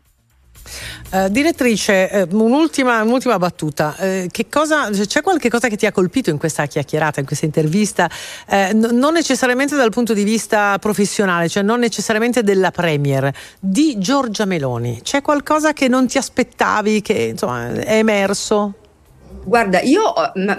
[1.12, 3.96] Uh, direttrice, uh, un'ultima, un'ultima, battuta.
[3.98, 8.10] Uh, cosa, c'è qualche cosa che ti ha colpito in questa chiacchierata, in questa intervista?
[8.50, 14.46] N- non necessariamente dal punto di vista professionale, cioè non necessariamente della Premier, di Giorgia
[14.46, 15.02] Meloni.
[15.02, 18.74] C'è qualcosa che non ti aspettavi, che insomma, è emerso?
[19.48, 20.02] Guarda, io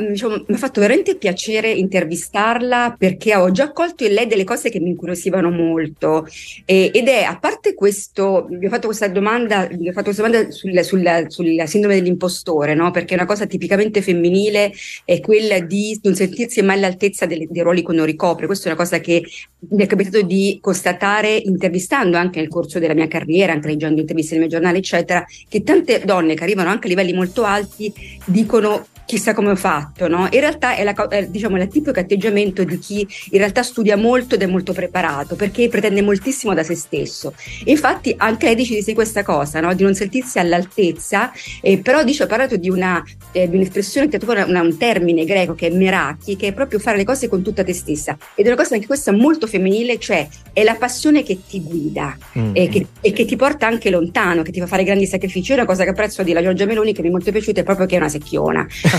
[0.08, 4.70] diciamo, mi ha fatto veramente piacere intervistarla perché ho già colto in lei delle cose
[4.70, 6.26] che mi incuriosivano molto
[6.64, 10.22] e, ed è, a parte questo, vi ho fatto questa domanda, vi ho fatto questa
[10.22, 12.90] domanda sul, sul, sulla sindrome dell'impostore, no?
[12.90, 14.72] perché una cosa tipicamente femminile
[15.04, 18.46] è quella di non sentirsi mai all'altezza dei, dei ruoli che uno ricopre.
[18.46, 19.22] Questa è una cosa che
[19.70, 24.30] mi è capitato di constatare intervistando anche nel corso della mia carriera, anche leggendo interviste
[24.30, 27.92] nei miei giornali, eccetera, che tante donne che arrivano anche a livelli molto alti
[28.24, 28.97] dicono out.
[29.08, 30.28] Chissà come ho fatto, no?
[30.30, 34.34] In realtà è, la, è diciamo, il tipico atteggiamento di chi in realtà studia molto
[34.34, 37.32] ed è molto preparato perché pretende moltissimo da se stesso.
[37.64, 39.72] E infatti anche lei dice di sé questa cosa, no?
[39.72, 41.32] Di non sentirsi all'altezza,
[41.62, 43.02] eh, però dice, ha parlato di, una,
[43.32, 46.98] eh, di un'espressione, una, una, un termine greco che è meraki, che è proprio fare
[46.98, 48.14] le cose con tutta te stessa.
[48.34, 52.14] Ed è una cosa anche questa molto femminile, cioè è la passione che ti guida
[52.38, 52.50] mm.
[52.52, 55.52] e, che, e, che, ti porta anche lontano, che ti fa fare grandi sacrifici.
[55.52, 57.64] È una cosa che apprezzo di la Giorgia Meloni che mi è molto piaciuta, è
[57.64, 58.66] proprio che è una secchiona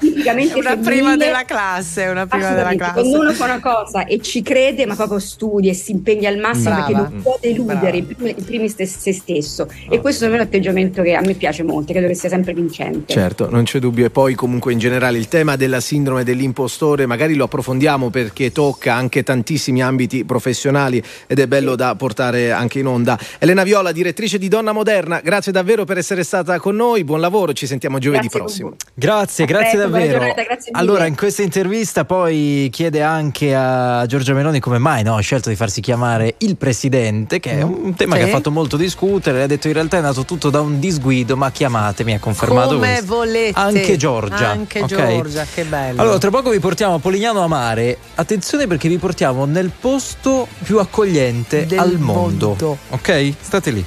[0.00, 2.92] tipicamente una prima della classe, una prima della classe.
[2.92, 6.38] Quando uno fa una cosa e ci crede, ma proprio studia e si impegna al
[6.38, 6.86] massimo Brava.
[6.86, 9.62] perché non può deludere in primis, in primis se stesso.
[9.62, 9.94] Oh.
[9.94, 13.12] E questo è un atteggiamento che a me piace molto, credo che sia sempre vincente.
[13.12, 14.06] Certo, non c'è dubbio.
[14.06, 18.94] E poi comunque in generale il tema della sindrome dell'impostore, magari lo approfondiamo perché tocca
[18.94, 23.18] anche tantissimi ambiti professionali ed è bello da portare anche in onda.
[23.38, 27.52] Elena Viola, direttrice di Donna Moderna, grazie davvero per essere stata con noi, buon lavoro,
[27.52, 28.76] ci sentiamo giovedì grazie prossimo.
[28.94, 30.18] Grazie, a grazie presto, davvero.
[30.18, 35.16] Giornata, grazie allora, in questa intervista poi chiede anche a Giorgia Meloni come mai no,
[35.16, 38.22] ha scelto di farsi chiamare il presidente, che è un tema sì.
[38.22, 39.42] che ha fatto molto discutere.
[39.42, 42.88] Ha detto in realtà è nato tutto da un disguido, ma chiamatemi, ha confermato come
[42.88, 43.14] questo.
[43.14, 43.58] volete.
[43.58, 44.48] Anche Giorgia.
[44.48, 45.16] Anche okay?
[45.16, 46.00] Giorgia, che bello.
[46.00, 47.98] Allora, tra poco vi portiamo a Polignano a Mare.
[48.14, 52.48] Attenzione perché vi portiamo nel posto più accogliente Del al mondo.
[52.48, 52.78] mondo.
[52.88, 53.34] Ok?
[53.40, 53.86] State lì.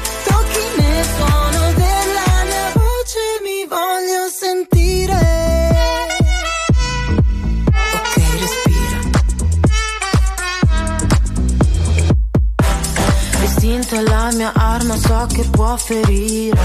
[14.53, 16.59] arma, so che può ferire.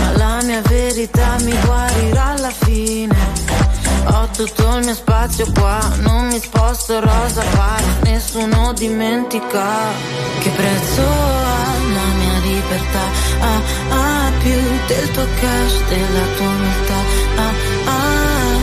[0.00, 3.14] Ma la mia verità mi guarirà alla fine.
[4.08, 9.66] Ho tutto il mio spazio qua, non mi sposto rosa pari, nessuno dimentica
[10.38, 13.04] che prezzo ha la mia libertà.
[13.40, 13.60] Ah,
[13.90, 17.00] ah, più del tuo cash, della tua umiltà.
[17.36, 17.52] Ah,
[17.90, 18.56] ah,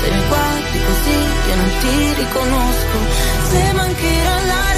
[0.00, 2.98] se mi guardi così io non ti riconosco.
[3.50, 4.77] Se mancherà l'aria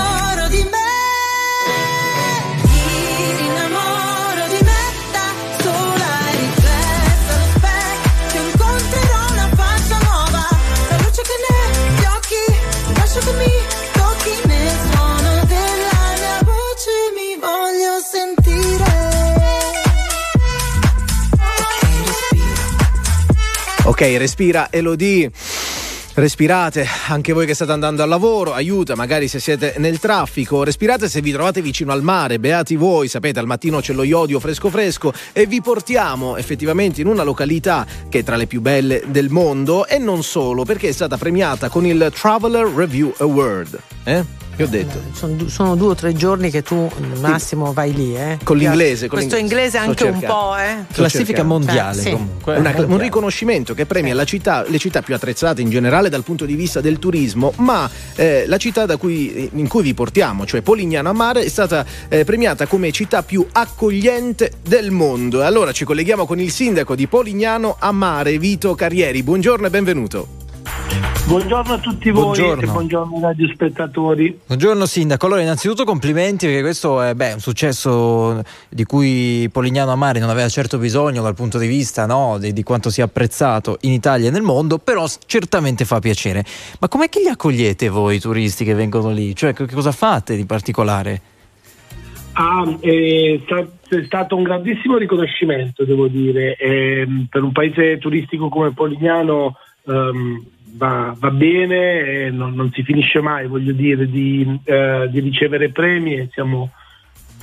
[24.01, 25.29] Ok, respira Elodie.
[26.15, 31.07] Respirate, anche voi che state andando al lavoro, aiuta, magari se siete nel traffico, respirate
[31.07, 34.71] se vi trovate vicino al mare, beati voi, sapete al mattino c'è lo iodio fresco
[34.71, 39.29] fresco e vi portiamo effettivamente in una località che è tra le più belle del
[39.29, 43.79] mondo e non solo, perché è stata premiata con il Traveler Review Award.
[44.03, 44.40] Eh?
[44.53, 45.01] Che ho detto?
[45.13, 48.37] Sono, sono due o tre giorni che tu al massimo vai lì, eh.
[48.43, 50.83] Con l'inglese, con Questo inglese anche un po', eh.
[50.93, 52.11] Classifica mondiale Sì.
[52.11, 52.57] comunque.
[52.57, 56.45] Una- un riconoscimento che premia la città- le città più attrezzate in generale dal punto
[56.45, 60.61] di vista del turismo, ma eh, la città da cui- in cui vi portiamo, cioè
[60.61, 65.43] Polignano a Mare, è stata eh, premiata come città più accogliente del mondo.
[65.43, 69.23] Allora ci colleghiamo con il sindaco di Polignano a Mare, Vito Carrieri.
[69.23, 70.27] Buongiorno e benvenuto.
[71.31, 72.61] Buongiorno a tutti voi Buongiorno.
[72.61, 74.39] e buongiorno ai radiospettatori.
[74.47, 79.95] Buongiorno Sindaco, allora innanzitutto complimenti perché questo è beh, un successo di cui Polignano a
[79.95, 83.77] Mare non aveva certo bisogno dal punto di vista no, di, di quanto sia apprezzato
[83.83, 86.43] in Italia e nel mondo, però certamente fa piacere.
[86.81, 89.33] Ma com'è che li accogliete voi i turisti che vengono lì?
[89.33, 91.21] Cioè che cosa fate di particolare?
[92.33, 96.57] Ah, è, sta- è stato un grandissimo riconoscimento, devo dire.
[96.57, 99.55] Ehm, per un paese turistico come Polignano
[99.87, 105.69] ehm, va, va bene, non, non si finisce mai, voglio dire, di, eh, di ricevere
[105.69, 106.71] premi e siamo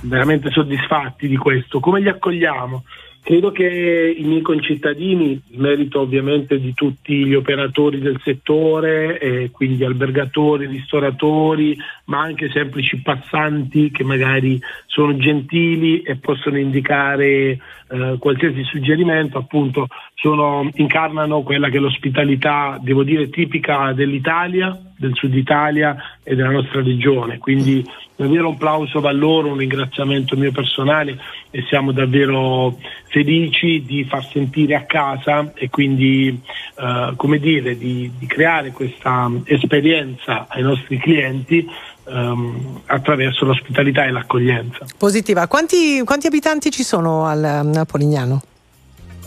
[0.03, 1.81] veramente soddisfatti di questo.
[1.81, 2.85] Come li accogliamo?
[3.21, 9.85] Credo che i miei concittadini, merito ovviamente di tutti gli operatori del settore, eh, quindi
[9.85, 11.77] albergatori, ristoratori,
[12.07, 17.59] ma anche semplici passanti che magari sono gentili e possono indicare
[17.91, 25.15] eh, qualsiasi suggerimento, appunto sono- incarnano quella che è l'ospitalità, devo dire, tipica dell'Italia, del
[25.15, 27.39] sud Italia e della nostra regione.
[27.39, 27.85] Quindi
[28.17, 31.17] davvero un plauso va loro, un ringraziamento mio personale
[31.51, 38.11] e siamo davvero felici di far sentire a casa e quindi eh, come dire di,
[38.19, 41.67] di creare questa esperienza ai nostri clienti
[42.09, 44.87] ehm, attraverso l'ospitalità e l'accoglienza.
[44.97, 45.47] Positiva.
[45.47, 48.43] Quanti, quanti abitanti ci sono al, a Polignano?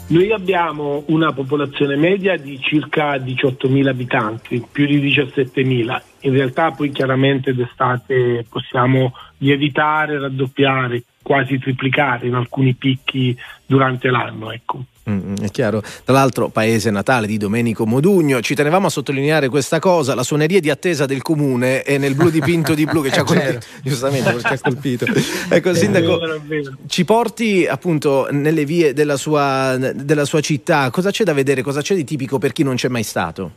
[0.08, 6.02] Noi abbiamo una popolazione media di circa 18.000 abitanti, più di 17.000.
[6.22, 13.34] In realtà poi chiaramente d'estate possiamo lievitare, raddoppiare, quasi triplicare in alcuni picchi
[13.66, 14.52] durante l'anno.
[14.52, 14.84] Ecco.
[15.10, 15.82] Mm, è chiaro.
[16.04, 18.40] Tra l'altro, paese natale di Domenico Modugno.
[18.42, 22.30] Ci tenevamo a sottolineare questa cosa: la suoneria di attesa del comune è nel blu
[22.30, 23.52] dipinto di blu che ci ha Eh, certo.
[23.52, 23.90] colpito.
[23.90, 25.06] Giustamente, perché ha colpito.
[25.50, 26.76] Ecco, Sindaco, è vero.
[26.88, 30.90] ci porti appunto nelle vie della sua, della sua città.
[30.92, 31.62] Cosa c'è da vedere?
[31.64, 33.52] Cosa c'è di tipico per chi non c'è mai stato?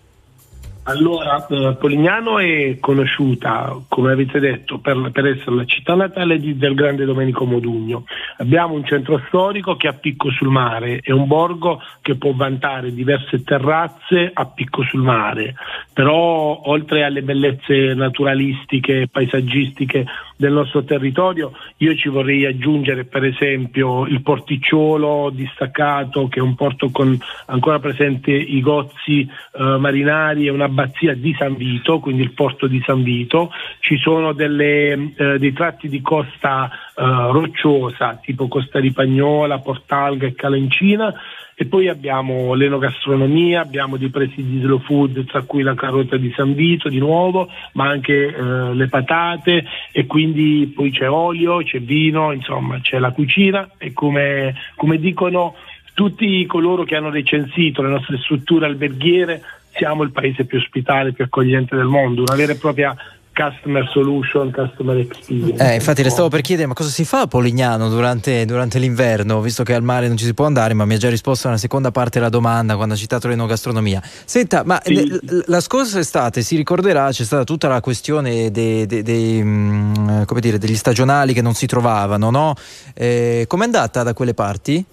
[0.87, 6.59] Allora, eh, Polignano è conosciuta, come avete detto, per, per essere la città natale di-
[6.59, 8.05] del grande Domenico Modugno.
[8.37, 12.35] Abbiamo un centro storico che è a picco sul mare, è un borgo che può
[12.35, 15.55] vantare diverse terrazze a picco sul mare,
[15.91, 20.05] però oltre alle bellezze naturalistiche paesaggistiche
[20.37, 26.55] del nostro territorio, io ci vorrei aggiungere per esempio il porticciolo distaccato che è un
[26.55, 27.17] porto con
[27.47, 32.83] ancora presente i gozzi eh, marinari e un'abbazia di San Vito, quindi il porto di
[32.85, 33.51] San Vito.
[33.79, 40.35] Ci sono delle, eh, dei tratti di costa eh, rocciosa tipo Costa Ripagnola, Portalga e
[40.35, 41.15] Calencina
[41.57, 46.55] E poi abbiamo l'enogastronomia, abbiamo dei presidi slow food, tra cui la carota di San
[46.55, 52.33] Vito di nuovo, ma anche eh, le patate e quindi poi c'è olio, c'è vino,
[52.33, 55.55] insomma c'è la cucina e come, come dicono
[55.95, 59.41] tutti coloro che hanno recensito le nostre strutture alberghiere
[59.77, 62.95] siamo il paese più ospitale, più accogliente del mondo, una vera e propria
[63.35, 65.63] customer solution, customer experience.
[65.63, 69.41] Eh, infatti le stavo per chiedere ma cosa si fa a Polignano durante, durante, l'inverno,
[69.41, 71.59] visto che al mare non ci si può andare, ma mi ha già risposto nella
[71.59, 74.01] seconda parte della domanda quando ha citato l'enogastronomia.
[74.25, 74.95] Senta, ma sì.
[74.95, 80.23] l- la scorsa estate si ricorderà c'è stata tutta la questione dei, dei, dei, mm,
[80.39, 82.55] dire, degli stagionali che non si trovavano, no?
[82.95, 84.85] Eh, com'è andata da quelle parti?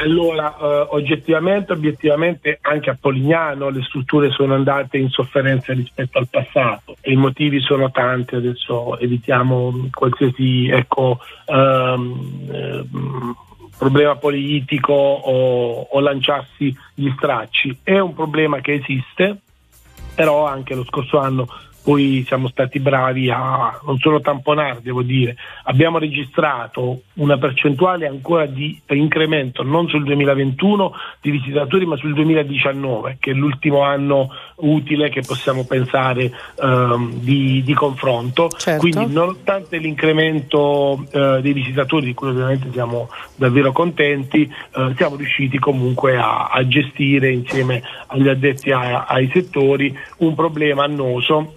[0.00, 6.28] Allora, eh, oggettivamente, obiettivamente, anche a Polignano le strutture sono andate in sofferenza rispetto al
[6.28, 13.36] passato e i motivi sono tanti, adesso evitiamo qualsiasi ecco, ehm, ehm,
[13.76, 17.78] problema politico o, o lanciarsi gli stracci.
[17.82, 19.40] È un problema che esiste,
[20.14, 21.48] però anche lo scorso anno
[21.88, 28.44] poi siamo stati bravi a non solo tamponare, devo dire, abbiamo registrato una percentuale ancora
[28.44, 30.92] di incremento non sul 2021
[31.22, 37.62] di visitatori ma sul 2019 che è l'ultimo anno utile che possiamo pensare ehm, di,
[37.62, 38.50] di, confronto.
[38.50, 38.80] Certo.
[38.80, 45.58] Quindi nonostante l'incremento eh, dei visitatori di cui ovviamente siamo davvero contenti, eh, siamo riusciti
[45.58, 51.54] comunque a, a, gestire insieme agli addetti a, ai settori un problema annoso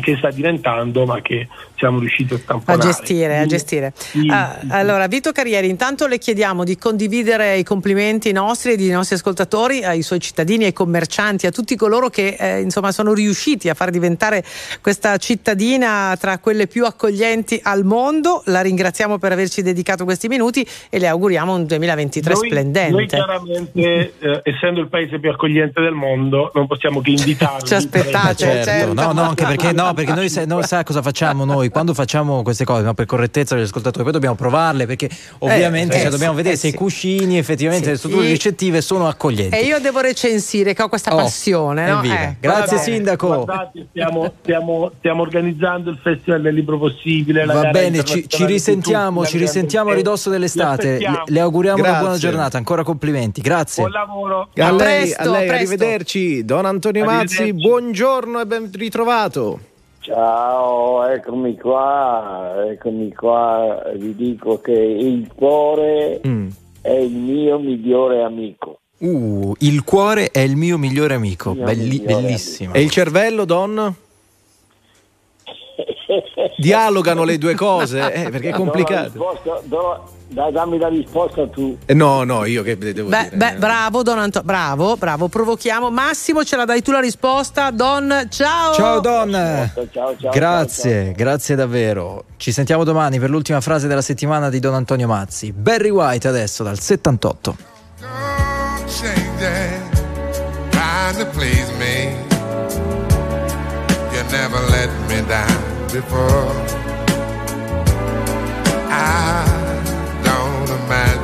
[0.00, 1.48] che sta diventando ma che
[1.82, 2.88] siamo riusciti a tamponare.
[2.88, 3.92] A gestire, a gestire.
[3.96, 8.76] Sì, ah, sì, allora, Vito Carrieri, intanto le chiediamo di condividere i complimenti nostri e
[8.76, 13.12] dei nostri ascoltatori ai suoi cittadini, ai commercianti, a tutti coloro che eh, insomma sono
[13.12, 14.44] riusciti a far diventare
[14.80, 18.42] questa cittadina tra quelle più accoglienti al mondo.
[18.46, 22.92] La ringraziamo per averci dedicato questi minuti e le auguriamo un 2023 noi, splendente.
[22.92, 27.66] Noi chiaramente, eh, essendo il paese più accogliente del mondo, non possiamo che invitarvi.
[27.66, 28.64] Ci aspettate, certo.
[28.64, 28.92] certo.
[28.92, 32.64] No, no, anche perché, no, perché noi, noi sa cosa facciamo noi quando facciamo queste
[32.64, 35.08] cose, no, per correttezza degli ascoltatori, poi dobbiamo provarle perché
[35.38, 36.74] ovviamente eh, cioè, dobbiamo vedere eh, se sì.
[36.74, 39.56] i cuscini effettivamente sì, le strutture ricettive sono accoglienti.
[39.56, 41.88] E io devo recensire che ho questa oh, passione.
[41.88, 42.02] No?
[42.02, 43.44] Eh, Grazie Sindaco.
[43.44, 47.44] Guardate, stiamo, stiamo, stiamo, organizzando il Festival del Libro Possibile.
[47.46, 50.98] Va bene, ci, ci, risentiamo, ci risentiamo a ridosso dell'estate.
[50.98, 51.92] Le, le auguriamo Grazie.
[51.92, 53.40] una buona giornata, ancora complimenti.
[53.40, 53.82] Grazie.
[53.82, 54.48] Buon lavoro.
[54.56, 56.44] A, a lei, presto, a lei arrivederci.
[56.44, 59.70] Don Antonio Mazzi, buongiorno e ben ritrovato.
[60.02, 66.48] Ciao, eccomi qua, eccomi qua, vi dico che il cuore mm.
[66.80, 68.80] è il mio migliore amico.
[68.98, 72.70] Uh, il cuore è il mio migliore amico, mio Belli- migliore bellissimo.
[72.70, 72.78] Amico.
[72.80, 73.94] E il cervello, Don?
[76.58, 79.38] Dialogano le due cose, eh, perché è complicato.
[79.44, 81.76] Do, do, dai, dammi la risposta tu.
[81.86, 83.36] Eh, no, no, io che devo beh, dire.
[83.36, 85.90] Beh, bravo Don Antonio, bravo, bravo, provochiamo.
[85.90, 87.70] Massimo, ce la dai tu la risposta.
[87.70, 88.74] Don, ciao.
[88.74, 89.30] Ciao Don.
[89.30, 92.24] Ciao, ciao, ciao, grazie, ciao, grazie davvero.
[92.36, 95.52] Ci sentiamo domani per l'ultima frase della settimana di Don Antonio Mazzi.
[95.52, 97.70] Barry White adesso dal 78.
[104.32, 104.62] never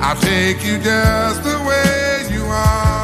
[0.00, 2.98] I'll take you just the way you are.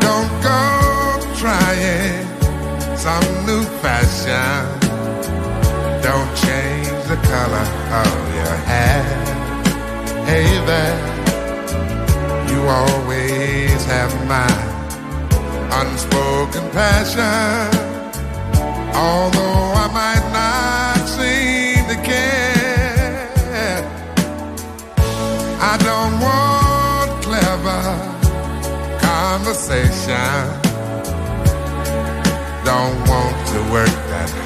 [0.00, 0.60] Don't go
[1.42, 2.26] trying
[2.96, 4.80] some new fashion.
[6.02, 7.66] Don't change the color
[8.02, 9.02] of your hair.
[10.24, 10.98] Hey there,
[12.50, 14.72] you always have mine
[15.80, 17.70] unspoken passion.
[18.94, 20.01] Although I might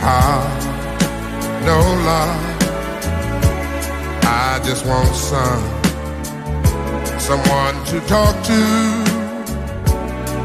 [0.09, 0.63] hard.
[1.71, 1.79] No
[2.11, 2.43] love.
[4.49, 5.65] I just want some
[7.29, 8.61] someone to talk to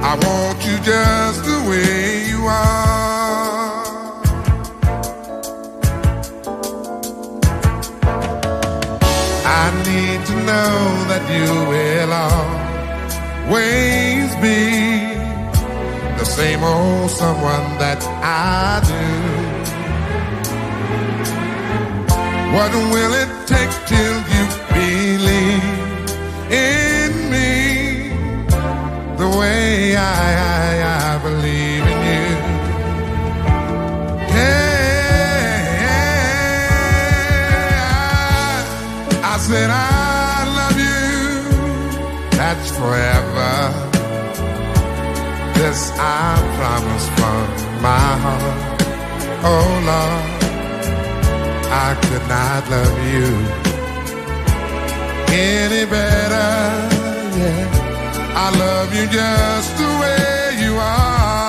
[0.04, 3.02] I want you just the way you are.
[9.62, 10.74] I need to know
[11.12, 12.12] that you will
[13.48, 14.60] always be
[16.18, 19.31] the same old someone that I do.
[22.56, 24.44] What will it take till you
[24.76, 25.64] believe
[26.52, 28.10] in me
[29.18, 30.00] the way I,
[30.60, 30.72] I,
[31.14, 32.28] I believe in you?
[37.72, 39.76] Yeah, I said I
[40.60, 41.02] love you.
[42.38, 43.54] That's forever.
[45.56, 47.46] This I promise from
[47.82, 48.82] my heart.
[49.44, 50.31] Oh Lord,
[51.74, 53.30] I could not love you
[55.34, 56.52] any better.
[57.40, 61.41] Yeah, I love you just the way you are.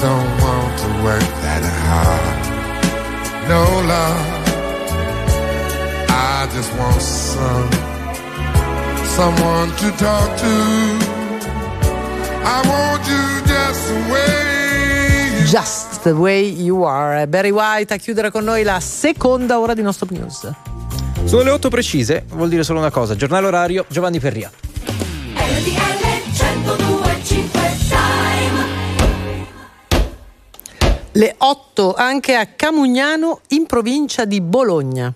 [0.00, 2.36] Don't want to work that hard.
[3.48, 4.44] No love.
[6.08, 7.70] I just want some
[9.04, 10.54] someone to talk to.
[12.44, 17.26] I want you just the way you Just the way you are.
[17.26, 20.52] Barry White a chiudere con noi la seconda ora di Non Stop News.
[21.24, 23.16] Sono le 8 precise, vuol dire solo una cosa.
[23.16, 24.50] Giornale orario, Giovanni Perria.
[31.16, 35.10] Le 8 anche a Camugnano in provincia di Bologna.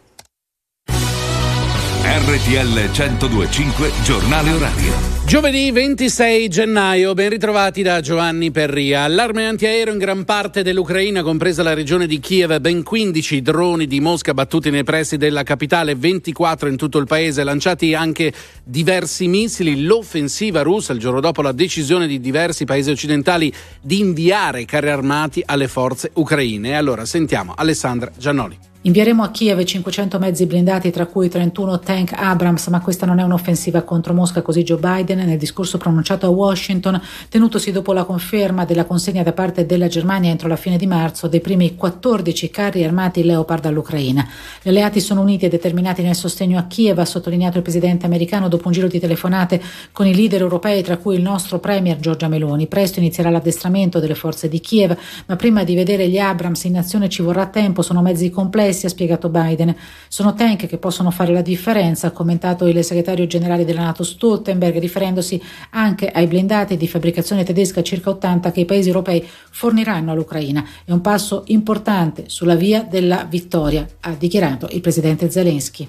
[2.12, 4.92] RTL 1025 Giornale Orario.
[5.24, 9.04] Giovedì 26 gennaio, ben ritrovati da Giovanni Perria.
[9.04, 14.00] Allarme antiaereo in gran parte dell'Ucraina, compresa la regione di Kiev, ben 15 droni di
[14.00, 18.32] Mosca battuti nei pressi della capitale, 24 in tutto il paese, lanciati anche
[18.64, 19.84] diversi missili.
[19.84, 25.44] L'offensiva russa, il giorno dopo la decisione di diversi paesi occidentali di inviare carri armati
[25.46, 26.76] alle forze ucraine.
[26.76, 28.69] Allora sentiamo Alessandra Giannoli.
[28.82, 33.22] Invieremo a Kiev 500 mezzi blindati, tra cui 31 tank Abrams, ma questa non è
[33.22, 36.98] un'offensiva contro Mosca, così Joe Biden nel discorso pronunciato a Washington,
[37.28, 41.28] tenutosi dopo la conferma della consegna da parte della Germania entro la fine di marzo
[41.28, 44.26] dei primi 14 carri armati Leopard all'Ucraina.
[44.62, 48.48] Gli alleati sono uniti e determinati nel sostegno a Kiev, ha sottolineato il presidente americano
[48.48, 49.60] dopo un giro di telefonate
[49.92, 52.66] con i leader europei, tra cui il nostro premier Giorgia Meloni.
[52.66, 54.96] Presto inizierà l'addestramento delle forze di Kiev,
[55.26, 58.88] ma prima di vedere gli Abrams in azione ci vorrà tempo, sono mezzi complessi ha
[58.88, 59.74] spiegato Biden.
[60.08, 64.78] Sono tank che possono fare la differenza, ha commentato il segretario generale della Nato Stoltenberg,
[64.78, 65.40] riferendosi
[65.70, 70.66] anche ai blindati di fabbricazione tedesca circa 80 che i paesi europei forniranno all'Ucraina.
[70.84, 75.88] È un passo importante sulla via della vittoria, ha dichiarato il presidente Zelensky.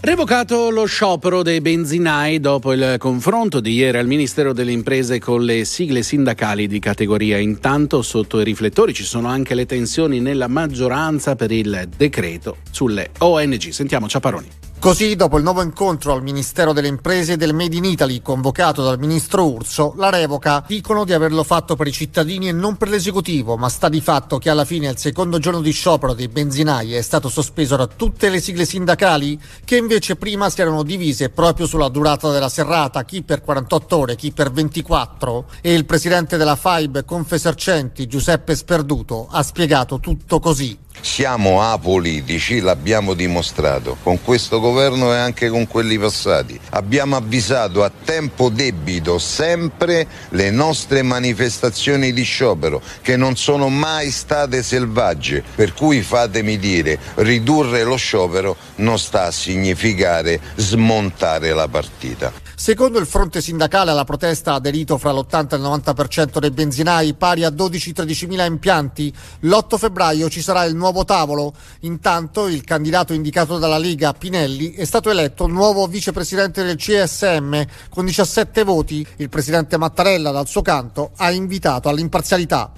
[0.00, 5.42] Revocato lo sciopero dei benzinai dopo il confronto di ieri al Ministero delle Imprese con
[5.42, 7.36] le sigle sindacali di categoria.
[7.38, 13.10] Intanto sotto i riflettori ci sono anche le tensioni nella maggioranza per il decreto sulle
[13.18, 13.70] ONG.
[13.70, 14.67] Sentiamo Ciaparoni.
[14.80, 18.96] Così, dopo il nuovo incontro al Ministero delle Imprese del Made in Italy convocato dal
[18.96, 23.56] ministro Urso, la revoca dicono di averlo fatto per i cittadini e non per l'esecutivo,
[23.56, 27.02] ma sta di fatto che alla fine al secondo giorno di sciopero dei benzinai è
[27.02, 31.88] stato sospeso da tutte le sigle sindacali che invece prima si erano divise proprio sulla
[31.88, 37.04] durata della serrata, chi per 48 ore, chi per 24 e il presidente della FAIB
[37.04, 40.86] Confesercenti Giuseppe Sperduto ha spiegato tutto così.
[41.00, 46.58] Siamo apolitici, l'abbiamo dimostrato con questo governo e anche con quelli passati.
[46.70, 54.10] Abbiamo avvisato a tempo debito sempre le nostre manifestazioni di sciopero che non sono mai
[54.10, 55.42] state selvagge.
[55.54, 62.47] Per cui fatemi dire, ridurre lo sciopero non sta a significare smontare la partita.
[62.60, 67.14] Secondo il fronte sindacale alla protesta ha aderito fra l'80 e il 90% dei benzinai,
[67.14, 69.14] pari a 12-13 mila impianti.
[69.42, 71.54] L'8 febbraio ci sarà il nuovo tavolo.
[71.82, 78.04] Intanto il candidato indicato dalla Lega, Pinelli, è stato eletto nuovo vicepresidente del CSM con
[78.04, 79.06] 17 voti.
[79.18, 82.72] Il presidente Mattarella, dal suo canto, ha invitato all'imparzialità.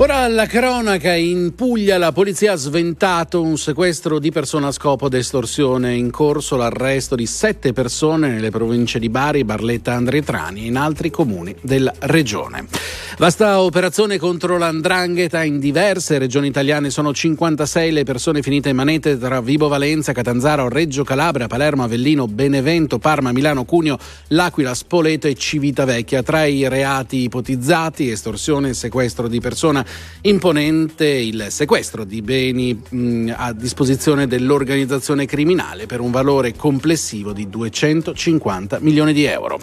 [0.00, 5.08] Ora alla cronaca, in Puglia la polizia ha sventato un sequestro di persona a scopo
[5.08, 10.76] d'estorsione in corso l'arresto di sette persone nelle province di Bari, Barletta, Andretrani e in
[10.76, 12.68] altri comuni della regione.
[13.18, 19.18] Vasta operazione contro l'andrangheta in diverse regioni italiane, sono 56 le persone finite in manette
[19.18, 23.98] tra Vibo Valenza, Catanzaro, Reggio Calabria, Palermo, Avellino, Benevento, Parma, Milano, Cuneo,
[24.28, 26.22] L'Aquila, Spoleto e Civitavecchia.
[26.22, 29.84] Tra i reati ipotizzati, estorsione e sequestro di persona
[30.22, 37.48] imponente il sequestro di beni mh, a disposizione dell'organizzazione criminale per un valore complessivo di
[37.48, 39.58] 250 milioni di euro.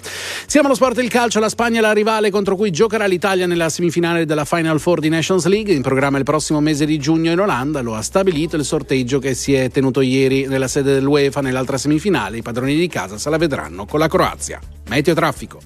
[0.46, 3.70] Siamo allo sport del calcio, la Spagna è la rivale contro cui giocherà l'Italia nella
[3.70, 7.40] semifinale della Final Four di Nations League, in programma il prossimo mese di giugno in
[7.40, 11.78] Olanda, lo ha stabilito il sorteggio che si è tenuto ieri nella sede dell'UEFA nell'altra
[11.78, 14.60] semifinale, i padroni di casa se la vedranno con la Croazia.
[14.88, 15.60] Meteo traffico.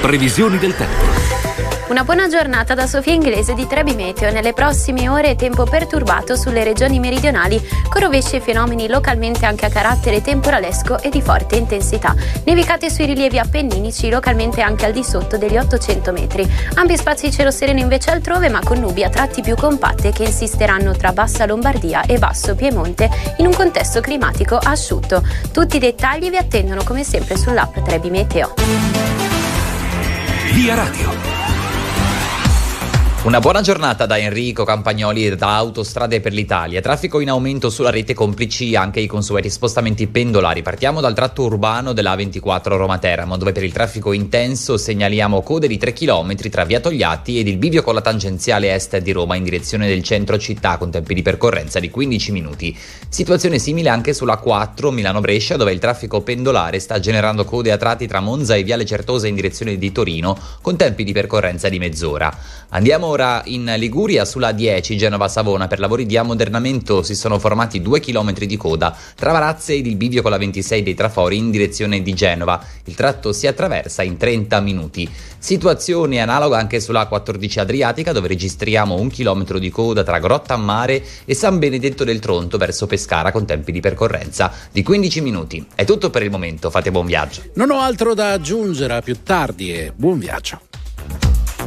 [0.00, 1.55] Previsioni del tempo.
[1.88, 4.32] Una buona giornata da Sofia Inglese di Trebi Meteo.
[4.32, 9.68] Nelle prossime ore tempo perturbato sulle regioni meridionali, con rovesci e fenomeni localmente anche a
[9.68, 12.12] carattere temporalesco e di forte intensità.
[12.44, 16.50] Nevicate sui rilievi appenninici, localmente anche al di sotto degli 800 metri.
[16.74, 20.24] Ampi spazi di cielo sereno invece altrove, ma con nubi a tratti più compatte che
[20.24, 25.22] insisteranno tra Bassa Lombardia e Basso Piemonte in un contesto climatico asciutto.
[25.52, 28.54] Tutti i dettagli vi attendono come sempre sull'app Trebi Meteo.
[30.50, 31.45] Via Radio.
[33.26, 36.80] Una buona giornata da Enrico Campagnoli da Autostrade per l'Italia.
[36.80, 40.62] Traffico in aumento sulla rete complici anche i consueti spostamenti pendolari.
[40.62, 45.76] Partiamo dal tratto urbano della A24 Roma-Teramo, dove per il traffico intenso segnaliamo code di
[45.76, 49.42] 3 km tra Via Togliatti ed il bivio con la tangenziale est di Roma in
[49.42, 52.78] direzione del centro città con tempi di percorrenza di 15 minuti.
[53.08, 58.06] Situazione simile anche sulla 4 Milano-Brescia, dove il traffico pendolare sta generando code a tratti
[58.06, 62.32] tra Monza e Viale Certosa in direzione di Torino con tempi di percorrenza di mezz'ora.
[62.68, 65.68] Andiamo ora in Liguria sulla 10 Genova-Savona.
[65.68, 69.96] Per lavori di ammodernamento si sono formati due chilometri di coda tra Varazze ed il
[69.96, 72.62] bivio con la 26 dei trafori in direzione di Genova.
[72.84, 75.08] Il tratto si attraversa in 30 minuti.
[75.38, 80.58] Situazione analoga anche sulla 14 Adriatica dove registriamo un chilometro di coda tra Grotta a
[80.58, 85.66] Mare e San Benedetto del Tronto verso Pescara con tempi di percorrenza di 15 minuti.
[85.74, 87.44] È tutto per il momento, fate buon viaggio.
[87.54, 90.60] Non ho altro da aggiungere a più tardi e buon viaggio.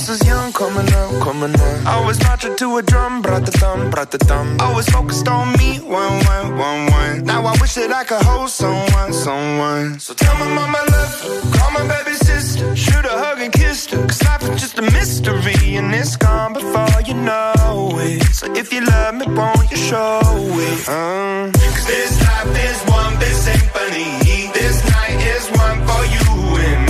[0.00, 1.86] I was young, coming up, coming up.
[1.86, 4.56] I was marching to a drum, brought the thumb, brought the thumb.
[4.58, 7.24] Always focused on me, one, one, one, one.
[7.24, 10.00] Now I wish that I could hold someone, someone.
[10.00, 14.06] So tell my mama love call my baby sister, shoot a hug and kiss her.
[14.06, 18.22] Cause life is just a mystery, and it's gone before you know it.
[18.32, 20.88] So if you love me, won't you show it?
[20.88, 21.52] Uh.
[21.52, 24.48] Cause this life is one big symphony.
[24.54, 26.89] This night is one for you and me.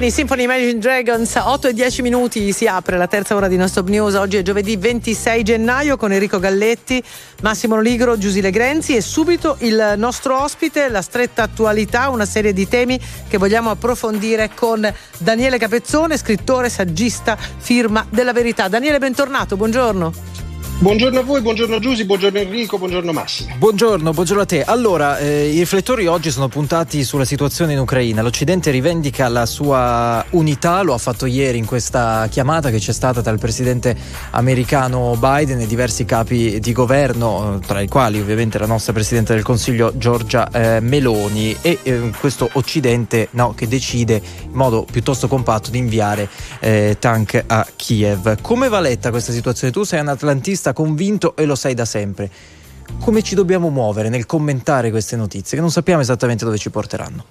[0.00, 3.86] Symphony, Symphony Imagine Dragons, 8 e 10 minuti si apre la terza ora di Nostop
[3.88, 4.14] News.
[4.14, 7.02] Oggi è giovedì 26 gennaio con Enrico Galletti,
[7.42, 12.66] Massimo Ligro, Giusile Grenzi e subito il nostro ospite, la stretta attualità, una serie di
[12.66, 12.98] temi
[13.28, 18.68] che vogliamo approfondire con Daniele Capezzone, scrittore, saggista, firma della verità.
[18.68, 20.49] Daniele, bentornato, buongiorno.
[20.80, 23.54] Buongiorno a voi, buongiorno Giusy, buongiorno Enrico, buongiorno Massimo.
[23.58, 24.64] Buongiorno, buongiorno a te.
[24.64, 28.22] Allora, eh, i riflettori oggi sono puntati sulla situazione in Ucraina.
[28.22, 33.20] L'Occidente rivendica la sua unità, lo ha fatto ieri in questa chiamata che c'è stata
[33.20, 33.94] tra il presidente
[34.30, 39.34] americano Biden e diversi capi di governo, eh, tra i quali ovviamente la nostra presidente
[39.34, 45.28] del Consiglio Giorgia eh, Meloni e eh, questo Occidente no, che decide in modo piuttosto
[45.28, 46.26] compatto di inviare
[46.58, 48.40] eh, tank a Kiev.
[48.40, 49.74] Come va letta questa situazione?
[49.74, 52.30] Tu sei un atlantista giornalista convinto e lo sai da sempre.
[53.00, 57.24] Come ci dobbiamo muovere nel commentare queste notizie che non sappiamo esattamente dove ci porteranno?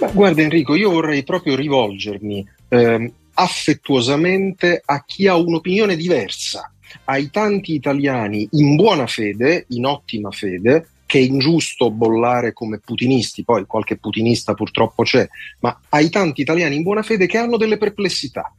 [0.00, 6.70] Ma guarda Enrico, io vorrei proprio rivolgermi eh, affettuosamente a chi ha un'opinione diversa,
[7.04, 13.42] ai tanti italiani in buona fede, in ottima fede, che è ingiusto bollare come putinisti,
[13.42, 15.26] poi qualche putinista purtroppo c'è,
[15.60, 18.52] ma ai tanti italiani in buona fede che hanno delle perplessità,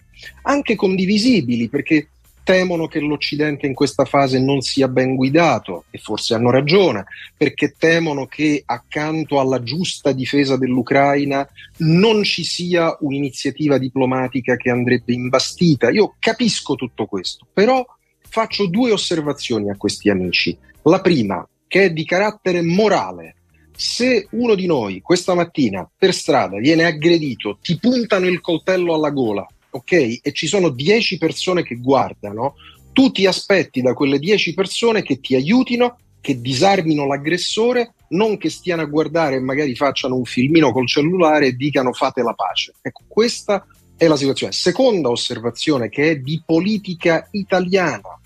[0.43, 2.07] anche condivisibili, perché
[2.43, 7.05] temono che l'Occidente in questa fase non sia ben guidato e forse hanno ragione,
[7.35, 11.47] perché temono che accanto alla giusta difesa dell'Ucraina
[11.77, 15.89] non ci sia un'iniziativa diplomatica che andrebbe imbastita.
[15.89, 17.85] Io capisco tutto questo, però
[18.27, 20.57] faccio due osservazioni a questi amici.
[20.83, 23.35] La prima, che è di carattere morale.
[23.73, 29.09] Se uno di noi questa mattina per strada viene aggredito, ti puntano il coltello alla
[29.09, 30.19] gola ok?
[30.21, 32.55] E ci sono 10 persone che guardano,
[32.93, 38.49] tu ti aspetti da quelle 10 persone che ti aiutino, che disarmino l'aggressore, non che
[38.49, 42.73] stiano a guardare e magari facciano un filmino col cellulare e dicano fate la pace.
[42.81, 43.65] Ecco, questa
[43.97, 44.53] è la situazione.
[44.53, 48.19] Seconda osservazione che è di politica italiana.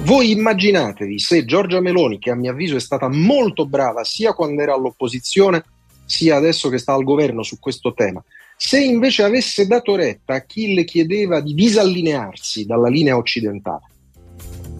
[0.00, 4.60] Voi immaginatevi se Giorgia Meloni, che a mio avviso è stata molto brava sia quando
[4.60, 5.64] era all'opposizione,
[6.04, 8.22] sia adesso che sta al governo su questo tema,
[8.56, 13.82] se invece avesse dato retta a chi le chiedeva di disallinearsi dalla linea occidentale,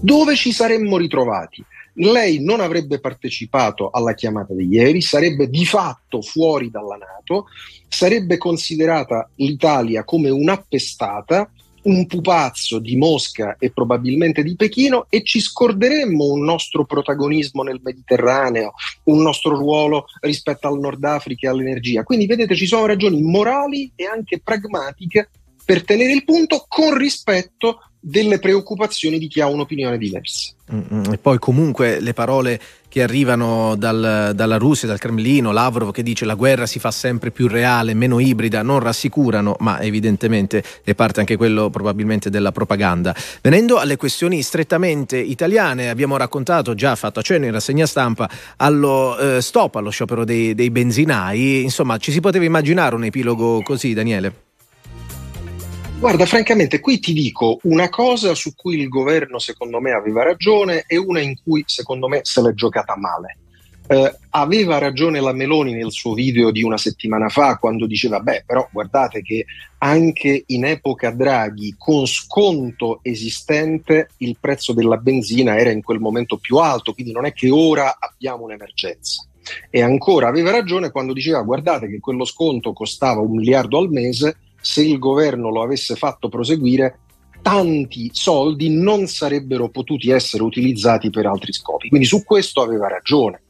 [0.01, 1.65] dove ci saremmo ritrovati?
[1.99, 7.47] Lei non avrebbe partecipato alla chiamata di ieri, sarebbe di fatto fuori dalla Nato,
[7.89, 11.51] sarebbe considerata l'Italia come un'appestata
[11.87, 17.81] un pupazzo di Mosca e probabilmente di Pechino e ci scorderemmo un nostro protagonismo nel
[17.83, 18.73] Mediterraneo,
[19.05, 22.03] un nostro ruolo rispetto al Nord Africa e all'energia.
[22.03, 25.31] Quindi vedete ci sono ragioni morali e anche pragmatiche
[25.65, 30.53] per tenere il punto con rispetto delle preoccupazioni di chi ha un'opinione diversa.
[30.73, 31.13] Mm-hmm.
[31.13, 36.25] E poi comunque le parole che arrivano dal, dalla Russia, dal Cremlino, Lavrov che dice
[36.25, 41.21] la guerra si fa sempre più reale, meno ibrida, non rassicurano, ma evidentemente è parte
[41.21, 43.15] anche quello probabilmente della propaganda.
[43.43, 49.19] Venendo alle questioni strettamente italiane, abbiamo raccontato, già fatto a cenno in rassegna stampa, allo
[49.19, 53.93] eh, stop allo sciopero dei, dei benzinai, insomma ci si poteva immaginare un epilogo così,
[53.93, 54.46] Daniele?
[55.99, 60.85] Guarda, francamente, qui ti dico una cosa su cui il governo secondo me aveva ragione
[60.87, 63.39] e una in cui secondo me se l'è giocata male.
[63.89, 68.45] Eh, aveva ragione la Meloni nel suo video di una settimana fa quando diceva, beh,
[68.47, 69.47] però guardate che
[69.79, 76.37] anche in epoca Draghi, con sconto esistente, il prezzo della benzina era in quel momento
[76.37, 79.27] più alto, quindi non è che ora abbiamo un'emergenza.
[79.71, 84.37] E ancora aveva ragione quando diceva, guardate che quello sconto costava un miliardo al mese,
[84.67, 86.99] se il governo lo avesse fatto proseguire,
[87.41, 91.89] tanti soldi non sarebbero potuti essere utilizzati per altri scopi.
[91.89, 93.43] Quindi su questo aveva ragione.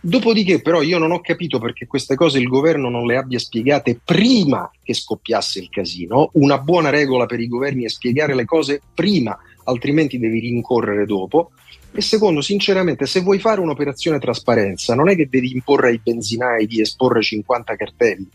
[0.00, 4.00] Dopodiché, però, io non ho capito perché queste cose il governo non le abbia spiegate
[4.02, 6.30] prima che scoppiasse il casino.
[6.34, 11.50] Una buona regola per i governi è spiegare le cose prima, altrimenti devi rincorrere dopo.
[11.96, 16.66] E secondo, sinceramente, se vuoi fare un'operazione trasparenza, non è che devi imporre ai benzinai
[16.66, 18.28] di esporre 50 cartelli.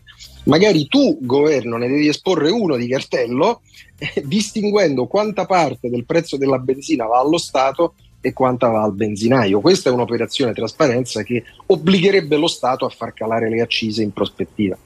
[0.44, 3.60] Magari tu, governo, ne devi esporre uno di cartello,
[3.98, 8.94] eh, distinguendo quanta parte del prezzo della benzina va allo Stato e quanta va al
[8.94, 9.60] benzinaio.
[9.60, 14.78] Questa è un'operazione trasparenza che obbligherebbe lo Stato a far calare le accise in prospettiva.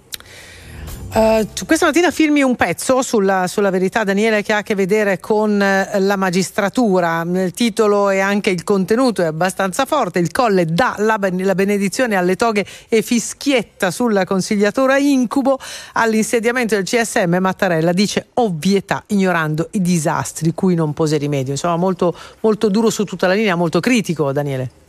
[1.15, 5.20] Uh, questa mattina firmi un pezzo sulla, sulla, verità, Daniele, che ha a che vedere
[5.20, 7.23] con uh, la magistratura.
[7.24, 10.19] Il titolo e anche il contenuto è abbastanza forte.
[10.19, 15.57] Il Colle dà la, la benedizione alle toghe e fischietta sulla consigliatura incubo
[15.93, 17.36] all'insediamento del CSM.
[17.39, 21.53] Mattarella dice ovvietà, ignorando i disastri cui non pose rimedio.
[21.53, 24.82] Insomma, molto, molto duro su tutta la linea, molto critico, Daniele.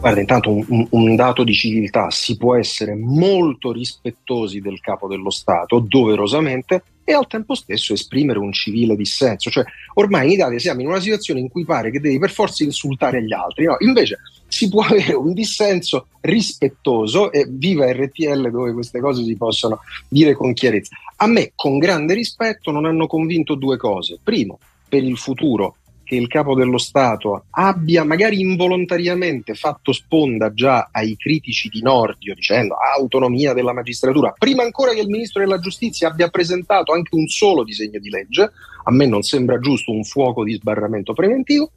[0.00, 5.30] Guarda, intanto un, un, dato di civiltà, si può essere molto rispettosi del capo dello
[5.30, 9.50] Stato, doverosamente, e al tempo stesso esprimere un civile dissenso.
[9.50, 9.64] Cioè,
[9.94, 13.24] ormai in Italia siamo in una situazione in cui pare che devi per forza insultare
[13.24, 13.74] gli altri, no?
[13.80, 19.80] Invece si può avere un dissenso rispettoso e viva RTL dove queste cose si possono
[20.08, 20.94] dire con chiarezza.
[21.16, 24.20] A me, con grande rispetto, non hanno convinto due cose.
[24.22, 25.74] Primo, per il futuro
[26.08, 32.32] che il capo dello Stato abbia magari involontariamente fatto sponda già ai critici di Nordio
[32.34, 37.26] dicendo autonomia della magistratura, prima ancora che il ministro della giustizia abbia presentato anche un
[37.26, 38.50] solo disegno di legge,
[38.84, 41.72] a me non sembra giusto un fuoco di sbarramento preventivo,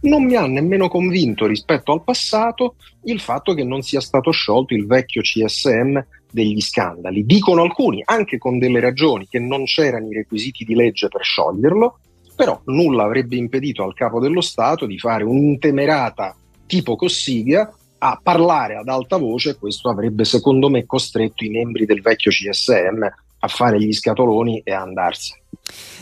[0.00, 4.72] non mi ha nemmeno convinto rispetto al passato il fatto che non sia stato sciolto
[4.72, 7.26] il vecchio CSM degli scandali.
[7.26, 11.98] Dicono alcuni, anche con delle ragioni, che non c'erano i requisiti di legge per scioglierlo,
[12.36, 16.36] però nulla avrebbe impedito al capo dello Stato di fare un'intemerata
[16.66, 21.86] tipo Cossiga a parlare ad alta voce e questo avrebbe secondo me costretto i membri
[21.86, 23.02] del vecchio CSM
[23.38, 25.42] a fare gli scatoloni e a andarsene.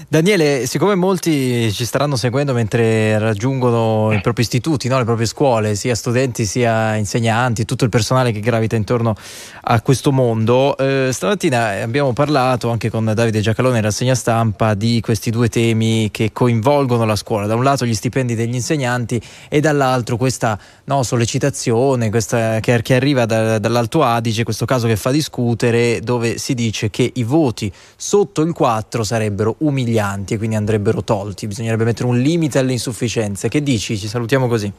[0.09, 4.99] Daniele, siccome molti ci staranno seguendo mentre raggiungono i propri istituti, no?
[4.99, 9.15] le proprie scuole, sia studenti sia insegnanti, tutto il personale che gravita intorno
[9.63, 15.01] a questo mondo, eh, stamattina abbiamo parlato anche con Davide Giacalone in rassegna stampa di
[15.01, 17.47] questi due temi che coinvolgono la scuola.
[17.47, 22.95] Da un lato gli stipendi degli insegnanti e dall'altro questa no, sollecitazione questa, che, che,
[22.95, 27.73] arriva da, dall'Alto Adige, questo caso che fa discutere, dove si dice che i voti
[27.97, 31.47] sotto il 4 sarebbero umilianti e quindi andrebbero tolti.
[31.47, 33.49] Bisognerebbe mettere un limite alle insufficienze.
[33.49, 33.97] Che dici?
[33.97, 34.73] Ci salutiamo così.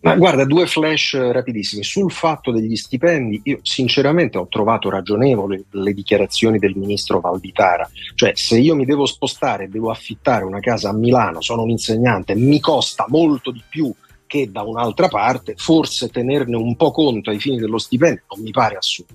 [0.00, 1.82] Ma guarda, due flash rapidissimi.
[1.82, 7.88] Sul fatto degli stipendi, io sinceramente ho trovato ragionevoli le dichiarazioni del ministro Valditara.
[8.14, 12.36] Cioè, se io mi devo spostare devo affittare una casa a Milano, sono un insegnante,
[12.36, 13.92] mi costa molto di più
[14.26, 18.50] che da un'altra parte, forse tenerne un po' conto ai fini dello stipendio non mi
[18.50, 19.14] pare assurdo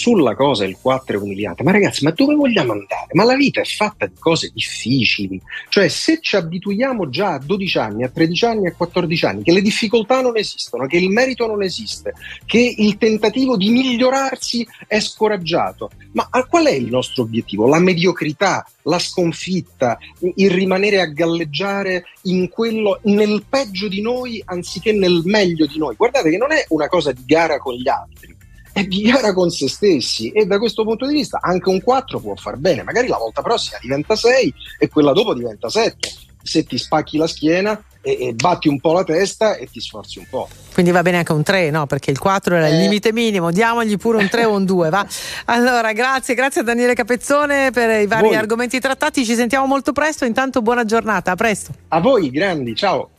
[0.00, 1.62] sulla cosa il 4 è umiliante.
[1.62, 3.08] Ma ragazzi, ma dove vogliamo andare?
[3.12, 5.38] Ma la vita è fatta di cose difficili.
[5.68, 9.52] Cioè, se ci abituiamo già a 12 anni, a 13 anni, a 14 anni, che
[9.52, 12.14] le difficoltà non esistono, che il merito non esiste,
[12.46, 17.68] che il tentativo di migliorarsi è scoraggiato, ma qual è il nostro obiettivo?
[17.68, 19.98] La mediocrità, la sconfitta,
[20.36, 25.94] il rimanere a galleggiare in quello, nel peggio di noi anziché nel meglio di noi.
[25.94, 28.29] Guardate che non è una cosa di gara con gli altri
[28.80, 32.20] è di gara con se stessi e da questo punto di vista anche un 4
[32.20, 36.08] può far bene, magari la volta prossima diventa 6 e quella dopo diventa 7,
[36.42, 40.18] se ti spacchi la schiena e, e batti un po' la testa e ti sforzi
[40.18, 40.48] un po'.
[40.72, 41.86] Quindi va bene anche un 3, no?
[41.86, 42.72] Perché il 4 era eh.
[42.72, 45.06] il limite minimo, diamogli pure un 3 o un 2, va.
[45.46, 48.36] Allora, grazie, grazie a Daniele Capezzone per i vari voi.
[48.36, 51.72] argomenti trattati, ci sentiamo molto presto, intanto buona giornata, a presto.
[51.88, 53.10] A voi, grandi, ciao.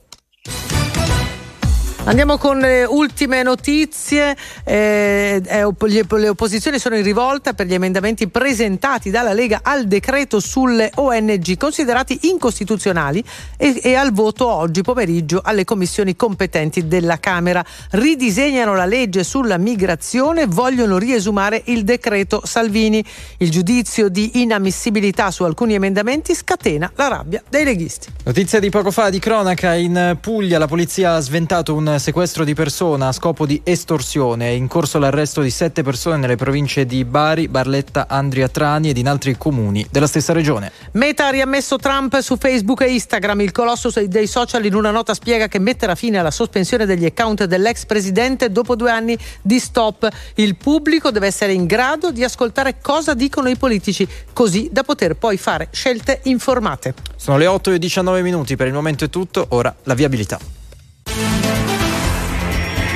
[2.03, 4.35] Andiamo con le ultime notizie.
[4.63, 10.89] Eh, le opposizioni sono in rivolta per gli emendamenti presentati dalla Lega al decreto sulle
[10.95, 13.23] ONG considerati incostituzionali
[13.55, 17.63] e, e, al voto oggi pomeriggio alle commissioni competenti della Camera.
[17.91, 23.05] Ridisegnano la legge sulla migrazione, vogliono riesumare il decreto Salvini.
[23.37, 28.07] Il giudizio di inammissibilità su alcuni emendamenti scatena la rabbia dei leghisti.
[28.23, 32.53] Notizia di poco fa di cronaca in Puglia la polizia ha sventato un sequestro di
[32.53, 34.47] persona a scopo di estorsione.
[34.47, 38.97] È in corso l'arresto di sette persone nelle province di Bari, Barletta, Andria Trani ed
[38.97, 40.71] in altri comuni della stessa regione.
[40.93, 43.41] Meta ha riammesso Trump su Facebook e Instagram.
[43.41, 47.45] Il colosso dei social in una nota spiega che metterà fine alla sospensione degli account
[47.45, 50.07] dell'ex presidente dopo due anni di stop.
[50.35, 55.15] Il pubblico deve essere in grado di ascoltare cosa dicono i politici, così da poter
[55.15, 56.93] poi fare scelte informate.
[57.15, 60.60] Sono le 8 e 19 minuti, per il momento è tutto, ora la viabilità.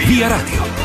[0.07, 0.84] Via Radio.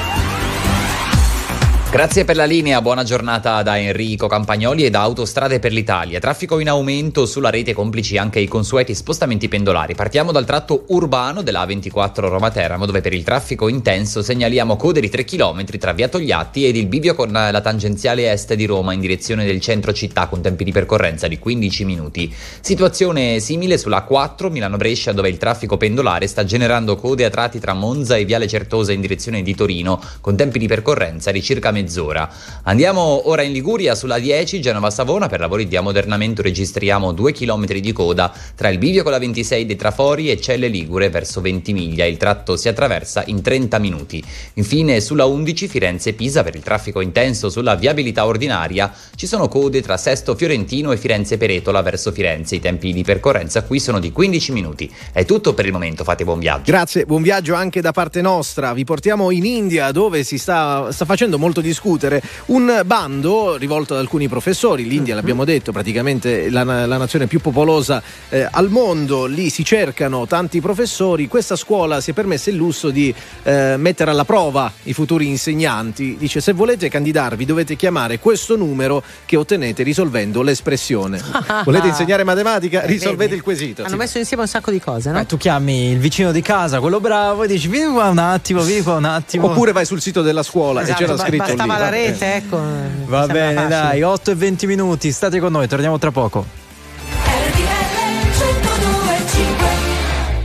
[1.90, 6.20] Grazie per la linea, buona giornata da Enrico Campagnoli e da Autostrade per l'Italia.
[6.20, 9.96] Traffico in aumento sulla rete complici anche i consueti spostamenti pendolari.
[9.96, 15.00] Partiamo dal tratto urbano della A24 Roma Teramo dove per il traffico intenso segnaliamo code
[15.00, 18.92] di 3 km tra Via Togliatti ed il bivio con la tangenziale est di Roma
[18.92, 22.32] in direzione del centro città con tempi di percorrenza di 15 minuti.
[22.60, 27.74] Situazione simile sulla A4 Milano-Brescia dove il traffico pendolare sta generando code a tratti tra
[27.74, 32.28] Monza e Viale Certosa in direzione di Torino con tempi di percorrenza di circa mezz'ora.
[32.64, 37.92] Andiamo ora in Liguria sulla 10 Genova-Savona per lavori di ammodernamento registriamo 2 km di
[37.92, 42.04] coda tra il bivio con la 26 dei Trafori e Celle Ligure verso Ventimiglia.
[42.04, 44.22] Il tratto si attraversa in 30 minuti.
[44.54, 49.96] Infine sulla 11 Firenze-Pisa per il traffico intenso sulla viabilità ordinaria ci sono code tra
[49.96, 52.56] Sesto Fiorentino e Firenze-Peretola verso Firenze.
[52.56, 54.92] I tempi di percorrenza qui sono di 15 minuti.
[55.12, 56.70] È tutto per il momento, fate buon viaggio.
[56.70, 58.72] Grazie, buon viaggio anche da parte nostra.
[58.72, 64.00] Vi portiamo in India dove si sta, sta facendo molto discutere un bando rivolto ad
[64.00, 64.86] alcuni professori.
[64.86, 69.26] L'India, l'abbiamo detto, praticamente la, la nazione più popolosa eh, al mondo.
[69.26, 71.28] Lì si cercano tanti professori.
[71.28, 73.14] Questa scuola si è permessa il lusso di
[73.44, 76.16] eh, mettere alla prova i futuri insegnanti.
[76.18, 81.20] Dice se volete candidarvi dovete chiamare questo numero che ottenete risolvendo l'espressione.
[81.64, 82.84] volete insegnare matematica?
[82.84, 83.82] Risolvete il quesito.
[83.82, 83.96] Hanno Sì.
[83.96, 85.20] messo insieme un sacco di cose, no?
[85.20, 88.62] Eh, tu chiami il vicino di casa, quello bravo, e dici vieni qua un attimo,
[88.62, 89.46] vieni qua un attimo.
[89.46, 91.80] Oppure vai sul sito della scuola Esatto, e c'era scritto bastava lì.
[91.80, 92.56] la rete, ecco.
[92.56, 96.44] Va Sembra bene, dai, 8 e 20 minuti, state con noi, torniamo tra poco.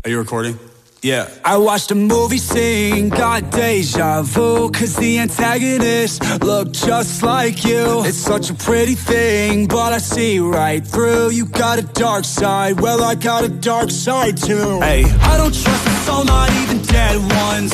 [0.04, 0.56] Are you recording?
[1.02, 1.28] Yeah.
[1.44, 8.04] I watched a movie scene, got deja vu, cause the antagonist looked just like you.
[8.06, 11.30] It's such a pretty thing, but I see right through.
[11.30, 14.80] You got a dark side, well, I got a dark side too.
[14.82, 17.72] Hey, I don't trust soul, not even dead ones.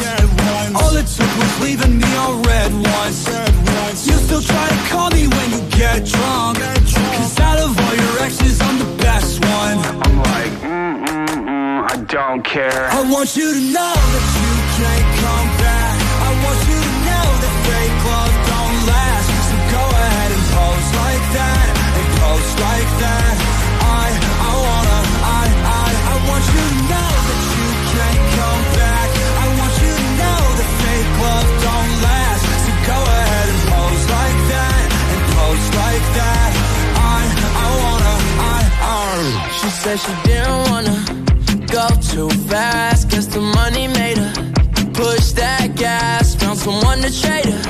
[0.80, 3.18] All it took was leaving me on red ones.
[4.08, 6.58] You still try to call me when you get drunk.
[7.16, 9.78] Cause out of all your exes, I'm the best one.
[10.06, 12.84] I'm like, mm, mm, mm, I don't care.
[13.00, 15.96] I want you to know that you can't come back.
[16.28, 19.28] I want you to know that fake love don't last.
[19.48, 21.68] So go ahead and pose like that.
[22.00, 23.01] And pose like that.
[39.62, 40.98] She said she didn't wanna
[41.68, 43.10] go too fast.
[43.10, 44.34] Guess the money made her
[44.92, 46.34] push that gas.
[46.36, 47.64] Found someone to trade her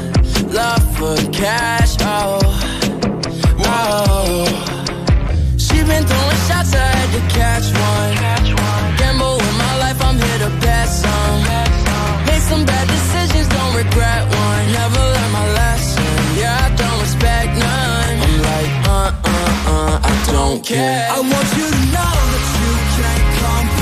[0.59, 1.97] love for cash.
[1.99, 2.39] Oh,
[3.59, 4.45] oh.
[5.57, 8.15] She been throwing shots, I had to catch one.
[8.97, 11.39] Gamble with my life, I'm here to bet some.
[12.27, 14.71] Made some bad decisions, don't regret one.
[14.79, 15.20] Never
[20.51, 21.07] don't care.
[21.09, 23.80] I want you to know that you can't come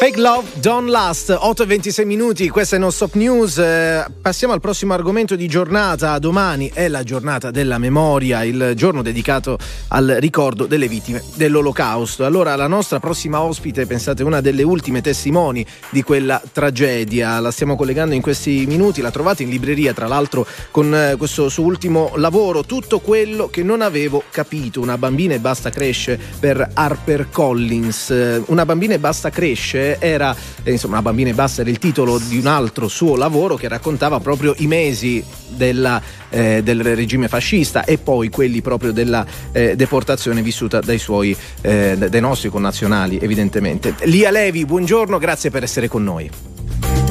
[0.00, 3.58] Fake Love Don't Last, 8 e 26 minuti, questa è Non Stop News.
[3.58, 6.18] Eh, passiamo al prossimo argomento di giornata.
[6.18, 9.58] Domani è la giornata della memoria, il giorno dedicato
[9.88, 12.24] al ricordo delle vittime dell'Olocausto.
[12.24, 17.38] Allora, la nostra prossima ospite, pensate, una delle ultime testimoni di quella tragedia.
[17.38, 21.50] La stiamo collegando in questi minuti, la trovate in libreria, tra l'altro, con eh, questo
[21.50, 24.80] suo ultimo lavoro, Tutto quello che non avevo capito.
[24.80, 28.08] Una bambina e basta cresce per Harper Collins.
[28.08, 31.78] Eh, Una bambina e basta cresce era, eh, insomma, Una bambina e basta era il
[31.78, 37.28] titolo di un altro suo lavoro che raccontava proprio i mesi della, eh, del regime
[37.28, 43.18] fascista e poi quelli proprio della eh, deportazione vissuta dai suoi, eh, dai nostri connazionali,
[43.20, 43.94] evidentemente.
[44.02, 46.30] Lia Levi, buongiorno, grazie per essere con noi.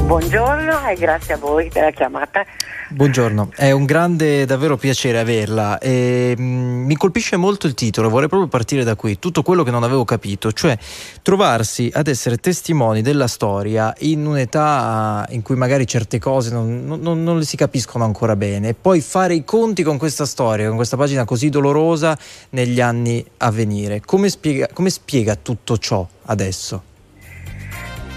[0.09, 2.43] Buongiorno e grazie a voi per la chiamata.
[2.89, 8.27] Buongiorno, è un grande davvero piacere averla e, mm, mi colpisce molto il titolo, vorrei
[8.27, 10.75] proprio partire da qui, tutto quello che non avevo capito, cioè
[11.21, 17.21] trovarsi ad essere testimoni della storia in un'età in cui magari certe cose non, non,
[17.21, 20.75] non le si capiscono ancora bene e poi fare i conti con questa storia, con
[20.75, 22.17] questa pagina così dolorosa
[22.49, 24.01] negli anni a venire.
[24.03, 26.88] Come spiega, come spiega tutto ciò adesso?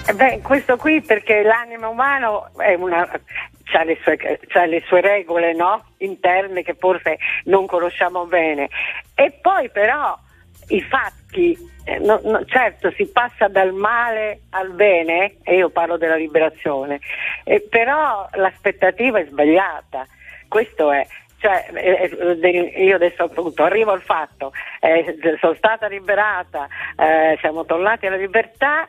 [0.05, 4.17] Eh Beh, questo qui perché è una, ha le sue,
[4.49, 5.85] c'ha le sue regole no?
[5.99, 8.69] interne che forse non conosciamo bene.
[9.15, 10.19] E poi però
[10.69, 15.97] i fatti, eh, no, no, certo si passa dal male al bene, e io parlo
[15.97, 16.99] della liberazione,
[17.45, 20.05] eh, però l'aspettativa è sbagliata.
[20.49, 21.07] Questo è,
[21.39, 26.67] cioè, eh, io adesso appunto arrivo al fatto, eh, sono stata liberata,
[27.41, 28.89] siamo tornati alla libertà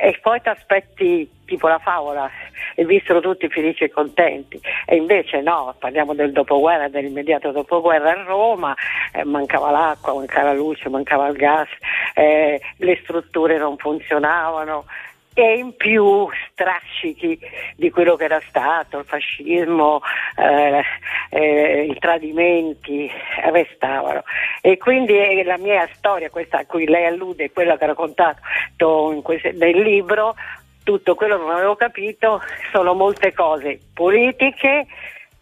[0.00, 2.30] e poi ti aspetti tipo la favola
[2.74, 4.60] e vissero tutti felici e contenti.
[4.86, 8.74] E invece no, parliamo del dopoguerra, dell'immediato dopoguerra a Roma,
[9.12, 11.68] eh, mancava l'acqua, mancava la luce, mancava il gas,
[12.14, 14.84] eh, le strutture non funzionavano,
[15.34, 17.38] e in più strascichi
[17.76, 20.00] di quello che era stato, il fascismo,
[20.36, 20.82] eh,
[21.30, 23.10] eh, i tradimenti
[23.50, 24.22] restavano.
[24.60, 28.40] E quindi eh, la mia storia, questa a cui lei allude, quella che ho raccontato
[29.22, 30.36] queste, nel libro,
[30.84, 32.40] tutto quello che non avevo capito
[32.70, 34.86] sono molte cose politiche,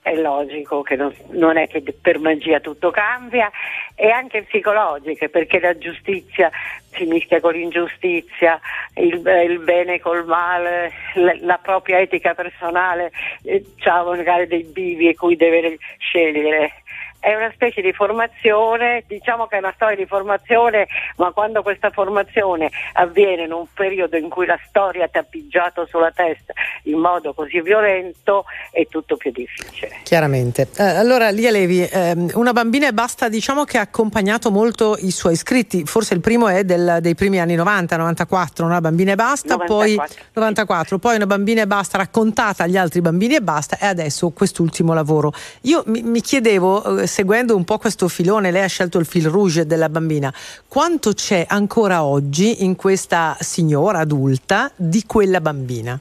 [0.03, 3.51] è logico che non, non, è che per magia tutto cambia,
[3.95, 6.51] e anche psicologiche, perché la giustizia
[6.91, 8.61] si mischia con l'ingiustizia,
[8.97, 13.13] il, il bene col male, la, la propria etica personale,
[13.45, 16.82] eh, ha magari dei bivi e cui deve scegliere
[17.23, 20.89] è una specie di formazione, diciamo che è una storia di formazione,
[21.19, 25.87] ma quando questa formazione avviene in un periodo in cui la storia ti ha pigiato
[25.87, 26.53] sulla testa
[26.85, 30.01] in modo così violento è tutto più difficile.
[30.03, 30.67] Chiaramente.
[30.77, 35.13] Eh, allora Lia Levi, ehm, una bambina e basta, diciamo che ha accompagnato molto i
[35.13, 39.15] suoi scritti, forse il primo è del, dei primi anni 90, 94, una bambina e
[39.15, 39.77] basta, 94.
[39.77, 44.31] poi 94, poi una bambina e basta raccontata agli altri bambini e basta e adesso
[44.31, 45.33] quest'ultimo lavoro.
[45.63, 49.29] Io mi, mi chiedevo eh, seguendo un po' questo filone, lei ha scelto il fil
[49.29, 50.33] rouge della bambina,
[50.67, 56.01] quanto c'è ancora oggi in questa signora adulta di quella bambina?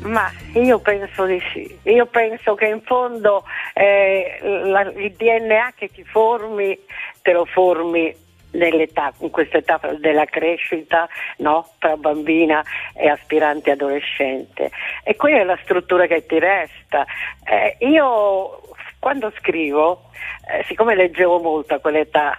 [0.00, 5.90] Ma io penso di sì, io penso che in fondo eh, la, il DNA che
[5.92, 6.76] ti formi,
[7.22, 8.12] te lo formi
[8.50, 11.68] nell'età, in questa età della crescita no?
[11.78, 12.64] tra bambina
[12.94, 14.72] e aspirante adolescente.
[15.04, 17.06] E quella è la struttura che ti resta.
[17.44, 18.71] Eh, io
[19.02, 20.10] quando scrivo,
[20.48, 22.38] eh, siccome leggevo molto a quell'età,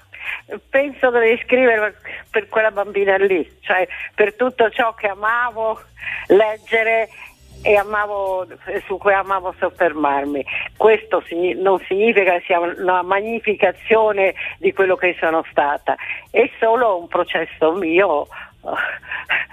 [0.70, 1.98] penso di scrivere
[2.32, 3.86] per quella bambina lì, cioè
[4.16, 5.82] per tutto ciò che amavo
[6.28, 7.10] leggere
[7.64, 8.48] e amavo,
[8.86, 10.46] su cui amavo soffermarmi.
[10.78, 11.22] Questo
[11.58, 15.98] non significa che sia una magnificazione di quello che sono stata,
[16.32, 18.26] è solo un processo mio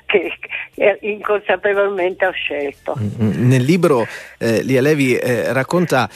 [0.07, 2.97] che inconsapevolmente ho scelto.
[2.99, 3.49] Mm, mm.
[3.49, 4.07] Nel libro
[4.39, 6.09] eh, Lia Levi eh, racconta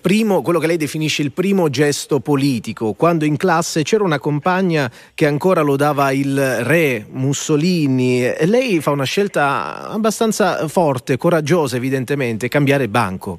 [0.00, 4.90] primo, quello che lei definisce il primo gesto politico, quando in classe c'era una compagna
[5.14, 12.48] che ancora lodava il re Mussolini e lei fa una scelta abbastanza forte, coraggiosa evidentemente,
[12.48, 13.38] cambiare banco.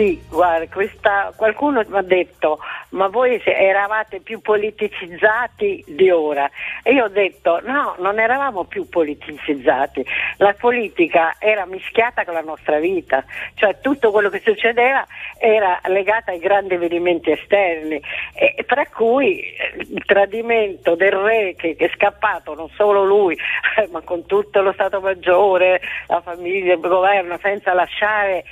[0.00, 2.58] Sì, guarda, questa, qualcuno mi ha detto,
[2.92, 6.50] ma voi eravate più politicizzati di ora.
[6.82, 10.02] E io ho detto, no, non eravamo più politicizzati,
[10.38, 13.22] la politica era mischiata con la nostra vita,
[13.56, 15.06] cioè tutto quello che succedeva
[15.38, 18.00] era legato ai grandi avvenimenti esterni,
[18.32, 23.36] e, tra cui eh, il tradimento del re che, che è scappato, non solo lui,
[23.92, 28.44] ma con tutto lo Stato Maggiore, la famiglia, il governo, senza lasciare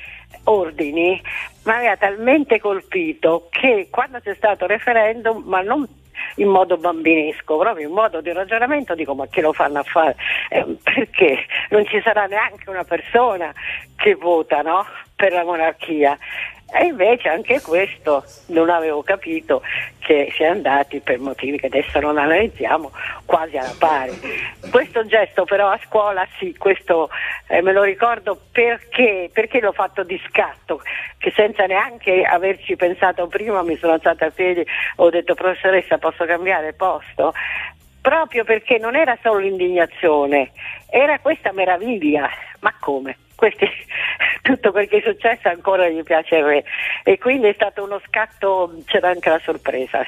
[0.48, 1.20] ordini
[1.64, 5.86] mi aveva talmente colpito che quando c'è stato il referendum, ma non
[6.36, 10.16] in modo bambinesco, proprio in modo di ragionamento, dico ma che lo fanno a fare?
[10.48, 13.52] Eh, perché non ci sarà neanche una persona
[13.96, 14.84] che vota no?
[15.14, 16.16] per la monarchia.
[16.70, 19.62] E invece anche questo non avevo capito
[20.08, 22.90] che si è andati per motivi che adesso non analizziamo
[23.26, 24.18] quasi alla pari.
[24.70, 27.10] Questo gesto però a scuola sì, questo
[27.46, 30.80] eh, me lo ricordo perché, perché l'ho fatto di scatto,
[31.18, 34.64] che senza neanche averci pensato prima mi sono alzata a piedi,
[34.96, 37.34] ho detto professoressa posso cambiare posto?
[38.00, 40.52] Proprio perché non era solo l'indignazione,
[40.88, 42.30] era questa meraviglia,
[42.60, 43.27] ma come?
[43.38, 43.68] Questi,
[44.42, 46.64] tutto quel che è successo ancora gli piace il re
[47.04, 50.04] e quindi è stato uno scatto, c'era anche la sorpresa.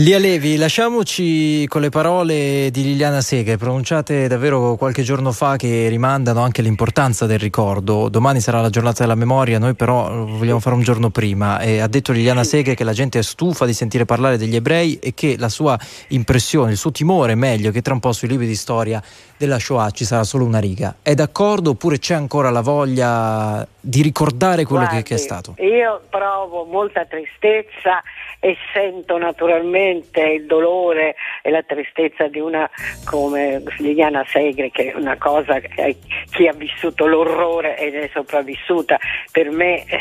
[0.00, 5.88] Lia Levi, lasciamoci con le parole di Liliana Seghe, pronunciate davvero qualche giorno fa, che
[5.88, 8.10] rimandano anche l'importanza del ricordo.
[8.10, 11.60] Domani sarà la giornata della memoria, noi però vogliamo fare un giorno prima.
[11.60, 14.98] E ha detto Liliana Seghe che la gente è stufa di sentire parlare degli ebrei
[14.98, 15.78] e che la sua
[16.08, 19.02] impressione, il suo timore, meglio, che tra un po' sui libri di storia
[19.38, 20.96] della Shoah ci sarà solo una riga.
[21.00, 25.54] È d'accordo oppure c'è ancora la voglia di ricordare quello Guardi, che, che è stato?
[25.58, 28.02] Io provo molta tristezza
[28.40, 32.68] e sento naturalmente il dolore e la tristezza di una
[33.04, 35.96] come Liliana Segre che è una cosa che
[36.30, 38.98] chi ha vissuto l'orrore e ne è sopravvissuta
[39.30, 40.00] per me eh,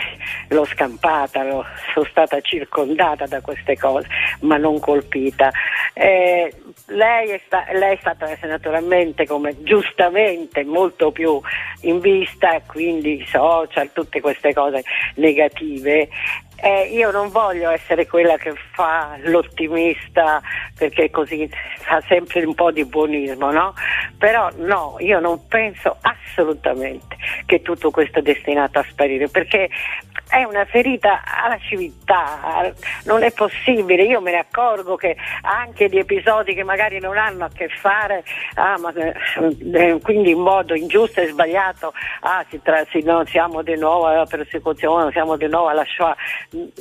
[0.50, 4.08] l'ho scampata, l'ho, sono stata circondata da queste cose
[4.42, 5.52] ma non colpita.
[5.94, 6.54] Eh,
[6.88, 11.40] lei, è sta, lei è stata naturalmente come giustamente molto più
[11.82, 14.84] in vista, quindi social, tutte queste cose
[15.16, 16.10] negative
[16.66, 20.42] eh, io non voglio essere quella che fa l'ottimista
[20.76, 21.48] perché così
[21.82, 23.76] fa sempre un po' di buonismo, no?
[24.18, 29.70] Però no, io non penso assolutamente che tutto questo è destinato a sparire perché
[30.30, 32.74] è una ferita alla civiltà,
[33.04, 37.46] non è possibile, io me ne accorgo che anche di episodi che magari non hanno
[37.46, 38.24] a che fare,
[38.56, 43.62] ah, ma, eh, quindi in modo ingiusto e sbagliato, ah, si tra, si, no, siamo
[43.62, 46.16] di nuovo alla persecuzione, siamo di nuovo alla Shoah,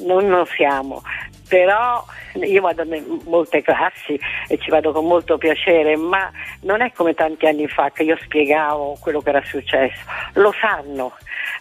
[0.05, 1.03] non lo siamo,
[1.49, 2.05] però
[2.35, 6.31] io vado in molte classi e ci vado con molto piacere, ma
[6.63, 10.01] non è come tanti anni fa che io spiegavo quello che era successo,
[10.35, 11.13] lo sanno,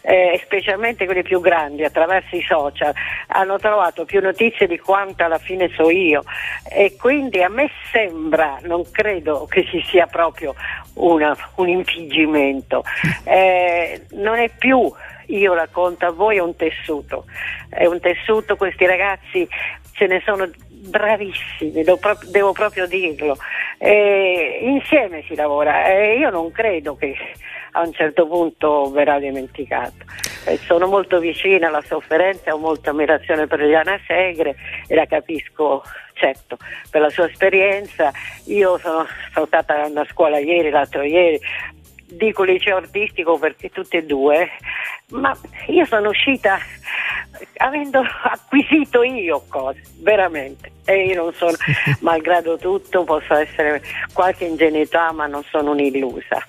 [0.02, 2.94] eh, specialmente quelli più grandi attraverso i social,
[3.28, 6.24] hanno trovato più notizie di quanto alla fine so io.
[6.70, 10.56] E quindi a me sembra, non credo che ci sia proprio
[10.96, 12.84] una, un infliggimento,
[13.26, 14.92] eh, non è più
[15.28, 17.26] io racconto a voi è un tessuto,
[17.70, 19.48] è un tessuto, questi ragazzi
[19.94, 23.38] ce ne sono bravissimi, devo, proprio, devo proprio dirlo,
[23.78, 27.16] e insieme si lavora e io non credo che
[27.72, 30.06] a un certo punto verrà dimenticato.
[30.46, 34.56] E sono molto vicina alla sofferenza, ho molta ammirazione per Liana Segre
[34.88, 35.82] e la capisco
[36.14, 36.58] certo
[36.90, 38.12] per la sua esperienza.
[38.46, 41.40] Io sono, sono stata a scuola ieri, l'altro ieri,
[42.16, 44.50] dico liceo artistico perché tutte e due,
[45.12, 45.36] ma
[45.68, 46.60] io sono uscita
[47.58, 50.72] avendo acquisito io cose, veramente.
[50.86, 51.54] E io non sono,
[52.02, 53.82] malgrado tutto, posso essere
[54.14, 56.46] qualche ingenuità, ma non sono un'illusa.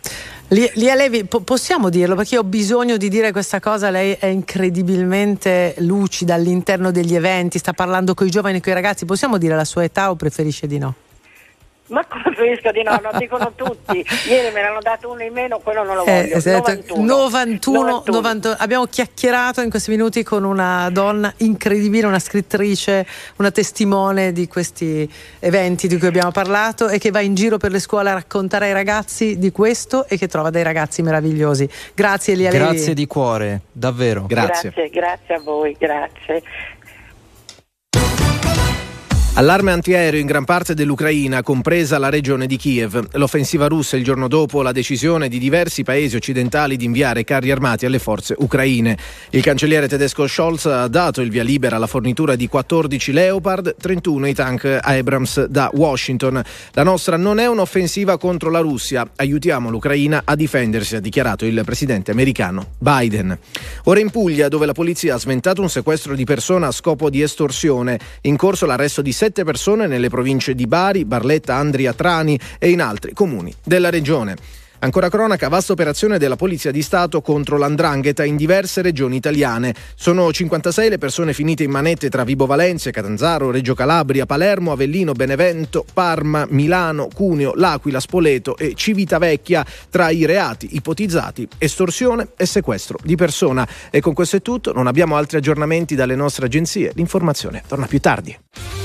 [0.49, 4.26] Lia Levi, po- possiamo dirlo perché io ho bisogno di dire questa cosa, lei è
[4.26, 9.39] incredibilmente lucida all'interno degli eventi, sta parlando con i giovani e con i ragazzi, possiamo
[9.39, 10.94] dire la sua età o preferisce di no?
[11.88, 14.04] Ma preferisco di no, lo dicono tutti.
[14.26, 16.36] Ieri me ne hanno dato uno in meno, quello non lo eh, voglio.
[16.36, 16.70] Esatto.
[16.70, 17.04] 91.
[17.04, 18.16] 91, 91.
[18.16, 18.56] 91.
[18.58, 23.06] Abbiamo chiacchierato in questi minuti con una donna incredibile, una scrittrice,
[23.36, 27.70] una testimone di questi eventi di cui abbiamo parlato e che va in giro per
[27.70, 31.68] le scuole a raccontare ai ragazzi di questo e che trova dei ragazzi meravigliosi.
[31.92, 34.24] Grazie Elia Grazie di cuore, davvero.
[34.26, 34.70] Grazie.
[34.70, 36.42] Grazie, grazie a voi, grazie.
[39.36, 43.04] Allarme antiaereo in gran parte dell'Ucraina, compresa la regione di Kiev.
[43.14, 47.84] L'offensiva russa il giorno dopo la decisione di diversi paesi occidentali di inviare carri armati
[47.84, 48.96] alle forze ucraine.
[49.30, 54.28] Il cancelliere tedesco Scholz ha dato il via libera alla fornitura di 14 Leopard, 31
[54.28, 56.40] i tank Abrams da Washington.
[56.70, 61.60] La nostra non è un'offensiva contro la Russia, aiutiamo l'Ucraina a difendersi, ha dichiarato il
[61.64, 63.36] presidente americano Biden.
[63.86, 67.20] Ora in Puglia, dove la polizia ha sventato un sequestro di persona a scopo di
[67.20, 72.68] estorsione, in corso l'arresto di sette persone nelle province di Bari, Barletta, Andria, Trani e
[72.68, 74.36] in altri comuni della regione.
[74.80, 79.74] Ancora cronaca, vasta operazione della Polizia di Stato contro l'andrangheta in diverse regioni italiane.
[79.94, 85.12] Sono 56 le persone finite in manette tra Vibo Valencia, Catanzaro, Reggio Calabria, Palermo, Avellino,
[85.12, 92.98] Benevento, Parma, Milano, Cuneo, L'Aquila, Spoleto e Civitavecchia tra i reati ipotizzati estorsione e sequestro
[93.02, 93.66] di persona.
[93.88, 96.92] E con questo è tutto, non abbiamo altri aggiornamenti dalle nostre agenzie.
[96.94, 98.83] L'informazione torna più tardi.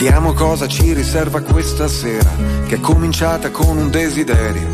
[0.00, 2.30] Vediamo cosa ci riserva questa sera,
[2.68, 4.68] che è cominciata con un desiderio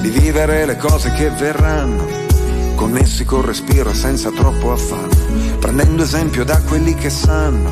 [0.00, 2.04] di vivere le cose che verranno,
[2.74, 5.14] connessi col respiro senza troppo affanno,
[5.60, 7.70] prendendo esempio da quelli che sanno,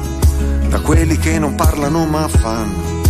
[0.69, 3.03] da quelli che non parlano ma fanno.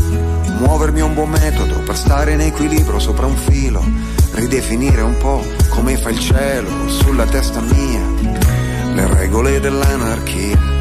[0.60, 3.84] Muovermi è un buon metodo per stare in equilibrio sopra un filo,
[4.36, 8.00] ridefinire un po' come fa il cielo sulla testa mia,
[8.94, 10.80] le regole dell'anarchia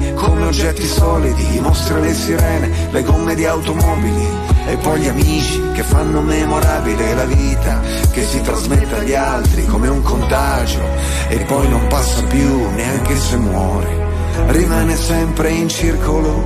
[0.21, 4.27] come oggetti solidi, e le sirene, le gomme di automobili
[4.67, 9.87] e poi gli amici che fanno memorabile la vita che si trasmette agli altri come
[9.87, 10.79] un contagio
[11.27, 14.07] e poi non passa più neanche se muore,
[14.47, 16.45] rimane sempre in circolo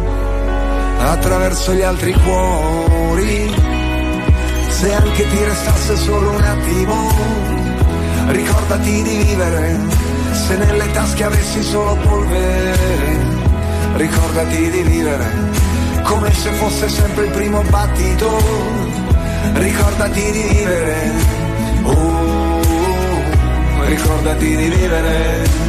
[0.99, 3.53] attraverso gli altri cuori.
[4.69, 7.11] Se anche ti restasse solo un attimo,
[8.27, 9.79] ricordati di vivere,
[10.31, 13.44] se nelle tasche avessi solo polvere,
[13.95, 15.65] ricordati di vivere
[16.03, 18.83] come se fosse sempre il primo battito.
[19.53, 21.11] Ricordati di vivere,
[21.83, 22.61] oh,
[23.85, 25.63] ricordati di vivere.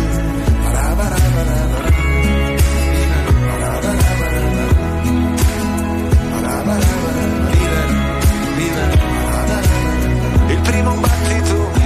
[10.48, 11.85] Il primo battito, il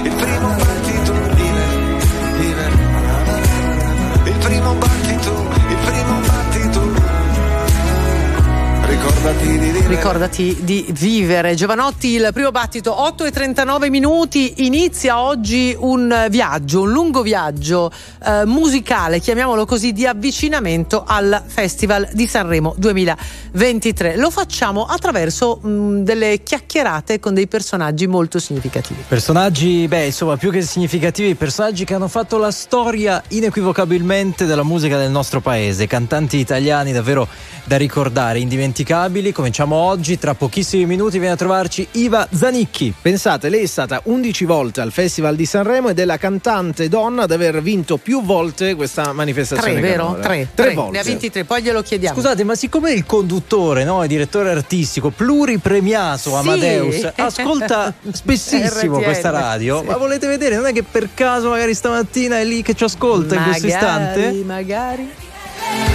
[9.21, 9.87] Ricordati di vivere.
[9.87, 11.53] Ricordati di vivere.
[11.53, 14.65] Giovanotti, il primo battito, 8 e 39 minuti.
[14.65, 17.91] Inizia oggi un viaggio, un lungo viaggio
[18.25, 24.17] eh, musicale, chiamiamolo così, di avvicinamento al Festival di Sanremo 2023.
[24.17, 29.03] Lo facciamo attraverso mh, delle chiacchierate con dei personaggi molto significativi.
[29.07, 34.97] Personaggi, beh, insomma, più che significativi, personaggi che hanno fatto la storia inequivocabilmente della musica
[34.97, 37.27] del nostro paese, cantanti italiani davvero
[37.65, 39.09] da ricordare, indimenticabili.
[39.11, 42.93] Cominciamo oggi, tra pochissimi minuti viene a trovarci Iva Zanicchi.
[43.01, 47.23] Pensate, lei è stata 11 volte al Festival di Sanremo ed è la cantante donna
[47.23, 49.73] ad aver vinto più volte questa manifestazione.
[49.73, 50.05] Tre, vero?
[50.05, 50.21] canora.
[50.21, 50.73] Tre, Tre tre.
[50.75, 50.91] volte.
[50.93, 52.15] Ne ha vinti tre, poi glielo chiediamo.
[52.15, 59.29] Scusate, ma siccome il conduttore, no, il direttore artistico, pluripremiato Amadeus, ascolta spessissimo RTL, questa
[59.29, 59.87] radio, sì.
[59.87, 60.55] ma volete vedere?
[60.55, 64.41] Non è che per caso magari stamattina è lì che ci ascolta in questo istante?
[64.45, 65.09] Magari.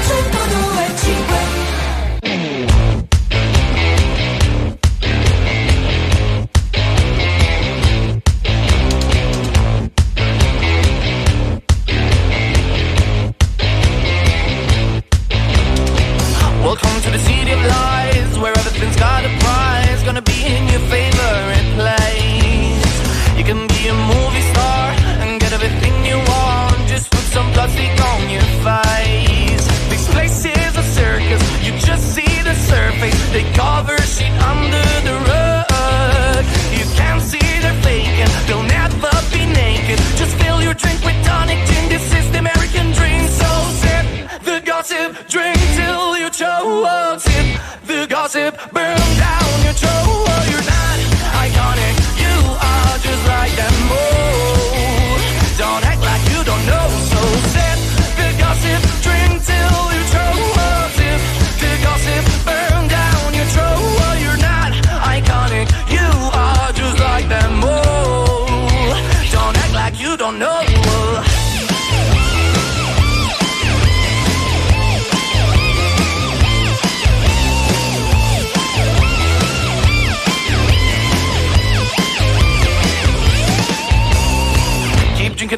[0.08, 0.65] Welcome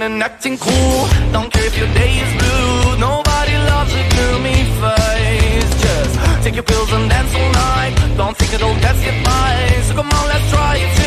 [0.02, 1.09] and acting cool.
[1.33, 2.99] Don't care if your day is blue.
[2.99, 5.70] Nobody loves a gloomy face.
[5.83, 7.94] Just take your pills and dance all night.
[8.17, 9.85] Don't think it'll test your mind.
[9.86, 10.98] So come on, let's try it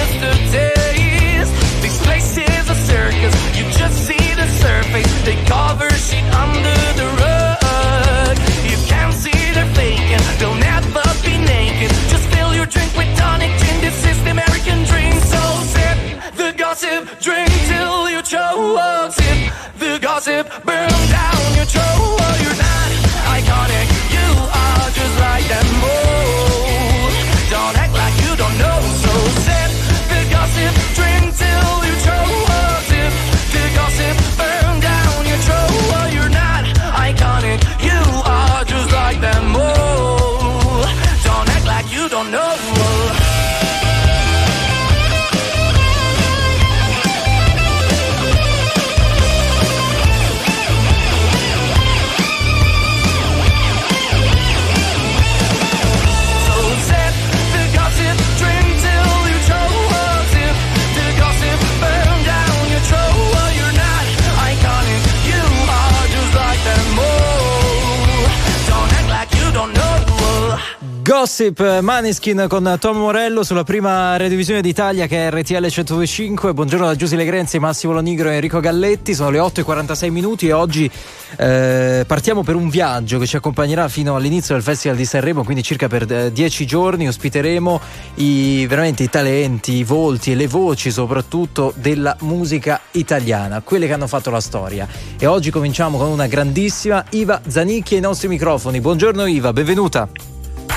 [71.22, 76.52] Gossip Maneskin con Tom Morello sulla prima radiovisione d'Italia che è RTL 125.
[76.52, 79.14] Buongiorno da Giusy Legrenzi, Massimo Lonigro e Enrico Galletti.
[79.14, 80.90] Sono le 8.46 minuti e oggi
[81.38, 85.62] eh, partiamo per un viaggio che ci accompagnerà fino all'inizio del Festival di Sanremo, quindi
[85.62, 87.08] circa per eh, 10 giorni.
[87.08, 87.80] Ospiteremo
[88.16, 93.94] i, veramente i talenti, i volti e le voci soprattutto della musica italiana, quelle che
[93.94, 94.88] hanno fatto la storia.
[95.20, 98.82] E oggi cominciamo con una grandissima Iva Zanicchi ai nostri microfoni.
[98.82, 100.10] Buongiorno Iva, benvenuta.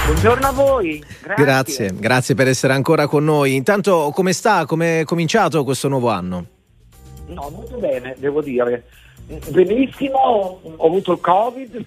[0.04, 1.02] Buongiorno a voi.
[1.22, 1.44] Grazie.
[1.44, 3.54] Grazie, grazie per essere ancora con noi.
[3.54, 4.66] Intanto, come sta?
[4.66, 6.46] Come è cominciato questo nuovo anno?
[7.28, 8.84] No, molto bene, devo dire.
[9.48, 11.84] Benissimo, ho avuto il Covid.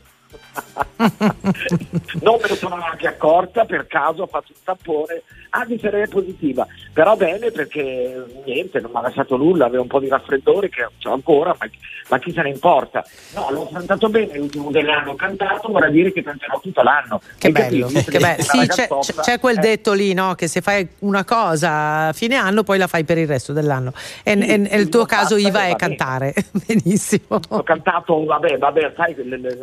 [2.21, 6.65] non me ne sono neanche accorta, per caso ho fatto un tappone, anzi sarei positiva,
[6.93, 10.83] però bene perché niente, non mi ha lasciato nulla, avevo un po' di raffreddore che
[10.83, 11.67] ho ancora, ma,
[12.09, 13.03] ma chi se ne importa?
[13.35, 17.21] No, l'ho cantato bene, l'ultimo dell'anno ho cantato, vorrà dire che canterò tutto l'anno.
[17.37, 18.11] Che bello, capito?
[18.11, 18.43] che bello.
[18.43, 18.87] Sì, c'è,
[19.21, 20.35] c'è quel eh, detto lì, no?
[20.35, 23.93] Che se fai una cosa a fine anno, poi la fai per il resto dell'anno.
[24.23, 25.75] E, Sì, e- e il sì, tuo caso, Iva, è bene.
[25.75, 26.33] cantare.
[26.65, 27.39] Benissimo.
[27.49, 29.57] Ho cantato, vabbè, vabbè, sai, le- le-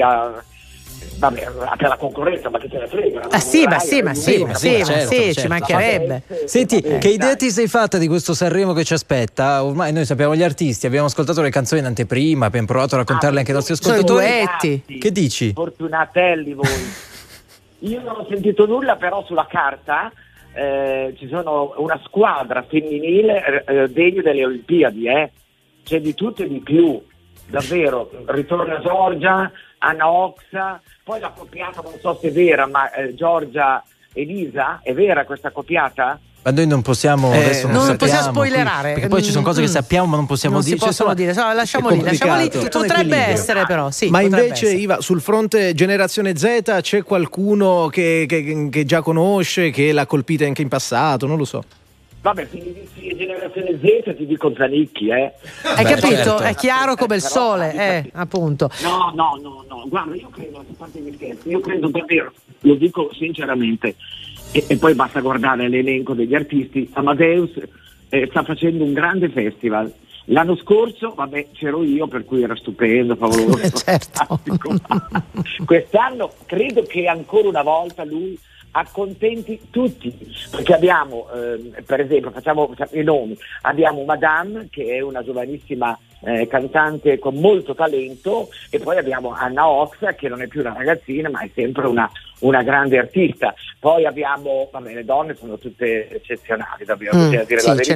[0.00, 0.42] a-
[1.18, 3.28] vabbè, per la concorrenza, ma che te ne frega?
[3.30, 5.40] Ah, sì, ma sì, ma sì, Uno, ma sì, ma certo, sì, certo.
[5.40, 6.22] ci mancherebbe.
[6.44, 7.36] Senti, Eh, che idea dai.
[7.36, 9.64] ti sei fatta di questo Sanremo che ci aspetta?
[9.64, 13.38] Ormai noi sappiamo gli artisti, abbiamo ascoltato le canzoni in anteprima, abbiamo provato a raccontarle
[13.38, 14.82] anche ai nostri ascoltatori.
[14.98, 15.52] Che dici?
[15.54, 16.66] Fortunatelli voi.
[17.80, 20.10] Io non ho sentito nulla, però sulla carta
[20.52, 25.30] eh, ci sono una squadra femminile eh, eh, degna delle Olimpiadi, eh.
[25.84, 27.00] c'è di tutto e di più,
[27.48, 28.10] davvero.
[28.26, 33.82] Ritorna Giorgia, Anna Oxa, poi la coppiata non so se è vera, ma eh, Giorgia
[34.12, 36.18] Elisa, è vera questa coppiata?
[36.40, 38.92] Ma noi non possiamo Eh, adesso non, non sappiamo, possiamo spoilerare.
[38.92, 39.70] perché poi ci sono cose che Mm.
[39.70, 40.84] sappiamo ma non possiamo non si dire.
[40.86, 42.48] possono insomma, dire, so, lasciamo lì, lasciamo lì.
[42.70, 44.08] Potrebbe essere, però, sì.
[44.08, 44.72] Ma invece, essere.
[44.80, 50.44] Iva, sul fronte generazione Z c'è qualcuno che, che- che già conosce, che l'ha colpita
[50.44, 51.62] anche in passato, non lo so.
[52.20, 55.32] Vabbè, se mi dici generazione Z ti dico Zanicchi, eh.
[55.62, 56.16] Hai Beh, capito?
[56.16, 56.38] certo.
[56.38, 58.68] È chiaro come il sole, eh, appunto.
[58.82, 62.74] No, no, no, no, guarda, io credo, a parte gli scherzi, io credo davvero, lo
[62.74, 63.94] dico sinceramente,
[64.50, 67.52] e, e poi basta guardare l'elenco degli artisti, Amadeus
[68.08, 69.92] eh, sta facendo un grande festival.
[70.30, 73.76] L'anno scorso, vabbè, c'ero io, per cui era stupendo, favoloso.
[73.78, 74.38] Certo.
[74.44, 75.64] fantastico.
[75.64, 78.38] Quest'anno credo che ancora una volta lui
[78.72, 80.14] accontenti tutti,
[80.50, 85.98] perché abbiamo, ehm, per esempio, facciamo, facciamo i nomi, abbiamo Madame che è una giovanissima
[86.20, 90.72] eh, cantante con molto talento e poi abbiamo Anna Oxa che non è più una
[90.72, 93.54] ragazzina ma è sempre una, una grande artista.
[93.78, 97.94] Poi abbiamo, vabbè, le donne sono tutte eccezionali, davvero, Mm, dire sì, la verità.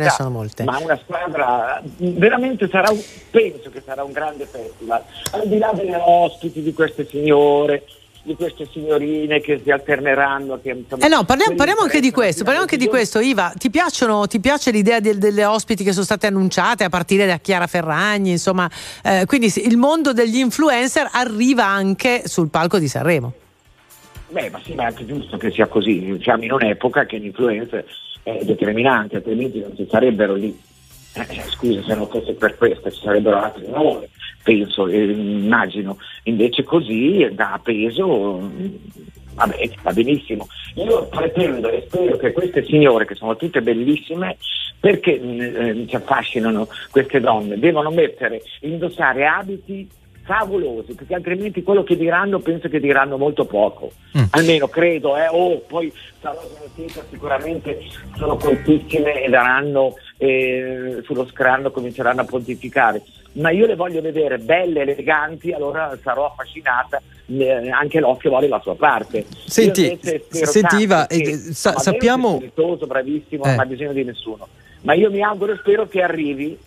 [0.64, 5.02] Ma una squadra veramente sarà un, penso che sarà un grande festival.
[5.32, 7.84] Al di là delle ospiti di queste signore,
[8.24, 10.60] di queste signorine che si alterneranno.
[10.62, 13.18] Che, insomma, Eh no, parliamo, parliamo anche di questo, parliamo anche di questo.
[13.18, 17.26] Iva, ti, piacciono, ti piace l'idea del- delle ospiti che sono state annunciate a partire
[17.26, 18.70] da Chiara Ferragni, insomma,
[19.02, 23.32] eh, quindi il mondo degli influencer arriva anche sul palco di Sanremo.
[24.28, 26.18] Beh, ma sì, ma è anche giusto che sia così.
[26.22, 27.82] Siamo in un'epoca che l'influenza
[28.22, 30.58] è determinante, altrimenti non ci sarebbero lì.
[31.14, 34.08] Eh, scusa se non fosse per questo, ci sarebbero altri nomi,
[34.42, 35.98] penso, eh, immagino.
[36.24, 38.66] Invece così dà peso, mm,
[39.34, 40.46] Vabbè, va benissimo.
[40.74, 44.36] Io pretendo e spero che queste signore, che sono tutte bellissime,
[44.78, 49.88] perché eh, ci affascinano queste donne, devono mettere, indossare abiti
[50.22, 53.90] favolosi, perché altrimenti quello che diranno penso che diranno molto poco.
[54.16, 54.24] Mm.
[54.30, 55.26] Almeno credo, eh.
[55.28, 56.40] oh, poi sarò
[56.74, 57.78] sentita sicuramente
[58.16, 63.02] sono coltissime e daranno eh, sullo scranno cominceranno a pontificare.
[63.34, 68.60] Ma io le voglio vedere belle, eleganti, allora sarò affascinata, eh, anche l'occhio vuole la
[68.60, 69.24] sua parte.
[69.46, 72.40] Senti, sentiva, eh, sa- sappiamo...
[72.40, 74.46] È bravissimo, non ha bisogno di nessuno.
[74.82, 76.58] Ma io mi auguro e spero che arrivi,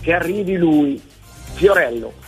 [0.00, 1.02] che arrivi lui,
[1.54, 2.22] Fiorello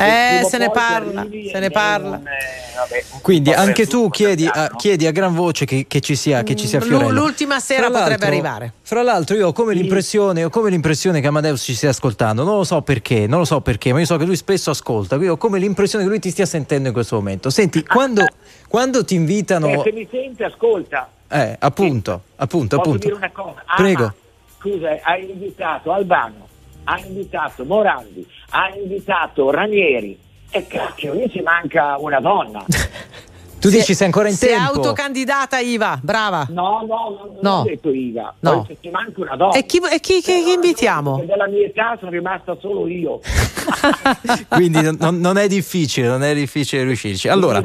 [0.00, 2.16] eh, se ne parla, se ne parla.
[2.16, 6.42] Un, eh, Quindi anche tu chiedi a, chiedi a, gran voce che, che, ci sia,
[6.42, 7.10] che ci sia Fiorello.
[7.10, 8.72] L'ultima sera potrebbe arrivare.
[8.82, 12.56] Fra l'altro io ho come, l'impressione, ho come l'impressione che Amadeus ci stia ascoltando, non
[12.56, 15.34] lo so perché, non lo so perché, ma io so che lui spesso ascolta, quindi
[15.34, 17.50] ho come l'impressione che lui ti stia sentendo in questo momento.
[17.50, 18.24] Senti, quando,
[18.68, 19.68] quando ti invitano...
[19.68, 21.10] Eh, se mi sente, ascolta.
[21.28, 22.32] Eh, appunto, sì.
[22.36, 23.06] appunto, Posso appunto.
[23.06, 23.62] dire una cosa?
[23.64, 24.14] Ah, Prego.
[24.58, 26.48] Scusa, hai invitato Albano,
[26.84, 30.18] hai invitato Morandi, ha invitato Ranieri
[30.50, 32.64] e cacchio, lì ci manca una donna.
[33.60, 34.64] Tu si dici sei ancora in sei tempo?
[34.64, 36.46] Sei autocandidata Iva, brava.
[36.50, 37.60] No, no, non no.
[37.60, 38.34] ho detto Iva.
[38.40, 38.64] No.
[38.64, 39.52] Poi ci manca una donna.
[39.52, 41.24] E chi, e chi, chi, chi invitiamo?
[41.26, 43.20] Della mia età sono rimasta solo io.
[44.48, 47.28] Quindi non, non, è difficile, non è difficile riuscirci.
[47.28, 47.62] Allora,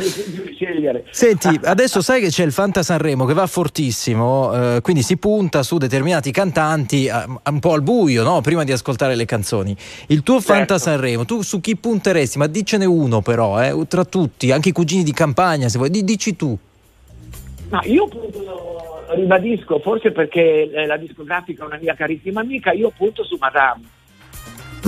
[1.11, 5.63] senti, adesso sai che c'è il Fanta Sanremo che va fortissimo, eh, quindi si punta
[5.63, 7.13] su determinati cantanti eh,
[7.49, 8.41] un po' al buio, no?
[8.41, 9.75] prima di ascoltare le canzoni.
[10.07, 10.53] Il tuo certo.
[10.53, 12.37] Fanta Sanremo, tu su chi punteresti?
[12.37, 16.03] Ma dicene uno però, eh, tra tutti, anche i cugini di campagna, se vuoi vuoi,
[16.03, 16.57] dici tu.
[17.69, 22.91] Ma io appunto ribadisco, forse perché eh, la discografica è una mia carissima amica, io
[22.95, 23.81] punto su Madame.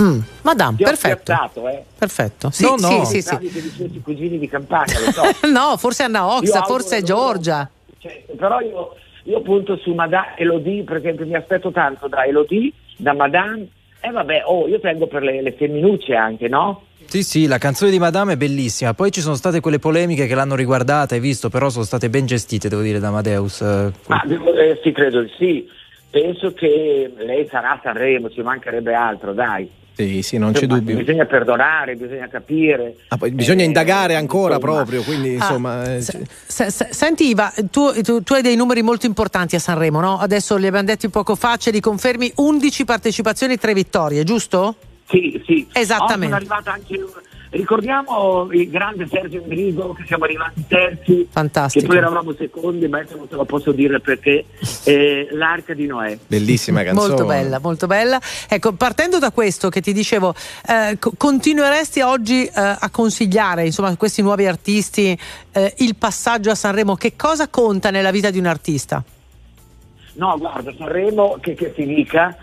[0.00, 1.32] Mm, Madame, Ti perfetto.
[1.32, 1.84] Scherzato, eh.
[1.98, 2.50] Perfetto.
[2.50, 3.04] Sì, no, no.
[3.04, 3.84] sì, sì, sì.
[3.84, 5.22] I cugini di campagna, lo so.
[5.50, 7.68] no, forse Anna Oxa, forse Giorgia.
[7.98, 8.94] Cioè, però io,
[9.24, 13.66] io punto su Madame Elodie, per esempio, mi aspetto tanto da Elodie, da Madame.
[14.00, 16.84] E eh, vabbè, oh, io tengo per le, le femminucce anche, no?
[17.08, 18.92] Sì, sì, la canzone di Madame è bellissima.
[18.92, 22.26] Poi ci sono state quelle polemiche che l'hanno riguardata, hai visto, però sono state ben
[22.26, 23.62] gestite, devo dire, da Amadeus.
[23.62, 25.66] Ma eh, sì, credo di sì.
[26.10, 29.70] Penso che lei sarà a Sanremo, ci mancherebbe altro, dai.
[29.94, 30.96] Sì, sì, non c'è Ma dubbio.
[30.96, 32.96] Bisogna perdonare, bisogna capire.
[33.08, 34.74] Ah, poi bisogna eh, indagare ancora insomma.
[34.74, 35.94] proprio, quindi ah, insomma...
[35.94, 40.00] Eh, s- s- senti Iva, tu, tu, tu, hai dei numeri molto importanti a Sanremo,
[40.00, 40.18] no?
[40.18, 44.76] Adesso li abbiamo detti poco fa, ce li confermi, 11 partecipazioni, 3 vittorie, giusto?
[45.08, 45.66] Sì, sì.
[45.72, 46.34] Esattamente.
[46.34, 47.02] Arrivata anche,
[47.48, 51.26] ricordiamo il grande Sergio Indrigo che siamo arrivati terzi.
[51.30, 51.80] Fantastico.
[51.80, 54.44] Che poi eravamo secondi, ma non te lo posso dire perché.
[54.84, 56.18] Eh, L'Arca di Noè.
[56.26, 57.08] Bellissima canzone.
[57.08, 58.20] Molto bella, molto bella.
[58.48, 60.34] Ecco, partendo da questo che ti dicevo,
[60.66, 65.18] eh, continueresti oggi eh, a consigliare insomma, a questi nuovi artisti
[65.52, 66.96] eh, il passaggio a Sanremo?
[66.96, 69.02] Che cosa conta nella vita di un artista?
[70.16, 72.36] No, guarda, Sanremo, che, che si dica,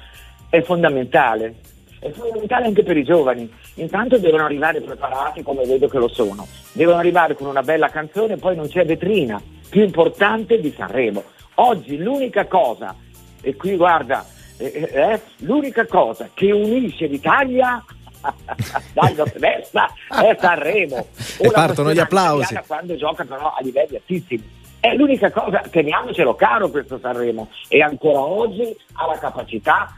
[0.50, 1.74] è fondamentale
[2.06, 3.52] è fondamentale anche per i giovani.
[3.76, 8.34] Intanto devono arrivare preparati come vedo che lo sono, devono arrivare con una bella canzone
[8.34, 11.24] e poi non c'è vetrina più importante di Sanremo.
[11.56, 12.96] Oggi l'unica cosa,
[13.42, 14.24] e qui guarda,
[14.58, 17.84] eh, eh, eh l'unica cosa che unisce l'Italia
[18.94, 21.08] dai, non destra è Sanremo.
[21.40, 22.56] e partono gli applausi.
[22.68, 24.64] Quando gioca però a livelli altissimi.
[24.86, 28.62] È l'unica cosa, teniamocelo caro questo Sanremo e ancora oggi
[28.94, 29.92] ha la capacità,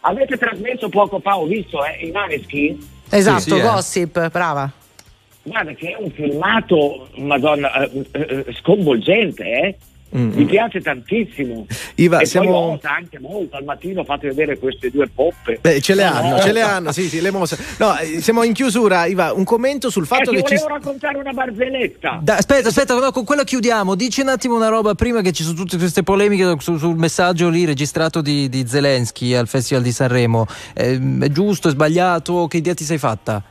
[0.00, 2.84] avete trasmesso poco fa, ho visto, eh, i Maneskin.
[3.08, 3.62] Esatto, sì, sì, eh.
[3.62, 4.28] Gossip, eh.
[4.28, 4.68] brava.
[5.44, 9.76] Guarda che è un filmato, madonna, eh, eh, sconvolgente, eh?
[10.16, 10.36] Mm-hmm.
[10.36, 11.66] Mi piace tantissimo.
[11.94, 12.78] Iva, e siamo...
[12.82, 13.56] anche molto.
[13.56, 15.58] Al mattino fate vedere queste due poppe.
[15.60, 17.58] Beh, ce le hanno, ce le hanno, sì, sì, le mosse.
[17.78, 20.54] No, eh, siamo in chiusura, Iva, un commento sul fatto eh, che ci...
[20.56, 22.20] volevo raccontare una barzelletta.
[22.22, 23.94] Da, aspetta, aspetta, no, con quella chiudiamo.
[23.94, 27.48] Dici un attimo una roba prima che ci sono tutte queste polemiche su, sul messaggio
[27.48, 30.46] lì registrato di, di Zelensky al Festival di Sanremo.
[30.74, 32.46] Eh, è giusto, è sbagliato?
[32.46, 33.42] Che idea ti sei fatta?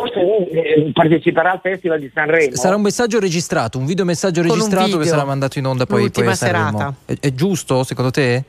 [0.00, 2.54] Forse eh, parteciperà al Festival di Sanremo.
[2.54, 5.00] Sarà un messaggio registrato, un video messaggio Con registrato video.
[5.00, 6.78] che sarà mandato in onda poi, poi a Sanremo.
[6.78, 6.94] Serata.
[7.04, 8.44] È, è, giusto secondo te?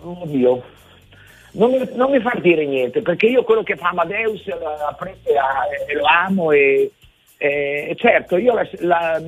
[0.00, 0.62] Oddio.
[1.50, 4.42] Non mi, non mi far dire niente, perché io quello che fa Amadeus
[4.86, 6.92] apprezzo e lo amo e,
[7.38, 9.20] e certo, io, la, la,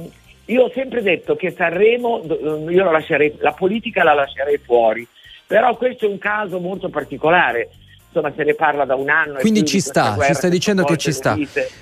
[0.44, 2.22] io, ho sempre detto che Sanremo,
[2.68, 5.06] io la, lascerei, la politica la lascerei fuori,
[5.46, 7.70] però questo è un caso molto particolare
[8.12, 9.34] insomma se ne parla da un anno.
[9.38, 11.38] Quindi ci sta, ci stai dicendo che ci sta.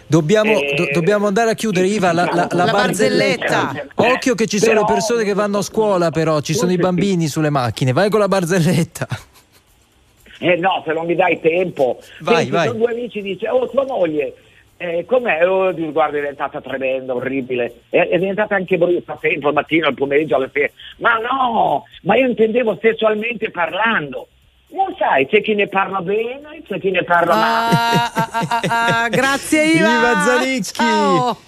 [0.07, 0.75] Dobbiamo, e...
[0.77, 3.63] do, dobbiamo, andare a chiudere, Iva, la, la, la, la barzelletta.
[3.63, 3.95] barzelletta.
[3.95, 7.25] Occhio che ci sono però, persone che vanno a scuola, però ci sono i bambini
[7.25, 7.31] sì.
[7.31, 7.93] sulle macchine.
[7.93, 9.07] Vai con la barzelletta.
[10.41, 11.99] Eh no, se non mi dai tempo.
[12.21, 12.67] Vai, Senti, vai.
[12.69, 14.35] Sono due amici, dice, oh tua moglie
[14.77, 15.45] Eh, com'è?
[15.49, 17.81] Oh, guarda, è diventata tremenda, orribile.
[17.89, 20.71] È, è diventata anche brutta sempre al mattino, al pomeriggio, alle sera.
[20.99, 24.29] Ma no, ma io intendevo sessualmente parlando.
[24.71, 27.75] Non sai, c'è chi ne parla bene, c'è chi ne parla male.
[27.75, 29.89] Ah, ah, ah, ah, ah grazie Iva.
[29.89, 30.73] Iva Zanicchi.
[30.75, 31.39] Ciao.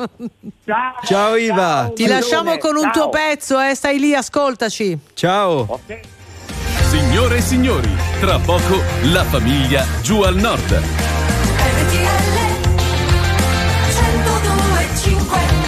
[0.65, 1.85] Ciao, ciao Iva.
[1.85, 2.93] Ciao, Ti lasciamo con un ciao.
[2.93, 3.75] tuo pezzo, eh?
[3.75, 4.99] stai lì, ascoltaci.
[5.13, 5.67] Ciao.
[5.69, 6.01] Okay.
[6.89, 7.91] Signore e signori,
[8.21, 8.81] tra poco
[9.13, 10.81] la famiglia giù al nord.
[10.81, 12.39] RTL
[13.93, 15.60] 102.5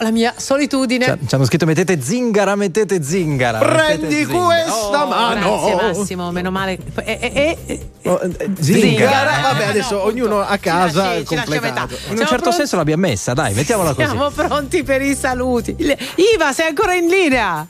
[0.00, 1.04] la mia solitudine.
[1.20, 3.58] Ci, ci hanno scritto mettete zingara, mettete zingara.
[3.58, 4.44] Prendi mettete zingara.
[4.44, 5.60] questa Oh, mano.
[5.76, 6.78] Grazie Massimo, meno male.
[7.04, 8.60] E, e- e- Oh, eh, Zingara.
[8.62, 11.86] Zingara, vabbè, adesso ognuno a casa lasci- ci lascia completato.
[11.94, 12.04] metà.
[12.06, 12.56] In un certo pronti?
[12.56, 14.06] senso l'abbiamo messa, dai, mettiamola così.
[14.08, 15.76] Siamo pronti per i saluti.
[15.78, 17.66] Iva, sei ancora in linea?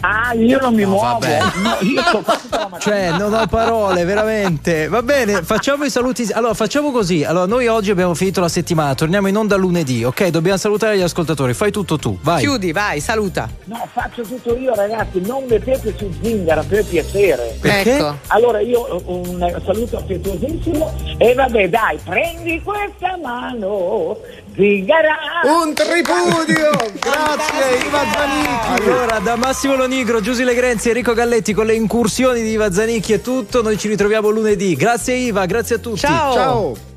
[0.00, 1.18] Ah, io non mi No, muovo.
[1.18, 1.38] vabbè.
[1.56, 2.22] No, io sto
[2.88, 4.88] Cioè, non ho parole, veramente.
[4.88, 6.26] Va bene, facciamo i saluti.
[6.32, 7.22] Allora, facciamo così.
[7.22, 10.28] Allora, noi oggi abbiamo finito la settimana, torniamo in onda lunedì, ok?
[10.28, 11.52] Dobbiamo salutare gli ascoltatori.
[11.52, 12.40] Fai tutto tu, vai.
[12.40, 13.46] Chiudi, vai, saluta.
[13.64, 15.20] No, faccio tutto io, ragazzi.
[15.20, 17.58] Non mettete su zingara per piacere.
[17.60, 17.96] Perché?
[17.96, 18.16] Ecco.
[18.28, 20.94] Allora, io un saluto affettuosissimo.
[21.18, 24.16] E vabbè, dai, prendi questa mano,
[24.54, 25.14] zingara.
[25.44, 26.87] Un tripudio!
[27.00, 28.82] Grazie, Iva Zanicchi!
[28.82, 33.20] Allora, da Massimo Lonigro, Giusy Legrenzi, Enrico Galletti con le incursioni di Iva Zanicchi è
[33.20, 33.62] tutto.
[33.62, 34.74] Noi ci ritroviamo lunedì.
[34.74, 35.98] Grazie Iva, grazie a tutti.
[35.98, 36.32] Ciao.
[36.34, 36.87] Ciao!